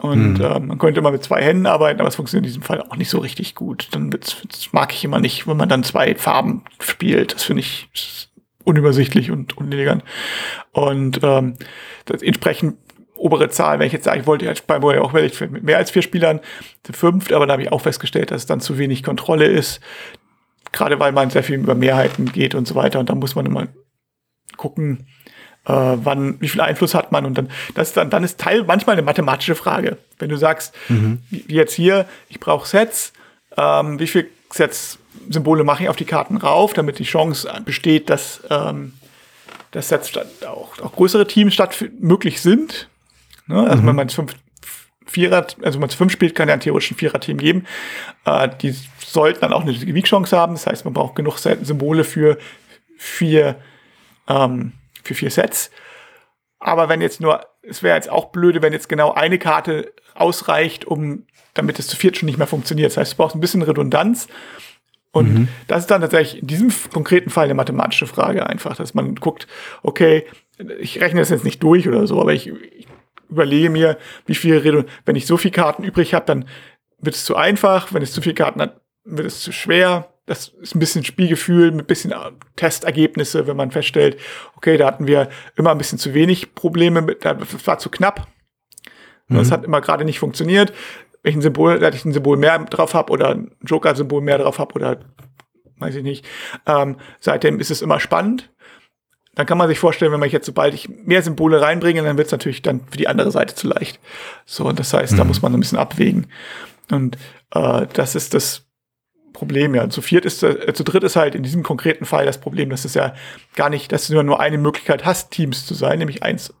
Und 0.00 0.40
äh, 0.40 0.60
man 0.60 0.78
könnte 0.78 1.00
immer 1.00 1.10
mit 1.10 1.24
zwei 1.24 1.42
Händen 1.42 1.66
arbeiten, 1.66 2.00
aber 2.00 2.08
es 2.08 2.16
funktioniert 2.16 2.44
in 2.44 2.50
diesem 2.50 2.62
Fall 2.62 2.82
auch 2.82 2.96
nicht 2.96 3.08
so 3.08 3.18
richtig 3.18 3.54
gut. 3.54 3.88
Dann 3.92 4.12
wird's, 4.12 4.36
das 4.48 4.72
mag 4.72 4.92
ich 4.92 5.04
immer 5.04 5.20
nicht, 5.20 5.46
wenn 5.46 5.56
man 5.56 5.68
dann 5.68 5.82
zwei 5.82 6.14
Farben 6.14 6.62
spielt. 6.80 7.34
Das 7.34 7.44
finde 7.44 7.60
ich 7.60 7.88
unübersichtlich 8.64 9.30
und 9.30 9.56
unelegant. 9.56 10.02
Und 10.72 11.20
ähm, 11.22 11.54
das 12.06 12.22
entsprechend 12.22 12.76
obere 13.16 13.48
Zahl, 13.48 13.78
wenn 13.78 13.86
ich 13.86 13.92
jetzt 13.92 14.04
sage, 14.04 14.20
ich 14.20 14.26
wollte 14.26 14.44
jetzt 14.44 14.66
bei 14.66 14.78
Moja 14.78 15.00
auch 15.00 15.12
vielleicht 15.12 15.40
mit 15.40 15.62
mehr 15.62 15.78
als 15.78 15.90
vier 15.90 16.02
Spielern 16.02 16.40
zu 16.82 16.92
fünft, 16.92 17.32
aber 17.32 17.46
da 17.46 17.54
habe 17.54 17.62
ich 17.62 17.72
auch 17.72 17.80
festgestellt, 17.80 18.30
dass 18.30 18.42
es 18.42 18.46
dann 18.46 18.60
zu 18.60 18.76
wenig 18.76 19.02
Kontrolle 19.02 19.46
ist. 19.46 19.80
Gerade 20.72 20.98
weil 20.98 21.12
man 21.12 21.30
sehr 21.30 21.44
viel 21.44 21.56
über 21.56 21.74
Mehrheiten 21.74 22.32
geht 22.32 22.54
und 22.54 22.66
so 22.66 22.74
weiter. 22.74 22.98
Und 22.98 23.08
da 23.08 23.14
muss 23.14 23.36
man 23.36 23.46
immer 23.46 23.68
gucken, 24.56 25.06
äh, 25.66 25.72
wann, 25.72 26.40
wie 26.40 26.48
viel 26.48 26.60
Einfluss 26.60 26.94
hat 26.94 27.12
man 27.12 27.24
und 27.24 27.38
dann, 27.38 27.50
das 27.74 27.88
ist 27.88 27.96
dann, 27.96 28.10
dann 28.10 28.24
ist 28.24 28.38
Teil 28.38 28.64
manchmal 28.64 28.94
eine 28.94 29.02
mathematische 29.02 29.54
Frage. 29.54 29.98
Wenn 30.18 30.28
du 30.28 30.36
sagst, 30.36 30.74
wie 30.88 31.44
wie 31.48 31.54
jetzt 31.54 31.74
hier, 31.74 32.06
ich 32.28 32.40
brauche 32.40 32.66
Sets, 32.68 33.12
ähm, 33.56 33.98
wie 33.98 34.06
viel 34.06 34.28
Sets 34.50 34.98
Symbole 35.28 35.64
mache 35.64 35.84
ich 35.84 35.88
auf 35.88 35.96
die 35.96 36.04
Karten 36.04 36.36
rauf, 36.36 36.72
damit 36.72 36.98
die 36.98 37.04
Chance 37.04 37.48
besteht, 37.64 38.10
dass, 38.10 38.42
ähm, 38.50 38.94
dass 39.70 39.88
Sets 39.88 40.12
auch, 40.46 40.78
auch 40.80 40.92
größere 40.92 41.26
Teams 41.26 41.54
statt 41.54 41.84
möglich 41.98 42.40
sind. 42.40 42.88
Ne? 43.46 43.68
Also 43.68 43.86
wenn 43.86 43.96
man 43.96 44.08
es 44.08 44.14
fünf 44.14 44.34
Vierer, 45.06 45.46
also 45.62 45.74
wenn 45.74 45.80
man 45.80 45.90
zu 45.90 45.96
fünf 45.96 46.12
spielt, 46.12 46.34
kann 46.34 46.48
ja 46.48 46.54
ein 46.54 46.60
theoretisch 46.60 46.90
ein 46.90 46.96
Vierer-Team 46.96 47.38
geben. 47.38 47.66
Äh, 48.24 48.48
die 48.60 48.74
sollten 48.98 49.40
dann 49.40 49.52
auch 49.52 49.62
eine 49.62 49.74
Gewichtchance 49.74 50.36
haben. 50.36 50.54
Das 50.54 50.66
heißt, 50.66 50.84
man 50.84 50.94
braucht 50.94 51.14
genug 51.14 51.38
Symbole 51.38 52.04
für 52.04 52.38
vier 52.96 53.56
ähm, 54.28 54.72
für 55.04 55.14
vier 55.14 55.30
Sets. 55.30 55.70
Aber 56.58 56.88
wenn 56.88 57.00
jetzt 57.00 57.20
nur, 57.20 57.46
es 57.62 57.82
wäre 57.82 57.96
jetzt 57.96 58.10
auch 58.10 58.26
blöde, 58.26 58.62
wenn 58.62 58.72
jetzt 58.72 58.88
genau 58.88 59.12
eine 59.12 59.38
Karte 59.38 59.92
ausreicht, 60.14 60.86
um, 60.86 61.26
damit 61.52 61.78
es 61.78 61.86
zu 61.86 61.96
viert 61.96 62.16
schon 62.16 62.26
nicht 62.26 62.38
mehr 62.38 62.46
funktioniert. 62.46 62.90
Das 62.90 62.96
heißt, 62.96 63.12
du 63.12 63.16
brauchst 63.16 63.36
ein 63.36 63.40
bisschen 63.40 63.62
Redundanz. 63.62 64.28
Und 65.12 65.48
das 65.68 65.82
ist 65.82 65.90
dann 65.92 66.00
tatsächlich 66.00 66.42
in 66.42 66.48
diesem 66.48 66.72
konkreten 66.92 67.30
Fall 67.30 67.44
eine 67.44 67.54
mathematische 67.54 68.08
Frage 68.08 68.48
einfach, 68.48 68.74
dass 68.76 68.94
man 68.94 69.14
guckt, 69.14 69.46
okay, 69.84 70.26
ich 70.80 71.00
rechne 71.00 71.20
das 71.20 71.30
jetzt 71.30 71.44
nicht 71.44 71.62
durch 71.62 71.86
oder 71.86 72.06
so, 72.08 72.20
aber 72.20 72.32
ich, 72.32 72.48
ich 72.48 72.88
überlege 73.28 73.70
mir, 73.70 73.96
wie 74.26 74.34
viel 74.34 74.58
Redundanz, 74.58 74.92
wenn 75.04 75.14
ich 75.14 75.26
so 75.26 75.36
viele 75.36 75.52
Karten 75.52 75.84
übrig 75.84 76.14
habe, 76.14 76.26
dann 76.26 76.46
wird 76.98 77.14
es 77.14 77.24
zu 77.24 77.36
einfach, 77.36 77.92
wenn 77.94 78.02
es 78.02 78.12
zu 78.12 78.22
viele 78.22 78.34
Karten 78.34 78.60
hat, 78.60 78.80
wird 79.04 79.28
es 79.28 79.40
zu 79.40 79.52
schwer. 79.52 80.08
Das 80.26 80.48
ist 80.48 80.74
ein 80.74 80.78
bisschen 80.78 81.04
Spielgefühl, 81.04 81.70
ein 81.70 81.84
bisschen 81.84 82.12
äh, 82.12 82.32
Testergebnisse, 82.56 83.46
wenn 83.46 83.56
man 83.56 83.70
feststellt, 83.70 84.18
okay, 84.56 84.76
da 84.76 84.86
hatten 84.86 85.06
wir 85.06 85.28
immer 85.56 85.70
ein 85.70 85.78
bisschen 85.78 85.98
zu 85.98 86.14
wenig 86.14 86.54
Probleme, 86.54 87.02
mit, 87.02 87.24
das 87.24 87.66
war 87.66 87.78
zu 87.78 87.90
knapp. 87.90 88.26
Mhm. 89.28 89.36
Das 89.36 89.50
hat 89.50 89.64
immer 89.64 89.80
gerade 89.80 90.04
nicht 90.04 90.18
funktioniert. 90.18 90.72
Welchen 91.22 91.42
Symbol, 91.42 91.78
dass 91.78 91.94
ich 91.94 92.04
ein 92.04 92.12
Symbol 92.12 92.36
mehr 92.36 92.58
drauf 92.58 92.94
habe 92.94 93.12
oder 93.12 93.30
ein 93.30 93.52
Joker-Symbol 93.62 94.20
mehr 94.20 94.38
drauf 94.38 94.58
habe 94.58 94.74
oder 94.74 95.00
weiß 95.78 95.94
ich 95.96 96.02
nicht. 96.02 96.26
Ähm, 96.66 96.96
seitdem 97.20 97.60
ist 97.60 97.70
es 97.70 97.82
immer 97.82 98.00
spannend. 98.00 98.50
Dann 99.34 99.46
kann 99.46 99.58
man 99.58 99.68
sich 99.68 99.78
vorstellen, 99.78 100.12
wenn 100.12 100.20
man 100.20 100.30
jetzt, 100.30 100.46
sobald 100.46 100.74
ich 100.74 100.88
mehr 100.88 101.22
Symbole 101.22 101.60
reinbringe, 101.60 102.02
dann 102.02 102.16
wird 102.16 102.26
es 102.26 102.32
natürlich 102.32 102.62
dann 102.62 102.82
für 102.88 102.96
die 102.96 103.08
andere 103.08 103.30
Seite 103.30 103.54
zu 103.54 103.66
leicht. 103.66 103.98
So, 104.44 104.66
und 104.66 104.78
das 104.78 104.92
heißt, 104.92 105.14
mhm. 105.14 105.16
da 105.16 105.24
muss 105.24 105.42
man 105.42 105.52
ein 105.52 105.60
bisschen 105.60 105.78
abwägen. 105.78 106.28
Und 106.90 107.16
äh, 107.52 107.86
das 107.92 108.14
ist 108.14 108.34
das 108.34 108.66
Problem, 109.34 109.74
ja. 109.74 109.90
Zu 109.90 110.00
viert 110.00 110.24
ist, 110.24 110.42
äh, 110.42 110.72
zu 110.72 110.84
dritt 110.84 111.04
ist 111.04 111.16
halt 111.16 111.34
in 111.34 111.42
diesem 111.42 111.62
konkreten 111.62 112.06
Fall 112.06 112.24
das 112.24 112.38
Problem, 112.38 112.70
dass 112.70 112.86
es 112.86 112.94
ja 112.94 113.14
gar 113.54 113.68
nicht, 113.68 113.92
dass 113.92 114.06
du 114.06 114.22
nur 114.22 114.40
eine 114.40 114.56
Möglichkeit 114.56 115.04
hast, 115.04 115.30
Teams 115.30 115.66
zu 115.66 115.74
sein, 115.74 115.98
nämlich 115.98 116.22
eins, 116.22 116.54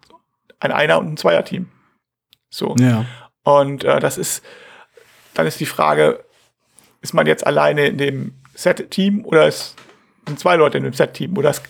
ein 0.60 0.72
Einer- 0.72 0.98
und 0.98 1.12
ein 1.12 1.16
Zweier-Team. 1.16 1.68
So. 2.50 2.76
Ja. 2.78 3.06
Und 3.44 3.84
äh, 3.84 4.00
das 4.00 4.18
ist, 4.18 4.44
dann 5.32 5.46
ist 5.46 5.60
die 5.60 5.66
Frage, 5.66 6.24
ist 7.00 7.14
man 7.14 7.26
jetzt 7.26 7.46
alleine 7.46 7.86
in 7.86 7.96
dem 7.96 8.34
Set-Team 8.54 9.24
oder 9.24 9.48
ist, 9.48 9.76
sind 10.26 10.38
zwei 10.38 10.56
Leute 10.56 10.76
in 10.78 10.84
dem 10.84 10.92
Set-Team 10.92 11.38
oder 11.38 11.50
ist 11.50 11.62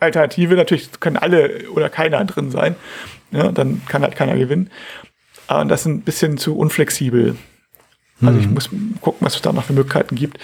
Alternative, 0.00 0.56
natürlich 0.56 0.90
können 1.00 1.16
alle 1.16 1.70
oder 1.70 1.88
keiner 1.88 2.24
drin 2.24 2.50
sein. 2.50 2.74
Ja, 3.30 3.52
dann 3.52 3.82
kann 3.86 4.02
halt 4.02 4.16
keiner 4.16 4.36
gewinnen. 4.36 4.70
Und 5.48 5.68
das 5.68 5.82
ist 5.82 5.86
ein 5.86 6.02
bisschen 6.02 6.38
zu 6.38 6.56
unflexibel. 6.58 7.36
Also 8.26 8.38
ich 8.38 8.46
mhm. 8.46 8.54
muss 8.54 8.70
gucken, 9.00 9.24
was 9.24 9.36
es 9.36 9.42
da 9.42 9.52
noch 9.52 9.64
für 9.64 9.72
Möglichkeiten 9.72 10.14
gibt. 10.14 10.38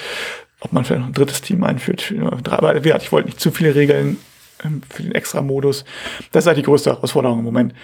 Ob 0.61 0.73
man 0.73 0.85
vielleicht 0.85 1.01
noch 1.01 1.09
ein 1.09 1.15
drittes 1.15 1.41
Team 1.41 1.63
einführt. 1.63 2.13
Aber 2.51 2.85
ich 2.85 3.13
wollte 3.13 3.29
nicht 3.29 3.41
zu 3.41 3.51
viele 3.51 3.75
Regeln 3.75 4.17
ähm, 4.65 4.83
für 4.89 5.03
den 5.03 5.13
Extra-Modus. 5.13 5.85
Das 6.33 6.45
ist 6.45 6.49
halt 6.49 6.59
die 6.59 6.63
größte 6.63 6.91
Herausforderung 6.91 7.39
im 7.39 7.45
Moment. 7.45 7.75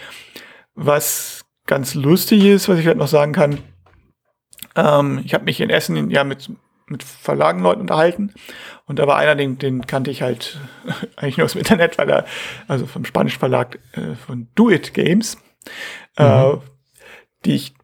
Was 0.74 1.44
ganz 1.66 1.94
lustig 1.94 2.44
ist, 2.44 2.68
was 2.68 2.78
ich 2.78 2.86
halt 2.86 2.98
noch 2.98 3.08
sagen 3.08 3.32
kann, 3.32 3.58
ähm, 4.76 5.20
ich 5.24 5.34
habe 5.34 5.44
mich 5.44 5.60
in 5.60 5.70
Essen 5.70 6.10
ja 6.10 6.24
mit, 6.24 6.50
mit 6.86 7.02
Verlagenleuten 7.02 7.82
unterhalten 7.82 8.34
und 8.86 8.98
da 8.98 9.06
war 9.06 9.16
einer, 9.16 9.34
den, 9.34 9.58
den 9.58 9.86
kannte 9.86 10.10
ich 10.10 10.22
halt 10.22 10.58
eigentlich 11.16 11.38
nur 11.38 11.46
aus 11.46 11.52
dem 11.52 11.60
Internet, 11.60 11.96
weil 11.98 12.10
er, 12.10 12.26
also 12.68 12.86
vom 12.86 13.04
spanischen 13.04 13.38
Verlag 13.38 13.78
äh, 13.92 14.14
von 14.14 14.48
Do 14.54 14.70
It 14.70 14.94
Games, 14.94 15.38
äh, 16.16 16.24
mhm. 16.24 16.54
äh, 16.54 16.60
die 17.44 17.54
ich 17.54 17.74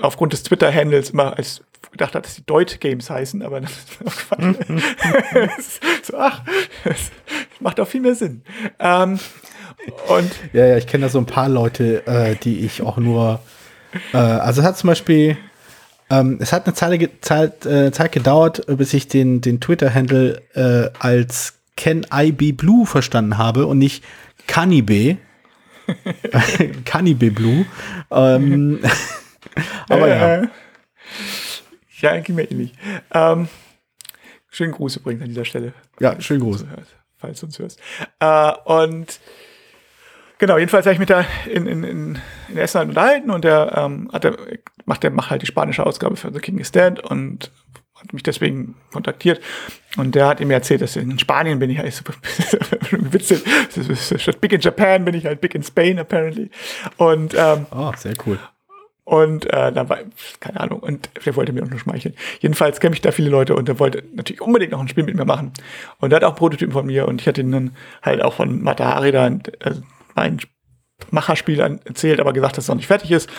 aufgrund 0.00 0.32
des 0.32 0.42
Twitter-Handles 0.42 1.10
immer 1.10 1.36
als 1.36 1.62
gedacht 1.92 2.14
hat, 2.14 2.24
dass 2.26 2.34
die 2.34 2.44
Deut 2.44 2.80
Games 2.80 3.08
heißen, 3.08 3.42
aber 3.42 3.60
das 3.60 3.72
so, 6.02 6.16
ach, 6.18 6.42
das 6.84 7.10
macht 7.60 7.80
auch 7.80 7.88
viel 7.88 8.00
mehr 8.02 8.14
Sinn. 8.14 8.42
Ähm, 8.78 9.18
und 10.08 10.30
ja, 10.52 10.66
ja, 10.66 10.76
ich 10.76 10.86
kenne 10.86 11.06
da 11.06 11.08
so 11.08 11.18
ein 11.18 11.26
paar 11.26 11.48
Leute, 11.48 12.06
äh, 12.06 12.36
die 12.36 12.60
ich 12.60 12.82
auch 12.82 12.98
nur, 12.98 13.40
äh, 14.12 14.18
also 14.18 14.60
es 14.60 14.66
hat 14.66 14.76
zum 14.76 14.88
Beispiel, 14.88 15.36
ähm, 16.10 16.38
es 16.40 16.52
hat 16.52 16.66
eine 16.66 16.74
Zeit, 16.74 17.10
Zeit, 17.20 17.66
äh, 17.66 17.92
Zeit 17.92 18.12
gedauert, 18.12 18.64
bis 18.66 18.92
ich 18.92 19.08
den, 19.08 19.40
den 19.40 19.60
Twitter-Handle 19.60 20.42
äh, 20.54 20.90
als 20.98 21.54
Can 21.76 22.06
I 22.12 22.32
Be 22.32 22.52
Blue 22.52 22.86
verstanden 22.86 23.38
habe 23.38 23.66
und 23.66 23.78
nicht 23.78 24.04
Canibe. 24.46 25.18
Canibe 26.84 27.30
Blue. 27.30 27.64
ähm, 28.10 28.80
Aber 29.88 30.08
ja. 30.08 30.42
Äh, 30.42 30.48
ja, 32.00 32.18
ging 32.20 32.34
mir 32.34 32.50
ähnlich. 32.50 32.72
Ähm, 33.12 33.48
schönen 34.50 34.72
Gruß 34.72 34.96
übrigens 34.96 35.22
an 35.22 35.28
dieser 35.28 35.44
Stelle. 35.44 35.72
Ja, 36.00 36.20
schönen 36.20 36.40
Gruß. 36.40 36.66
Falls 37.16 37.40
du 37.40 37.46
uns 37.46 37.58
hörst. 37.58 37.80
Äh, 38.20 38.52
und 38.64 39.20
genau, 40.38 40.58
jedenfalls 40.58 40.86
habe 40.86 40.92
ich 40.92 40.98
mich 40.98 41.08
da 41.08 41.24
in, 41.50 41.66
in, 41.66 41.84
in, 41.84 42.18
in 42.48 42.56
Essen 42.56 42.78
halt 42.78 42.88
unterhalten 42.90 43.30
und 43.30 43.44
der, 43.44 43.72
ähm, 43.76 44.10
hat 44.12 44.24
der 44.24 44.36
macht 44.84 45.02
der 45.02 45.10
macht 45.10 45.30
halt 45.30 45.42
die 45.42 45.46
spanische 45.46 45.84
Ausgabe 45.84 46.16
für 46.16 46.32
The 46.32 46.40
King 46.40 46.58
is 46.58 46.72
Dead 46.72 47.00
und 47.00 47.50
hat 47.94 48.12
mich 48.12 48.22
deswegen 48.22 48.76
kontaktiert 48.92 49.40
und 49.96 50.14
der 50.14 50.26
hat 50.26 50.40
ihm 50.40 50.50
erzählt, 50.50 50.82
dass 50.82 50.96
in 50.96 51.18
Spanien 51.18 51.58
bin 51.58 51.70
ich 51.70 51.78
halt 51.78 52.02
witzig, 52.90 53.42
statt 54.20 54.40
Big 54.42 54.52
in 54.52 54.60
Japan 54.60 55.06
bin 55.06 55.14
ich 55.14 55.24
halt 55.24 55.40
Big 55.40 55.54
in 55.54 55.62
Spain 55.62 55.98
apparently 55.98 56.50
und 56.98 57.34
ähm, 57.34 57.66
oh, 57.70 57.92
sehr 57.96 58.12
cool 58.26 58.38
und 59.06 59.46
äh, 59.52 59.70
da 59.70 59.88
war, 59.88 59.98
keine 60.40 60.58
Ahnung, 60.58 60.80
und 60.80 61.08
der 61.24 61.36
wollte 61.36 61.52
mir 61.52 61.62
auch 61.62 61.70
nur 61.70 61.78
schmeicheln. 61.78 62.16
Jedenfalls 62.40 62.80
kenne 62.80 62.96
ich 62.96 63.00
da 63.00 63.12
viele 63.12 63.30
Leute 63.30 63.54
und 63.54 63.68
der 63.68 63.78
wollte 63.78 64.02
natürlich 64.12 64.42
unbedingt 64.42 64.72
noch 64.72 64.80
ein 64.80 64.88
Spiel 64.88 65.04
mit 65.04 65.14
mir 65.14 65.24
machen. 65.24 65.52
Und 66.00 66.10
der 66.10 66.16
hat 66.16 66.24
auch 66.24 66.34
Prototypen 66.34 66.72
von 66.72 66.86
mir 66.86 67.06
und 67.06 67.20
ich 67.20 67.28
hatte 67.28 67.40
ihn 67.40 67.52
dann 67.52 67.76
halt 68.02 68.20
auch 68.20 68.32
von 68.32 68.60
Matahari 68.64 69.12
da 69.12 69.30
also 69.62 69.82
ein 70.16 70.40
Macherspiel 71.10 71.60
erzählt, 71.60 72.18
aber 72.18 72.32
gesagt, 72.32 72.56
dass 72.56 72.64
es 72.64 72.68
noch 72.68 72.74
nicht 72.74 72.88
fertig 72.88 73.12
ist. 73.12 73.30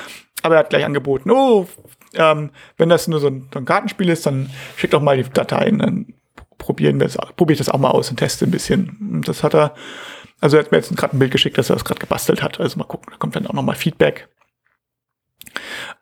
Aber 0.42 0.56
er 0.56 0.60
hat 0.60 0.70
gleich 0.70 0.86
angeboten, 0.86 1.32
oh, 1.32 1.68
ähm, 2.14 2.52
wenn 2.78 2.88
das 2.88 3.10
nur 3.10 3.20
so 3.20 3.28
ein, 3.28 3.50
so 3.54 3.60
ein 3.60 3.66
Kartenspiel 3.66 4.08
ist, 4.08 4.26
dann 4.26 4.50
schick 4.78 4.92
doch 4.92 5.02
mal 5.02 5.22
die 5.22 5.30
Dateien, 5.30 5.80
dann 5.80 6.14
probieren 6.58 6.98
wir 7.02 7.08
es, 7.08 7.18
probiere 7.36 7.56
ich 7.56 7.58
das 7.60 7.68
auch 7.68 7.80
mal 7.80 7.92
aus 7.92 8.10
und 8.10 8.16
teste 8.16 8.46
ein 8.46 8.52
bisschen. 8.52 8.96
Und 9.12 9.28
das 9.28 9.44
hat 9.44 9.54
er, 9.54 9.76
also 10.40 10.56
er 10.56 10.64
hat 10.64 10.72
mir 10.72 10.78
jetzt 10.78 10.96
gerade 10.96 11.14
ein 11.14 11.20
Bild 11.20 11.32
geschickt, 11.32 11.58
dass 11.58 11.70
er 11.70 11.76
das 11.76 11.84
gerade 11.84 12.00
gebastelt 12.00 12.42
hat. 12.42 12.58
Also 12.62 12.80
mal 12.80 12.86
gucken, 12.86 13.08
da 13.12 13.18
kommt 13.18 13.36
dann 13.36 13.48
auch 13.48 13.54
noch 13.54 13.64
mal 13.64 13.76
Feedback. 13.76 14.30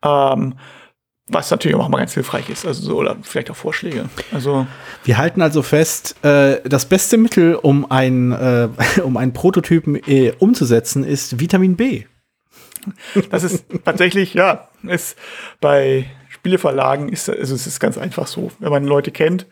Ähm, 0.03 0.55
was 1.27 1.49
natürlich 1.49 1.75
auch 1.75 1.89
mal 1.89 1.97
ganz 1.97 2.13
hilfreich 2.13 2.49
ist, 2.49 2.65
also 2.65 2.83
so, 2.83 2.97
oder 2.97 3.17
vielleicht 3.23 3.49
auch 3.49 3.55
Vorschläge. 3.55 4.09
Also 4.31 4.67
wir 5.03 5.17
halten 5.17 5.41
also 5.41 5.63
fest, 5.63 6.23
äh, 6.23 6.61
das 6.63 6.85
beste 6.85 7.17
Mittel, 7.17 7.55
um 7.55 7.89
ein, 7.89 8.31
äh, 8.31 8.69
um 9.03 9.17
einen 9.17 9.33
Prototypen 9.33 9.95
äh, 10.07 10.33
umzusetzen, 10.37 11.03
ist 11.03 11.39
Vitamin 11.39 11.75
B. 11.75 12.03
Das 13.31 13.43
ist 13.43 13.65
tatsächlich, 13.83 14.35
ja, 14.35 14.69
ist 14.83 15.17
bei 15.59 16.05
Spieleverlagen 16.29 17.09
ist, 17.09 17.27
also 17.27 17.55
es 17.55 17.65
ist 17.65 17.79
ganz 17.79 17.97
einfach 17.97 18.27
so, 18.27 18.51
wenn 18.59 18.69
man 18.69 18.85
Leute 18.85 19.11
kennt. 19.11 19.47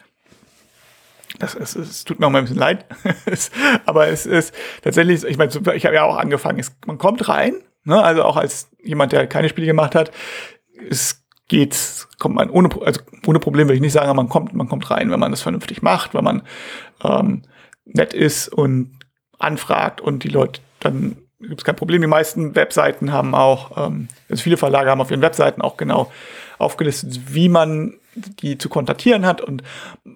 Das, 1.40 1.56
es, 1.56 1.76
es 1.76 2.04
tut 2.04 2.20
mir 2.20 2.28
auch 2.28 2.30
mal 2.30 2.38
ein 2.38 2.44
bisschen 2.44 2.60
leid, 2.60 2.86
aber 3.88 4.10
es 4.10 4.28
ist 4.28 4.54
tatsächlich, 4.84 5.24
ich 5.24 5.38
meine, 5.38 5.52
ich 5.52 5.86
habe 5.86 5.96
ja 5.96 6.04
auch 6.04 6.18
angefangen, 6.18 6.60
es, 6.60 6.72
man 6.86 7.00
kommt 7.00 7.28
rein, 7.28 7.56
Ne? 7.84 8.02
Also 8.02 8.24
auch 8.24 8.38
als 8.38 8.70
jemand, 8.84 9.12
der 9.12 9.28
keine 9.28 9.50
Spiele 9.50 9.68
gemacht 9.68 9.96
hat, 9.96 10.12
es 10.90 11.24
geht, 11.48 12.08
kommt 12.20 12.36
man 12.36 12.50
ohne, 12.50 12.70
also 12.84 13.02
ohne 13.26 13.40
Problem 13.40 13.68
will 13.68 13.76
ich 13.76 13.82
nicht 13.82 13.94
sagen, 13.94 14.08
aber 14.08 14.16
man 14.16 14.30
kommt, 14.30 14.54
man 14.54 14.68
kommt 14.68 14.90
rein, 14.90 15.12
wenn 15.12 15.20
man 15.20 15.32
das 15.32 15.42
vernünftig 15.42 15.82
macht, 15.82 16.14
wenn 16.14 16.24
man 16.24 16.42
ähm, 17.04 17.44
nett 17.86 18.14
ist 18.14 18.48
und 18.48 19.00
anfragt 19.40 20.02
und 20.02 20.24
die 20.24 20.30
Leute 20.30 20.62
dann 20.80 21.18
gibt 21.40 21.62
es 21.62 21.66
kein 21.66 21.76
Problem. 21.76 22.02
Die 22.02 22.08
meisten 22.08 22.56
Webseiten 22.56 23.12
haben 23.12 23.36
auch, 23.36 23.78
ähm, 23.78 24.08
also 24.30 24.42
viele 24.42 24.58
Verlage 24.58 24.90
haben 24.90 25.02
auf 25.02 25.12
ihren 25.12 25.22
Webseiten 25.22 25.62
auch 25.62 25.78
genau 25.78 26.12
aufgelistet, 26.58 27.34
wie 27.34 27.50
man 27.50 27.96
die 28.16 28.58
zu 28.58 28.70
kontaktieren 28.70 29.26
hat 29.26 29.42
und 29.42 29.64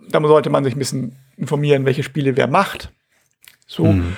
da 0.09 0.21
sollte 0.21 0.49
man 0.49 0.63
sich 0.63 0.75
ein 0.75 0.79
bisschen 0.79 1.15
informieren, 1.35 1.85
welche 1.85 2.03
Spiele 2.03 2.37
wer 2.37 2.47
macht. 2.47 2.91
So. 3.65 3.85
Mhm. 3.85 4.17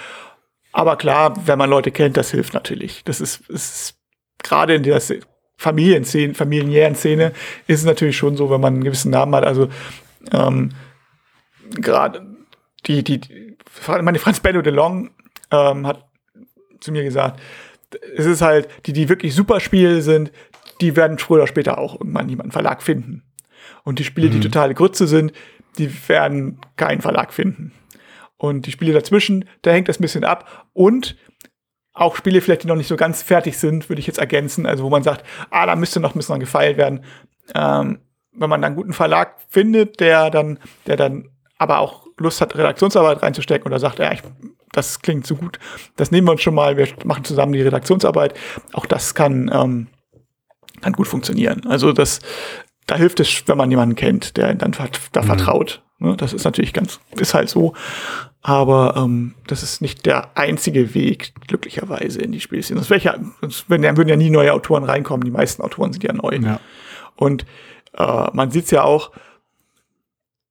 Aber 0.72 0.98
klar, 0.98 1.34
wenn 1.48 1.58
man 1.58 1.70
Leute 1.70 1.92
kennt, 1.92 2.18
das 2.18 2.32
hilft 2.32 2.54
natürlich. 2.54 3.04
Das 3.04 3.22
ist, 3.22 3.50
ist 3.50 3.96
gerade 4.44 4.76
in 4.76 4.84
der 4.84 5.02
Familienszene, 5.58 6.34
familiären 6.36 6.96
Szene 6.96 7.34
ist 7.68 7.80
es 7.80 7.86
natürlich 7.86 8.18
schon 8.18 8.38
so, 8.38 8.50
wenn 8.50 8.62
man 8.62 8.76
einen 8.76 8.84
gewissen 8.84 9.12
Namen 9.12 9.36
hat. 9.36 9.44
Also 9.44 9.68
ähm, 10.32 10.70
gerade 11.72 12.26
die, 12.86 13.04
die, 13.04 13.20
die, 13.20 13.58
meine 14.02 14.20
Franz 14.20 14.40
Bello 14.40 14.62
de 14.62 14.72
Long 14.72 15.12
ähm, 15.52 15.86
hat 15.86 16.08
zu 16.80 16.92
mir 16.92 17.04
gesagt, 17.04 17.42
es 18.16 18.26
ist 18.26 18.42
halt, 18.42 18.70
die, 18.86 18.94
die 18.94 19.10
wirklich 19.10 19.36
super 19.36 19.60
Spiele 19.60 20.02
sind, 20.02 20.32
die 20.80 20.96
werden 20.96 21.18
früher 21.18 21.40
oder 21.40 21.48
später 21.48 21.78
auch 21.78 22.00
irgendwann 22.00 22.30
jemanden 22.30 22.52
Verlag 22.52 22.82
finden. 22.82 23.24
Und 23.84 24.00
die 24.00 24.04
Spiele, 24.04 24.28
mhm. 24.28 24.34
die 24.34 24.40
totale 24.40 24.74
Grütze 24.74 25.08
sind, 25.08 25.34
die 25.78 25.92
werden 26.08 26.60
keinen 26.78 27.02
Verlag 27.02 27.34
finden. 27.34 27.74
Und 28.40 28.66
die 28.66 28.72
Spiele 28.72 28.94
dazwischen, 28.94 29.46
da 29.62 29.72
hängt 29.72 29.90
das 29.90 30.00
ein 30.00 30.02
bisschen 30.02 30.24
ab. 30.24 30.66
Und 30.74 31.18
auch 31.94 32.16
Spiele 32.16 32.40
vielleicht, 32.40 32.64
die 32.64 32.68
noch 32.68 32.78
nicht 32.78 32.88
so 32.88 32.96
ganz 32.96 33.22
fertig 33.22 33.58
sind, 33.58 33.90
würde 33.90 34.00
ich 34.00 34.08
jetzt 34.08 34.18
ergänzen. 34.18 34.66
Also 34.66 34.84
wo 34.86 34.90
man 34.90 35.04
sagt, 35.04 35.26
ah, 35.50 35.66
da 35.66 35.76
müsste 35.76 36.00
noch 36.00 36.16
ein 36.16 36.18
bisschen 36.18 36.40
gefeilt 36.40 36.78
werden. 36.78 37.04
Ähm, 37.54 38.00
wenn 38.32 38.50
man 38.50 38.62
dann 38.62 38.70
einen 38.70 38.76
guten 38.78 38.94
Verlag 38.94 39.36
findet, 39.50 40.00
der 40.00 40.30
dann, 40.30 40.58
der 40.88 40.96
dann 40.96 41.30
aber 41.58 41.80
auch 41.80 42.08
Lust 42.18 42.40
hat, 42.40 42.56
Redaktionsarbeit 42.56 43.22
reinzustecken 43.22 43.68
oder 43.68 43.80
sagt, 43.80 44.00
ja, 44.00 44.14
ich, 44.14 44.22
das 44.72 45.02
klingt 45.02 45.28
so 45.28 45.36
gut, 45.36 45.60
das 45.98 46.12
nehmen 46.12 46.28
wir 46.28 46.32
uns 46.32 46.42
schon 46.42 46.56
mal, 46.56 46.78
wir 46.78 46.88
machen 47.04 47.26
zusammen 47.26 47.52
die 47.52 47.62
Redaktionsarbeit. 47.62 48.34
Auch 48.72 48.86
das 48.86 49.14
kann, 49.14 49.52
ähm, 49.54 49.88
kann 50.80 50.94
gut 50.94 51.10
funktionieren. 51.10 51.68
Also 51.68 51.92
das, 51.92 52.20
da 52.88 52.96
hilft 52.96 53.20
es, 53.20 53.46
wenn 53.48 53.58
man 53.58 53.70
jemanden 53.70 53.96
kennt, 53.96 54.38
der 54.38 54.54
dann 54.54 54.72
da 55.12 55.22
mhm. 55.22 55.26
vertraut. 55.26 55.84
Ne, 56.00 56.16
das 56.16 56.32
ist 56.32 56.46
natürlich 56.46 56.72
ganz, 56.72 57.00
ist 57.18 57.34
halt 57.34 57.50
so. 57.50 57.74
Aber 58.42 58.96
ähm, 58.98 59.36
das 59.48 59.64
ist 59.64 59.82
nicht 59.82 60.06
der 60.06 60.38
einzige 60.38 60.94
Weg, 60.94 61.34
glücklicherweise, 61.48 62.22
in 62.22 62.32
die 62.32 62.40
Spielszene. 62.40 62.82
Sonst, 62.82 63.04
ja, 63.04 63.16
sonst 63.42 63.70
würden, 63.70 63.98
würden 63.98 64.08
ja 64.08 64.16
nie 64.16 64.30
neue 64.30 64.54
Autoren 64.54 64.86
reinkommen. 64.86 65.26
Die 65.26 65.32
meisten 65.32 65.62
Autoren 65.62 65.92
sind 65.92 66.04
ja 66.04 66.14
neu. 66.14 66.40
Ja. 66.42 66.60
Und 67.16 67.46
äh, 67.94 68.28
man 68.32 68.50
sieht 68.52 68.66
es 68.66 68.72
ja 68.72 68.84
auch, 68.84 69.12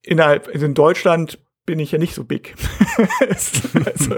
innerhalb, 0.02 0.48
also 0.48 0.66
in 0.66 0.74
Deutschland 0.74 1.38
bin 1.64 1.78
ich 1.80 1.92
ja 1.92 1.98
nicht 1.98 2.14
so 2.14 2.24
big. 2.24 2.54
also, 3.28 4.16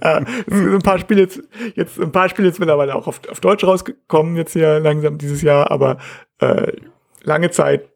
äh, 0.00 0.24
ein 0.50 0.78
paar 0.78 0.98
Spiele 0.98 1.20
jetzt, 1.20 1.42
jetzt 1.74 2.00
ein 2.00 2.12
paar 2.12 2.28
Spiele 2.28 2.48
jetzt 2.48 2.60
mittlerweile 2.60 2.94
auch 2.94 3.06
auf, 3.06 3.20
auf 3.30 3.40
Deutsch 3.40 3.64
rausgekommen 3.64 4.36
jetzt 4.36 4.54
hier 4.54 4.80
langsam 4.80 5.18
dieses 5.18 5.42
Jahr, 5.42 5.70
aber 5.70 5.98
äh, 6.40 6.72
lange 7.22 7.50
Zeit 7.50 7.90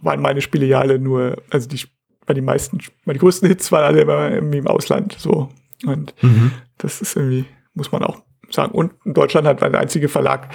waren 0.00 0.20
meine 0.20 0.40
Spiele 0.40 0.66
ja 0.66 0.80
alle 0.80 0.98
nur, 0.98 1.42
also 1.50 1.68
die, 1.68 1.80
weil 2.26 2.34
die 2.34 2.42
meisten, 2.42 2.78
weil 3.04 3.14
die 3.14 3.20
größten 3.20 3.48
Hits 3.48 3.70
waren 3.72 3.84
alle 3.84 4.02
immer 4.02 4.30
irgendwie 4.30 4.58
im 4.58 4.66
Ausland 4.66 5.16
so 5.18 5.50
und 5.84 6.14
mhm. 6.22 6.52
das 6.78 7.00
ist 7.00 7.16
irgendwie 7.16 7.46
muss 7.74 7.92
man 7.92 8.02
auch 8.02 8.22
sagen. 8.50 8.72
Und 8.72 8.92
in 9.04 9.14
Deutschland 9.14 9.46
hat 9.46 9.60
der 9.60 9.74
einzige 9.74 10.08
Verlag 10.08 10.48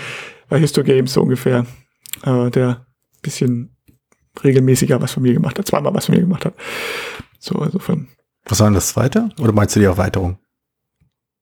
bei 0.47 0.59
Histo 0.59 0.83
Games 0.83 1.13
so 1.13 1.21
ungefähr, 1.21 1.65
äh, 2.23 2.49
der 2.49 2.85
bisschen 3.21 3.75
regelmäßiger 4.43 5.01
was 5.01 5.11
von 5.11 5.23
mir 5.23 5.33
gemacht 5.33 5.59
hat, 5.59 5.67
zweimal 5.67 5.93
was 5.93 6.05
von 6.05 6.15
mir 6.15 6.21
gemacht 6.21 6.45
hat. 6.45 6.53
So, 7.39 7.59
also 7.59 7.79
von. 7.79 8.07
Was 8.45 8.59
war 8.59 8.67
denn 8.67 8.75
das 8.75 8.89
zweite? 8.89 9.29
Oder 9.39 9.51
meinst 9.51 9.75
du 9.75 9.79
die 9.79 9.85
Erweiterung? 9.85 10.39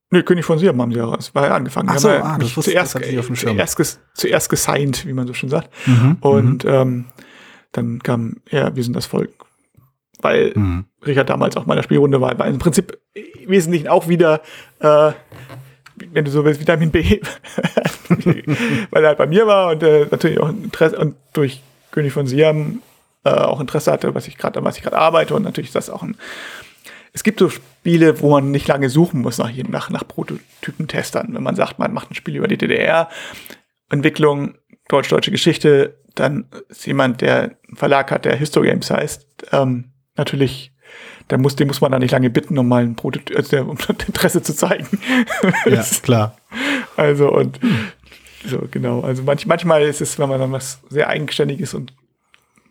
Nee, 0.09 0.23
König 0.23 0.45
von 0.45 0.57
Siam 0.57 0.81
haben 0.81 0.91
sie 0.91 0.99
ja 0.99 1.17
war 1.33 1.47
ja 1.47 1.55
angefangen. 1.55 1.89
Ach 1.89 1.99
so, 1.99 2.09
ah, 2.09 2.37
das 2.37 2.55
wusste, 2.55 2.71
zuerst, 2.71 2.95
das 2.95 3.17
auf 3.17 3.27
dem 3.27 3.35
Schirm. 3.35 3.57
Zuerst, 3.57 3.99
zuerst 4.13 4.49
gesigned, 4.49 5.05
wie 5.05 5.13
man 5.13 5.27
so 5.27 5.33
schön 5.33 5.49
sagt. 5.49 5.69
Mhm, 5.85 6.17
und 6.21 6.63
mhm. 6.63 6.69
ähm, 6.69 7.05
dann 7.73 7.99
kam 7.99 8.37
er, 8.49 8.75
wir 8.75 8.83
sind 8.83 8.95
das 8.95 9.05
Volk. 9.05 9.36
Weil 10.19 10.51
mhm. 10.55 10.85
Richard 11.05 11.29
damals 11.29 11.55
auch 11.57 11.65
meiner 11.65 11.83
Spielrunde 11.83 12.21
war, 12.21 12.37
war 12.39 12.47
im 12.47 12.59
Prinzip 12.59 12.97
im 13.13 13.49
Wesentlichen 13.49 13.87
auch 13.87 14.07
wieder 14.07 14.41
äh, 14.79 15.11
wenn 16.11 16.25
du 16.25 16.31
so 16.31 16.45
willst, 16.45 16.59
Vitamin 16.59 16.91
B, 16.91 17.01
weil 18.91 19.03
er 19.03 19.09
halt 19.09 19.17
bei 19.17 19.27
mir 19.27 19.47
war 19.47 19.71
und 19.71 19.83
äh, 19.83 20.05
natürlich 20.09 20.39
auch 20.39 20.49
Interesse 20.49 20.97
und 20.97 21.15
durch 21.33 21.61
König 21.91 22.13
von 22.13 22.27
Siam 22.27 22.81
äh, 23.23 23.29
auch 23.29 23.59
Interesse 23.59 23.91
hatte, 23.91 24.13
was 24.13 24.27
ich 24.27 24.37
gerade, 24.37 24.63
was 24.63 24.77
ich 24.77 24.83
gerade 24.83 24.97
arbeite 24.97 25.33
und 25.35 25.43
natürlich 25.43 25.69
ist 25.69 25.75
das 25.75 25.89
auch 25.89 26.03
ein. 26.03 26.15
Es 27.13 27.23
gibt 27.23 27.39
so 27.39 27.49
Spiele, 27.49 28.21
wo 28.21 28.29
man 28.29 28.51
nicht 28.51 28.67
lange 28.67 28.89
suchen 28.89 29.21
muss 29.21 29.39
nach, 29.39 29.51
nach, 29.69 29.89
nach 29.89 30.07
Prototypentestern. 30.07 31.33
Wenn 31.33 31.41
man 31.41 31.55
sagt, 31.55 31.79
man 31.79 31.91
macht 31.91 32.11
ein 32.11 32.15
Spiel 32.15 32.35
über 32.35 32.47
die 32.47 32.57
DDR, 32.57 33.09
Entwicklung, 33.89 34.55
deutsch-deutsche 34.87 35.31
Geschichte, 35.31 35.97
dann 36.13 36.45
ist 36.69 36.85
jemand, 36.85 37.21
der 37.21 37.55
einen 37.67 37.75
Verlag 37.75 38.11
hat, 38.11 38.25
der 38.25 38.35
Histogames 38.35 38.91
heißt, 38.91 39.47
ähm, 39.51 39.93
natürlich 40.17 40.71
da 41.27 41.37
muss, 41.37 41.55
den 41.55 41.67
muss 41.67 41.81
man 41.81 41.91
da 41.91 41.99
nicht 41.99 42.11
lange 42.11 42.29
bitten, 42.29 42.57
um 42.57 42.67
mal 42.67 42.83
ein 42.83 42.95
Prototyp, 42.95 43.35
also 43.35 43.57
um 43.61 43.77
Interesse 44.07 44.41
zu 44.41 44.55
zeigen. 44.55 44.87
Ja, 45.65 45.85
klar. 46.01 46.37
Also 46.95 47.31
und 47.31 47.59
so, 48.45 48.67
genau. 48.71 49.01
Also 49.01 49.23
manch, 49.23 49.45
manchmal 49.45 49.83
ist 49.83 50.01
es, 50.01 50.17
wenn 50.19 50.29
man 50.29 50.39
dann 50.39 50.51
was 50.51 50.79
sehr 50.89 51.09
eigenständiges 51.09 51.73
und 51.73 51.93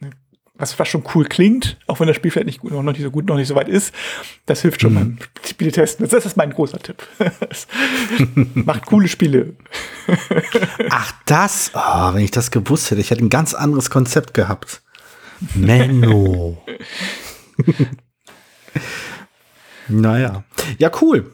ne, 0.00 0.10
was 0.54 0.72
fast 0.72 0.90
schon 0.90 1.04
cool 1.14 1.26
klingt, 1.26 1.76
auch 1.86 2.00
wenn 2.00 2.06
das 2.06 2.16
Spiel 2.16 2.30
vielleicht 2.30 2.46
nicht 2.46 2.60
gut, 2.60 2.72
noch 2.72 2.82
nicht 2.82 3.02
so 3.02 3.10
gut, 3.10 3.26
noch 3.26 3.36
nicht 3.36 3.48
so 3.48 3.54
weit 3.54 3.68
ist, 3.68 3.94
das 4.46 4.62
hilft 4.62 4.80
schon 4.80 4.94
mhm. 4.94 4.96
beim 4.96 5.18
Spieletesten. 5.46 6.08
Das 6.08 6.24
ist 6.24 6.38
mein 6.38 6.50
großer 6.50 6.78
Tipp. 6.78 7.06
macht 8.54 8.86
coole 8.86 9.08
Spiele. 9.08 9.54
Ach, 10.88 11.12
das? 11.26 11.72
Oh, 11.74 12.14
wenn 12.14 12.22
ich 12.22 12.30
das 12.30 12.50
gewusst 12.50 12.90
hätte, 12.90 13.02
ich 13.02 13.10
hätte 13.10 13.24
ein 13.24 13.30
ganz 13.30 13.52
anderes 13.52 13.90
Konzept 13.90 14.32
gehabt. 14.32 14.80
Menno. 15.54 16.56
naja. 19.88 20.44
Ja, 20.78 20.90
cool. 21.00 21.32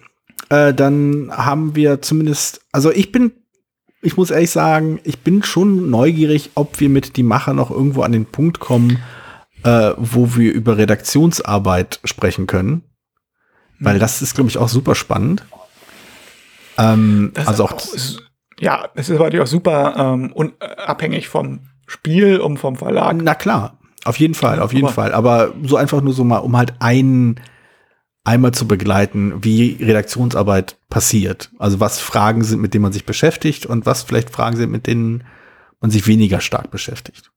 Äh, 0.49 0.75
dann 0.75 1.31
haben 1.33 1.77
wir 1.77 2.03
zumindest, 2.03 2.63
also 2.73 2.91
ich 2.91 3.13
bin, 3.13 3.33
ich 4.03 4.17
muss 4.17 4.31
ehrlich 4.31 4.51
sagen, 4.51 5.01
ich 5.05 5.21
bin 5.21 5.43
schon 5.43 5.91
neugierig, 5.91 6.51
ob 6.55 6.81
wir 6.81 6.89
mit 6.89 7.17
die 7.17 7.23
Macher 7.23 7.55
noch 7.55 7.71
irgendwo 7.71 8.03
an 8.03 8.13
den 8.13 8.27
Punkt 8.27 8.61
kommen, 8.61 8.99
äh, 9.65 9.93
wo 9.97 10.37
wir 10.37 10.53
über 10.53 10.77
Redaktionsarbeit 10.77 12.01
sprechen 12.05 12.47
können. 12.47 12.83
Weil 13.79 13.99
das 13.99 14.23
ist, 14.23 14.35
glaube 14.35 14.49
ich, 14.49 14.59
auch 14.59 14.69
super 14.69 14.95
spannend. 14.95 15.45
Ähm, 16.79 17.33
also 17.47 17.65
auch, 17.65 17.73
ist, 17.73 18.23
ja, 18.61 18.89
es 18.95 19.09
ist 19.09 19.19
natürlich 19.19 19.41
auch 19.41 19.47
super 19.47 19.95
ähm, 19.97 20.33
unabhängig 20.33 21.29
vom 21.29 21.61
Spiel 21.87 22.39
und 22.39 22.59
vom 22.59 22.77
Verlag. 22.77 23.17
Na 23.23 23.35
klar, 23.35 23.79
auf 24.05 24.19
jeden 24.19 24.35
Fall, 24.35 24.61
auf 24.61 24.73
jeden 24.73 24.87
aber 24.87 24.95
Fall. 24.95 25.13
Aber 25.13 25.55
so 25.63 25.77
einfach 25.77 26.01
nur 26.01 26.13
so 26.13 26.25
mal, 26.25 26.39
um 26.39 26.57
halt 26.57 26.75
einen 26.81 27.41
einmal 28.25 28.53
zu 28.53 28.67
begleiten, 28.69 29.43
wie 29.43 29.79
Redaktionsarbeit 29.81 30.77
passiert. 30.89 31.51
Also 31.59 31.81
was 31.81 31.99
Fragen 31.99 32.45
sind, 32.45 32.61
mit 32.61 32.75
denen 32.75 32.83
man 32.83 32.93
sich 32.93 33.05
beschäftigt 33.05 33.67
und 33.67 33.87
was 33.87 34.03
vielleicht 34.03 34.31
Fragen 34.31 34.57
sind, 34.57 34.71
mit 34.71 34.87
denen 34.87 35.25
man 35.81 35.91
sich 35.91 36.07
weniger 36.07 36.41
stark 36.41 36.71
beschäftigt. 36.71 37.33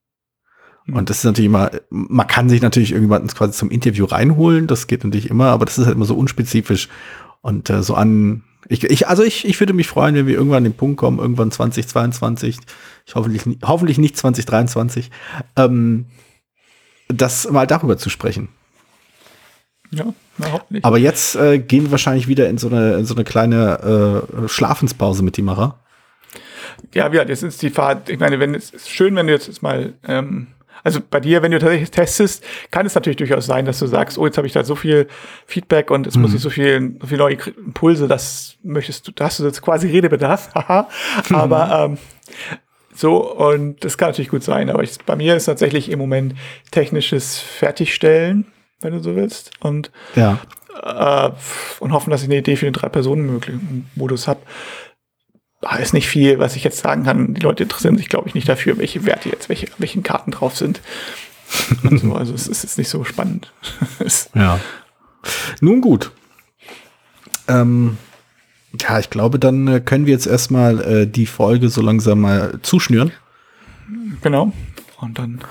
Mhm. 0.86 0.96
Und 0.96 1.10
das 1.10 1.20
ist 1.20 1.24
natürlich 1.24 1.48
immer, 1.48 1.72
man 1.90 2.28
kann 2.28 2.50
sich 2.50 2.62
natürlich 2.62 2.92
irgendwann 2.92 3.28
quasi 3.28 3.54
zum 3.54 3.72
Interview 3.72 4.06
reinholen, 4.06 4.68
das 4.68 4.88
geht 4.88 5.04
natürlich 5.04 5.30
immer, 5.30 5.48
aber 5.48 5.66
das 5.66 5.78
ist 5.78 5.86
halt 5.86 5.96
immer 5.96 6.06
so 6.06 6.16
unspezifisch 6.16 6.90
und 7.42 7.70
äh, 7.70 7.82
so 7.82 7.96
an, 7.96 8.44
ich, 8.68 8.84
ich, 8.84 9.08
also 9.08 9.24
ich, 9.24 9.46
ich 9.46 9.60
würde 9.60 9.74
mich 9.74 9.88
freuen, 9.88 10.16
wenn 10.16 10.28
wir 10.28 10.36
irgendwann 10.36 10.58
an 10.58 10.64
den 10.66 10.74
Punkt 10.74 10.98
kommen, 10.98 11.20
irgendwann 11.20 11.52
2022, 11.52 12.58
ich 13.06 13.16
hoffentlich, 13.16 13.44
hoffentlich 13.64 13.98
nicht 13.98 14.18
2023, 14.18 15.12
ähm, 15.56 16.06
das 17.08 17.50
mal 17.50 17.68
darüber 17.68 17.98
zu 17.98 18.10
sprechen. 18.10 18.50
Ja, 19.92 20.14
überhaupt 20.38 20.72
nicht. 20.72 20.86
Aber 20.86 20.98
jetzt 20.98 21.36
äh, 21.36 21.60
gehen 21.60 21.86
wir 21.86 21.92
wahrscheinlich 21.92 22.28
wieder 22.28 22.50
in 22.50 22.58
so 22.58 22.68
eine, 22.68 22.96
in 22.96 23.06
so 23.06 23.16
eine 23.16 23.24
kleine 23.24 24.24
äh, 24.44 24.48
Schlafenspause 24.48 25.24
mit 25.24 25.38
die 25.38 25.42
Macher. 25.42 25.80
Ja, 26.94 27.12
ja, 27.12 27.26
das 27.26 27.44
ist 27.44 27.62
die 27.62 27.70
Fahrt. 27.70 28.10
Ich 28.10 28.20
meine, 28.20 28.40
wenn 28.40 28.56
es 28.56 28.72
ist 28.72 28.90
schön, 28.90 29.16
wenn 29.16 29.28
du 29.28 29.34
jetzt 29.34 29.62
mal, 29.62 29.94
ähm, 30.08 30.48
also 30.84 31.00
bei 31.08 31.20
dir, 31.20 31.42
wenn 31.42 31.52
du 31.52 31.60
tatsächlich 31.60 31.92
testest, 31.92 32.44
kann 32.72 32.86
es 32.86 32.96
natürlich 32.96 33.18
durchaus 33.18 33.46
sein, 33.46 33.66
dass 33.66 33.80
du 33.80 33.88
sagst, 33.88 34.18
oh, 34.18 34.26
jetzt 34.26 34.38
habe 34.38 34.48
ich 34.48 34.54
da 34.54 34.64
so 34.64 34.76
viel 34.76 35.08
Feedback 35.46 35.90
und 35.92 36.06
jetzt 36.06 36.16
mhm. 36.16 36.24
muss 36.24 36.34
ich 36.34 36.42
so 36.42 36.50
viel, 36.50 36.98
so 37.02 37.08
viel 37.08 37.18
neue 37.18 37.38
Impulse, 37.58 38.08
das 38.08 38.58
möchtest 38.64 39.08
du, 39.08 39.12
da 39.12 39.26
hast 39.26 39.40
du 39.40 39.46
jetzt 39.46 39.62
quasi 39.62 39.88
Redebedarf, 39.88 40.50
haha. 40.56 40.90
Aber 41.34 41.86
ähm, 41.86 41.98
so, 42.96 43.18
und 43.18 43.84
das 43.84 43.98
kann 43.98 44.10
natürlich 44.10 44.30
gut 44.30 44.44
sein, 44.44 44.70
aber 44.70 44.82
ich, 44.82 44.98
bei 45.06 45.16
mir 45.16 45.36
ist 45.36 45.46
tatsächlich 45.46 45.90
im 45.90 46.00
Moment 46.00 46.36
technisches 46.72 47.40
Fertigstellen, 47.40 48.46
wenn 48.82 48.94
du 48.94 49.04
so 49.04 49.16
willst. 49.16 49.52
Und, 49.60 49.92
ja. 50.16 50.40
äh, 50.82 51.32
und 51.80 51.92
hoffen, 51.92 52.10
dass 52.10 52.22
ich 52.22 52.30
eine 52.30 52.38
Idee 52.38 52.56
für 52.56 52.66
den 52.66 52.74
Drei-Personen-Modus 52.74 54.28
habe. 54.28 54.40
Da 55.62 55.76
ist 55.78 55.94
nicht 55.94 56.08
viel, 56.08 56.40
was 56.40 56.56
ich 56.56 56.64
jetzt 56.64 56.80
sagen 56.80 57.04
kann. 57.04 57.34
Die 57.34 57.42
Leute 57.42 57.64
interessieren 57.64 57.98
sich, 57.98 58.08
glaube 58.08 58.30
ich, 58.30 58.36
nicht 58.36 58.48
dafür, 58.48 58.78
welche 58.78 59.06
Werte 59.06 59.30
jetzt, 59.30 59.50
welche, 59.50 59.68
welchen 59.78 60.04
Karten 60.04 60.32
drauf 60.32 60.56
sind. 60.56 60.80
so. 61.92 62.14
Also 62.14 62.34
es 62.34 62.48
ist 62.48 62.64
jetzt 62.64 62.78
nicht 62.78 62.90
so 62.90 63.04
spannend. 63.04 63.52
ja. 64.36 64.60
Nun 65.60 65.82
gut. 65.82 66.12
Ähm, 67.48 67.98
ja, 68.82 69.00
ich 69.00 69.10
glaube, 69.10 69.40
dann 69.40 69.68
äh, 69.68 69.80
können 69.80 70.06
wir 70.06 70.14
jetzt 70.14 70.28
erstmal 70.28 70.82
äh, 70.82 71.08
die 71.08 71.26
Folge 71.26 71.70
so 71.70 71.82
langsam 71.82 72.22
mal 72.22 72.60
zuschnüren. 72.62 73.12
Genau. 74.22 74.52
Und 75.00 75.20
dann. 75.20 75.42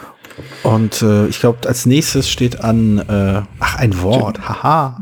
Und 0.63 1.03
äh, 1.03 1.27
ich 1.27 1.39
glaube, 1.39 1.69
als 1.69 1.87
nächstes 1.87 2.29
steht 2.29 2.61
an, 2.61 2.99
äh, 2.99 3.43
ach, 3.61 3.77
ein 3.77 4.01
Wort. 4.03 4.49
Haha. 4.49 5.01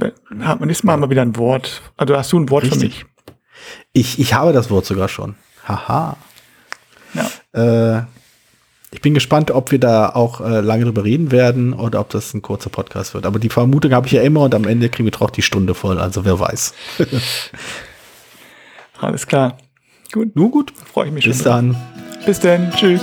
Nächstes 0.60 0.84
Mal 0.84 0.92
haben 0.92 1.02
wir 1.02 1.10
wieder 1.10 1.22
ein 1.22 1.36
Wort. 1.36 1.80
Also 1.96 2.16
hast 2.16 2.32
du 2.32 2.38
ein 2.38 2.50
Wort 2.50 2.64
Richtig. 2.64 2.80
für 2.80 2.86
mich? 2.86 3.06
Ich, 3.92 4.18
ich 4.18 4.34
habe 4.34 4.52
das 4.52 4.70
Wort 4.70 4.84
sogar 4.84 5.08
schon. 5.08 5.36
Haha. 5.66 6.16
Ja. 7.14 7.98
Äh, 7.98 8.02
ich 8.90 9.00
bin 9.00 9.14
gespannt, 9.14 9.50
ob 9.50 9.70
wir 9.70 9.80
da 9.80 10.10
auch 10.10 10.42
äh, 10.42 10.60
lange 10.60 10.84
drüber 10.84 11.04
reden 11.04 11.30
werden 11.30 11.72
oder 11.72 12.00
ob 12.00 12.10
das 12.10 12.34
ein 12.34 12.42
kurzer 12.42 12.68
Podcast 12.68 13.14
wird. 13.14 13.24
Aber 13.24 13.38
die 13.38 13.48
Vermutung 13.48 13.92
habe 13.92 14.06
ich 14.06 14.12
ja 14.12 14.20
immer 14.20 14.40
und 14.40 14.54
am 14.54 14.64
Ende 14.64 14.90
kriegen 14.90 15.06
wir 15.06 15.12
doch 15.12 15.30
die 15.30 15.40
Stunde 15.40 15.74
voll. 15.74 15.98
Also 15.98 16.26
wer 16.26 16.38
weiß. 16.38 16.74
Alles 19.02 19.26
klar. 19.26 19.58
Gut. 20.12 20.36
Nur 20.36 20.50
gut. 20.50 20.72
Freue 20.72 21.08
ich 21.08 21.12
mich 21.12 21.24
Bis 21.24 21.42
schon. 21.42 21.70
Bis 22.24 22.40
dann. 22.40 22.66
Bis 22.70 22.70
dann. 22.70 22.70
Tschüss. 22.72 23.00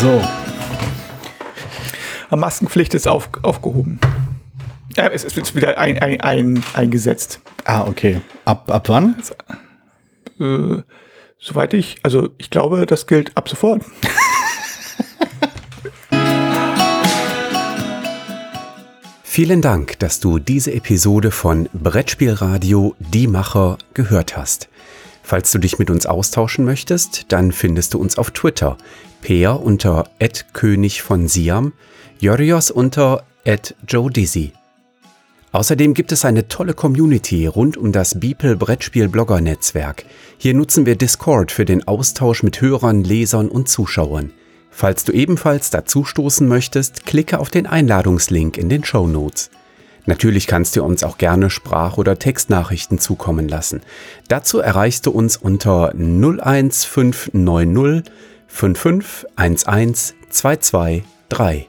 So. 0.00 0.22
Maskenpflicht 2.34 2.94
ist 2.94 3.06
auf, 3.06 3.28
aufgehoben. 3.42 4.00
Ja, 4.96 5.08
es 5.08 5.24
ist 5.24 5.54
wieder 5.54 5.76
ein, 5.76 5.98
ein, 5.98 6.20
ein, 6.22 6.64
eingesetzt. 6.72 7.40
Ah, 7.64 7.86
okay. 7.86 8.22
Ab, 8.46 8.70
ab 8.70 8.88
wann? 8.88 9.16
Also, 9.18 9.34
äh, 10.40 10.82
soweit 11.38 11.74
ich, 11.74 11.98
also 12.02 12.30
ich 12.38 12.48
glaube, 12.48 12.86
das 12.86 13.06
gilt 13.06 13.36
ab 13.36 13.50
sofort. 13.50 13.84
Vielen 19.34 19.62
Dank, 19.62 19.98
dass 19.98 20.20
du 20.20 20.38
diese 20.38 20.74
Episode 20.74 21.30
von 21.30 21.66
Brettspielradio 21.72 22.94
Die 22.98 23.26
Macher 23.26 23.78
gehört 23.94 24.36
hast. 24.36 24.68
Falls 25.22 25.50
du 25.50 25.58
dich 25.58 25.78
mit 25.78 25.88
uns 25.88 26.04
austauschen 26.04 26.66
möchtest, 26.66 27.32
dann 27.32 27.50
findest 27.50 27.94
du 27.94 27.98
uns 27.98 28.18
auf 28.18 28.32
Twitter. 28.32 28.76
Peer 29.22 29.58
unter 29.58 30.10
König 30.52 31.00
von 31.00 31.28
Siam, 31.28 31.72
Jorios 32.20 32.70
unter 32.70 33.24
Joe 33.88 34.10
Dizzy. 34.10 34.52
Außerdem 35.52 35.94
gibt 35.94 36.12
es 36.12 36.26
eine 36.26 36.48
tolle 36.48 36.74
Community 36.74 37.46
rund 37.46 37.78
um 37.78 37.90
das 37.90 38.20
Beeple 38.20 38.56
Brettspiel 38.56 39.08
Blogger 39.08 39.40
Netzwerk. 39.40 40.04
Hier 40.36 40.52
nutzen 40.52 40.84
wir 40.84 40.96
Discord 40.96 41.52
für 41.52 41.64
den 41.64 41.88
Austausch 41.88 42.42
mit 42.42 42.60
Hörern, 42.60 43.02
Lesern 43.02 43.48
und 43.48 43.70
Zuschauern. 43.70 44.34
Falls 44.72 45.04
du 45.04 45.12
ebenfalls 45.12 45.70
dazu 45.70 46.04
stoßen 46.04 46.48
möchtest, 46.48 47.06
klicke 47.06 47.38
auf 47.38 47.50
den 47.50 47.66
Einladungslink 47.66 48.56
in 48.56 48.68
den 48.68 48.84
Show 48.84 49.06
Notes. 49.06 49.50
Natürlich 50.06 50.48
kannst 50.48 50.74
du 50.74 50.82
uns 50.82 51.04
auch 51.04 51.18
gerne 51.18 51.50
Sprach- 51.50 51.98
oder 51.98 52.18
Textnachrichten 52.18 52.98
zukommen 52.98 53.48
lassen. 53.48 53.82
Dazu 54.26 54.58
erreichst 54.58 55.06
du 55.06 55.12
uns 55.12 55.36
unter 55.36 55.92
01590 55.94 58.12
5511 58.48 60.14
223. 60.30 61.68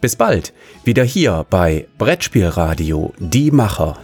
Bis 0.00 0.16
bald, 0.16 0.52
wieder 0.84 1.04
hier 1.04 1.46
bei 1.48 1.86
Brettspielradio 1.96 3.14
Die 3.18 3.52
Macher. 3.52 3.98